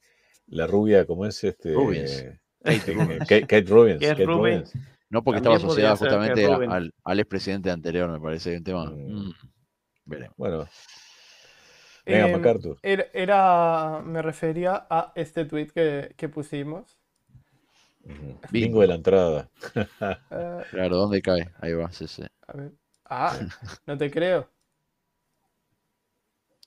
[0.47, 1.73] la rubia, ¿cómo es este?
[1.73, 2.25] Rubens.
[2.63, 3.99] Kate, Kate, Kate Rubens.
[4.01, 4.73] Kate Kate Rubens.
[4.73, 4.73] Rubens.
[5.09, 8.57] No porque También estaba asociada justamente al, al expresidente anterior, me parece.
[8.57, 8.85] Un tema.
[8.85, 9.25] Mm.
[9.27, 9.33] mm,
[10.05, 10.35] veremos.
[10.37, 10.67] Bueno,
[12.05, 12.77] venga, MacArthur.
[12.81, 17.00] Era, era- me refería a este tweet que, que pusimos.
[18.03, 18.39] Bingo.
[18.51, 19.49] Bingo de la entrada.
[19.75, 19.85] Eh,
[20.71, 21.49] Claro, ¿dónde cae?
[21.59, 22.23] Ahí va, sí, sí.
[22.47, 22.71] a ver.
[23.05, 23.37] Ah,
[23.85, 24.49] no te creo.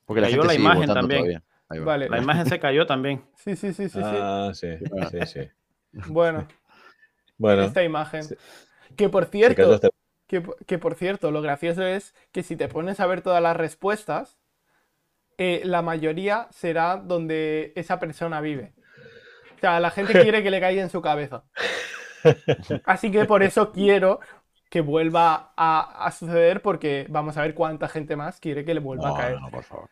[0.04, 1.20] Porque la Cayó gente la imagen también.
[1.20, 1.42] todavía.
[1.68, 1.84] Ahí va.
[1.86, 2.08] Vale.
[2.10, 3.24] La imagen se cayó también.
[3.36, 4.00] Sí, sí, sí, sí, sí.
[4.02, 4.68] Ah, sí,
[5.00, 5.08] Ah.
[5.10, 5.50] sí, sí.
[6.08, 6.46] Bueno,
[7.38, 8.22] Bueno, esta imagen.
[8.24, 8.38] se-
[8.96, 9.88] Que por cierto, hasta-
[10.26, 13.42] que, po- que por cierto, lo gracioso es que si te pones a ver todas
[13.42, 14.38] las respuestas,
[15.38, 18.72] eh, la mayoría será donde esa persona vive.
[19.64, 21.44] O sea, la gente quiere que le caiga en su cabeza.
[22.84, 24.20] Así que por eso quiero
[24.68, 28.80] que vuelva a, a suceder porque vamos a ver cuánta gente más quiere que le
[28.80, 29.40] vuelva No, a caer.
[29.40, 29.88] no, por favor.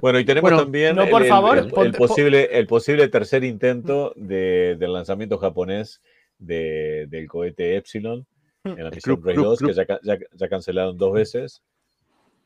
[0.00, 2.48] Bueno, y tenemos Bueno, también no, el, por el- favor, el- el ponte- po- posible,
[2.58, 6.02] el posible tercer intento de- del lanzamiento japonés
[6.38, 8.26] de- del cohete Epsilon
[8.64, 9.70] en la misión Ray club, 2, club.
[9.70, 11.62] que ya, ca- ya- ya cancelaron dos veces.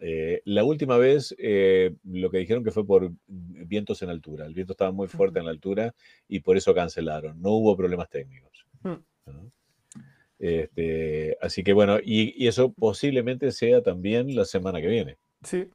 [0.02, 4.46] Eh, la última vez, eh, lo que dijeron que fue por vientos en altura.
[4.46, 5.94] El viento estaba muy fuerte en la altura
[6.26, 7.40] y por eso cancelaron.
[7.40, 8.66] No hubo problemas técnicos.
[8.82, 8.96] Hmm.
[9.26, 9.52] ¿no?
[10.38, 15.18] Este, así que bueno, y, y eso posiblemente sea también la semana que viene.
[15.42, 15.68] Sí,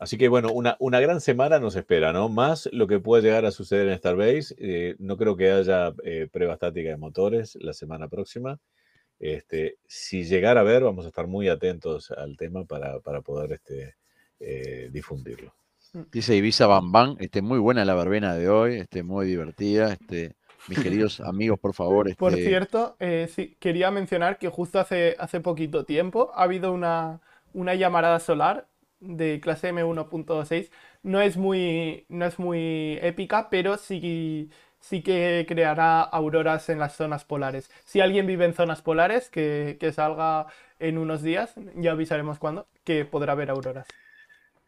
[0.00, 2.28] Así que bueno, una, una gran semana nos espera, ¿no?
[2.28, 4.54] Más lo que puede llegar a suceder en Starbase.
[4.58, 5.92] Eh, no creo que haya
[6.30, 8.60] prueba estática de motores la semana próxima.
[9.18, 13.52] Este, si llegara a ver, vamos a estar muy atentos al tema para, para poder
[13.52, 13.96] este,
[14.40, 15.54] eh, difundirlo.
[16.12, 19.92] Dice Ibiza Bam Bam, este, muy buena la verbena de hoy, este, muy divertida.
[19.92, 20.36] Este,
[20.68, 22.14] mis queridos amigos, por favor.
[22.16, 26.72] Por este, cierto, eh, sí, quería mencionar que justo hace, hace poquito tiempo ha habido
[26.72, 27.20] una,
[27.54, 28.68] una llamarada solar
[29.00, 30.70] de clase M1.6.
[31.02, 36.94] No es muy, no es muy épica, pero sí, sí que creará auroras en las
[36.96, 37.70] zonas polares.
[37.84, 40.46] Si alguien vive en zonas polares, que, que salga
[40.78, 43.86] en unos días, ya avisaremos cuándo, que podrá ver auroras.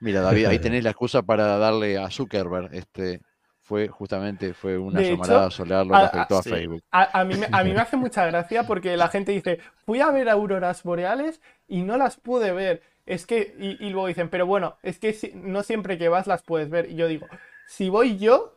[0.01, 2.75] Mira, David, ahí tenés la excusa para darle a Zuckerberg.
[2.75, 3.21] Este,
[3.61, 6.43] fue justamente fue una De hecho, llamarada solar lo a- que a- afectó a sí.
[6.43, 6.83] Facebook.
[6.93, 10.01] A, a mí, me- a mí me hace mucha gracia porque la gente dice, fui
[10.01, 12.83] a ver auroras boreales y no las pude ver.
[13.07, 16.27] Es que, y, y luego dicen, pero bueno, es que si- no siempre que vas
[16.27, 16.91] las puedes ver.
[16.91, 17.29] Y yo digo,
[17.65, 18.55] si voy yo,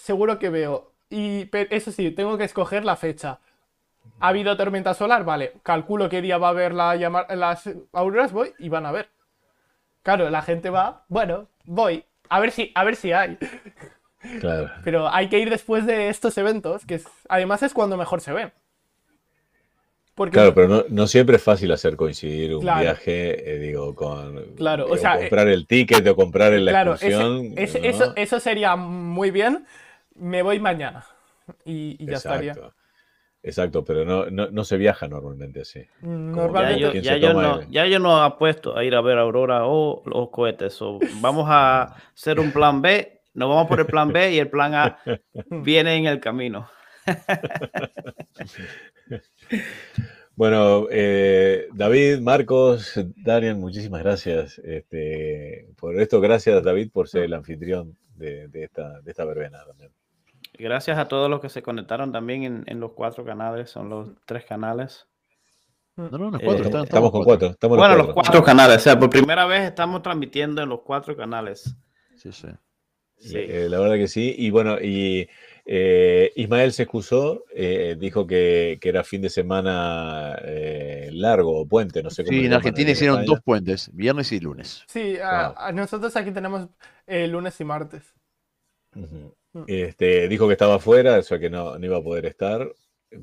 [0.00, 0.92] seguro que veo.
[1.08, 3.38] Y eso sí, tengo que escoger la fecha.
[4.20, 5.24] ¿Ha habido tormenta solar?
[5.24, 8.92] Vale, calculo qué día va a haber la llama- las auroras, voy y van a
[8.92, 9.08] ver.
[10.02, 13.38] Claro, la gente va, bueno, voy, a ver si, a ver si hay.
[14.40, 14.70] Claro.
[14.84, 18.32] Pero hay que ir después de estos eventos, que es- además es cuando mejor se
[18.32, 18.52] ven.
[20.14, 22.80] Porque Claro, pero no, no siempre es fácil hacer coincidir un Claro.
[22.82, 26.94] viaje, eh, digo, con Claro, o eh, sea, comprar el ticket o comprar la claro,
[26.94, 27.54] ese- excursión.
[27.56, 27.86] ese- ¿no?
[27.86, 29.64] eso, eso sería muy bien.
[30.20, 31.04] Me voy mañana.
[31.64, 32.52] Y, y ya estaría.
[32.52, 32.74] Exacto.
[33.42, 35.80] Exacto, pero no, no, no se viaja normalmente así.
[35.80, 36.80] Ya Normalmente.
[36.80, 40.02] yo, ¿Quién ya, yo no, ya yo no apuesto a ir a ver Aurora o
[40.04, 40.74] los cohetes.
[40.74, 41.84] so, vamos a
[42.14, 43.22] hacer un plan B.
[43.32, 44.98] Nos vamos por el plan B y el plan A
[45.50, 46.68] viene en el camino.
[50.36, 56.18] Bueno, eh, David, Marcos, Darian, muchísimas gracias este, por esto.
[56.22, 59.90] Gracias, David, por ser el anfitrión de, de esta, de esta verbena también.
[60.60, 63.70] Gracias a todos los que se conectaron también en, en los cuatro canales.
[63.70, 65.06] Son los tres canales.
[65.96, 67.48] No, no, los Eh, cuatro, Estamos, están- estamos con cuatro.
[67.48, 68.22] Estamos Bueno, los cuatro.
[68.22, 68.76] cuatro canales.
[68.76, 71.74] O sea, por primera vez estamos transmitiendo en los cuatro canales.
[72.16, 72.48] Sí, sí.
[73.16, 73.36] Sí.
[73.36, 74.34] Eh, la verdad que sí.
[74.38, 75.28] Y bueno, y
[75.66, 81.66] eh, Ismael se excusó, eh, dijo que, que era fin de semana eh, largo o
[81.68, 82.38] puente, no sé cómo.
[82.38, 83.34] Sí, en Argentina hicieron España.
[83.34, 84.84] dos puentes, viernes y lunes.
[84.86, 85.54] Sí, Wow.
[85.56, 86.66] a nosotros aquí tenemos
[87.06, 88.14] eh, lunes y martes.
[88.94, 89.26] Mm.
[89.66, 92.72] Este, dijo que estaba afuera, o sea que no, no iba a poder estar,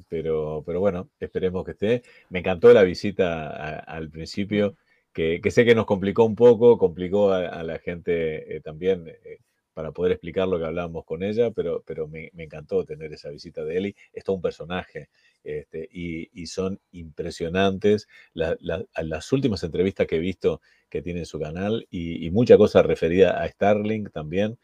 [0.10, 2.04] pero, pero bueno, esperemos que esté.
[2.30, 4.76] Me encantó la visita a- al principio,
[5.14, 9.08] que, que sé que nos complicó un poco, complicó a, a la gente eh, también
[9.08, 9.40] eh,
[9.74, 13.30] para poder explicar lo que hablábamos con ella, pero, pero me, me encantó tener esa
[13.30, 13.96] visita de Eli.
[14.14, 15.10] Es todo un personaje
[15.44, 21.02] este, y, y son impresionantes la- la- a las últimas entrevistas que he visto que
[21.02, 24.58] tiene en su canal y, y mucha cosa referida a Starlink también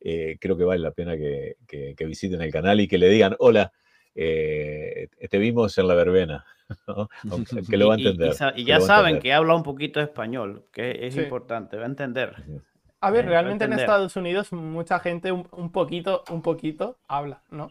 [0.00, 3.08] eh, creo que vale la pena que, que- que visiten el canal y que le
[3.08, 3.72] digan, hola,
[4.14, 6.44] eh, te vimos en la verbena,
[6.88, 7.08] ¿no?
[7.70, 8.52] Que lo va a Y- y- y entender.
[8.56, 9.22] Y, ya a saben entender.
[9.22, 11.20] que habla un poquito de español, que es Sí.
[11.20, 12.34] importante, va a entender.
[13.02, 13.80] A ver, Eh, realmente en entender.
[13.80, 17.70] Estados Unidos mucha gente un, un poquito, un poquito habla, ¿no?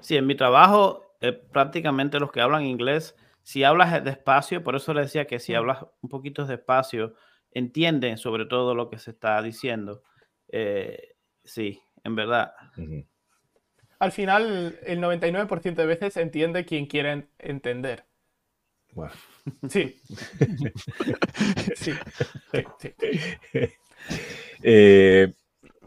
[0.00, 4.94] Sí, en mi trabajo, eh, prácticamente los que hablan inglés, si hablas despacio, por eso
[4.94, 5.56] le decía que si Mm.
[5.56, 7.14] hablas un poquito despacio,
[7.50, 10.02] entienden sobre todo lo que se está diciendo.
[10.48, 11.14] Eh,
[11.44, 12.52] sí, en verdad.
[13.98, 18.04] Al final, el 99% de veces entiende quien quiere en- entender.
[18.92, 19.12] Bueno.
[19.68, 19.96] Sí.
[21.74, 21.92] Sí,
[22.52, 22.94] sí, sí.
[24.62, 25.32] Eh,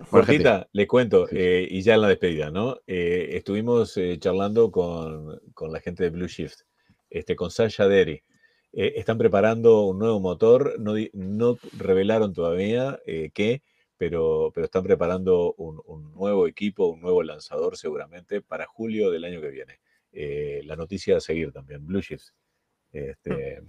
[0.09, 2.77] Jorgita, le cuento, eh, y ya en la despedida, ¿no?
[2.85, 6.61] Eh, estuvimos eh, charlando con, con la gente de Blue Shift,
[7.09, 8.23] este, con Sasha Derry.
[8.73, 13.63] Eh, están preparando un nuevo motor, no, no revelaron todavía eh, qué,
[13.97, 19.25] pero, pero están preparando un, un nuevo equipo, un nuevo lanzador seguramente para julio del
[19.25, 19.79] año que viene.
[20.11, 22.29] Eh, la noticia a seguir también, Blue Shift.
[22.91, 23.61] Este,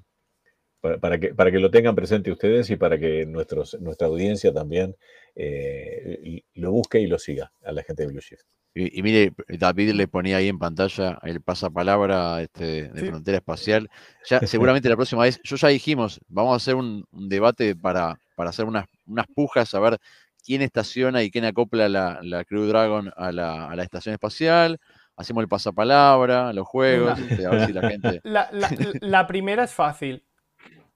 [0.81, 4.53] para, para que, para que lo tengan presente ustedes y para que nuestros, nuestra audiencia
[4.53, 4.97] también
[5.35, 8.45] eh, lo busque y lo siga a la gente de Blue Shift.
[8.75, 13.07] Y, y mire, David le ponía ahí en pantalla el pasapalabra este, de Sí.
[13.09, 13.89] Frontera Espacial.
[14.29, 18.21] Ya, seguramente la próxima vez, yo ya dijimos, vamos a hacer un, un debate para,
[18.37, 19.99] para hacer unas, unas pujas, a ver
[20.45, 24.79] quién estaciona y quién acopla la, la Crew Dragon a la, a la estación espacial.
[25.17, 28.21] Hacemos el pasapalabra, los juegos, este, a ver si la gente.
[28.25, 28.71] La, la-
[29.01, 30.23] la primera es fácil.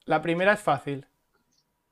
[0.05, 1.05] La primera es fácil.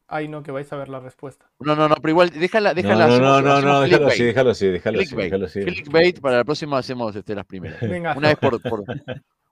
[0.07, 1.49] Ay, no, que vais a ver la respuesta.
[1.59, 3.07] No, no, no, pero igual, déjala, déjala.
[3.07, 5.25] no, no, hacemos- no, no, hacemos no, déjalo así, déjalo así, déjalo así, Clickbait.
[5.31, 5.59] déjalo así.
[5.61, 7.79] Clickbait, para la próxima hacemos este, las primeras.
[7.81, 8.13] Venga.
[8.17, 8.83] Una vez por, por-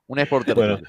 [0.06, 0.88] una vez por Bueno, territorio.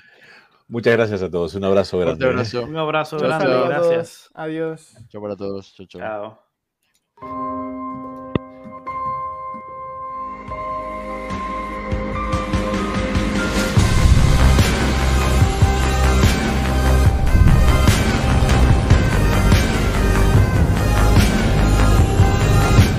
[0.72, 2.26] Muchas gracias a todos, un abrazo grande.
[2.26, 2.30] ¿eh?
[2.30, 2.64] abrazo.
[2.64, 3.68] Un abrazo Un grande, todos.
[3.68, 4.30] gracias.
[4.34, 4.95] Adiós.
[5.10, 5.73] Chao para todos.
[5.76, 5.99] Chao, chao.
[6.02, 7.52] Chao.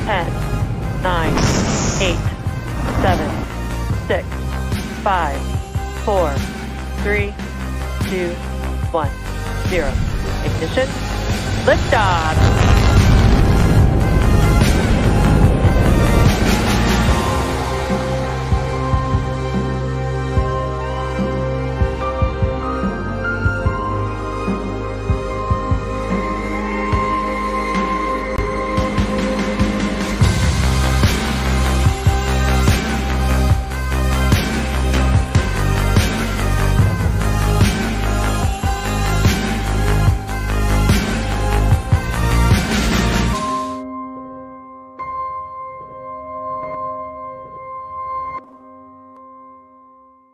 [0.07, 0.27] Ten,
[1.03, 1.35] nine,
[2.03, 2.21] eight,
[3.01, 3.31] seven,
[4.09, 4.27] six,
[5.03, 5.41] five,
[6.05, 6.31] four,
[7.03, 7.33] three,
[8.13, 8.29] two,
[8.93, 9.09] one,
[9.71, 9.91] zero.
[10.45, 10.87] Ignition.
[11.65, 12.72] Liftoff.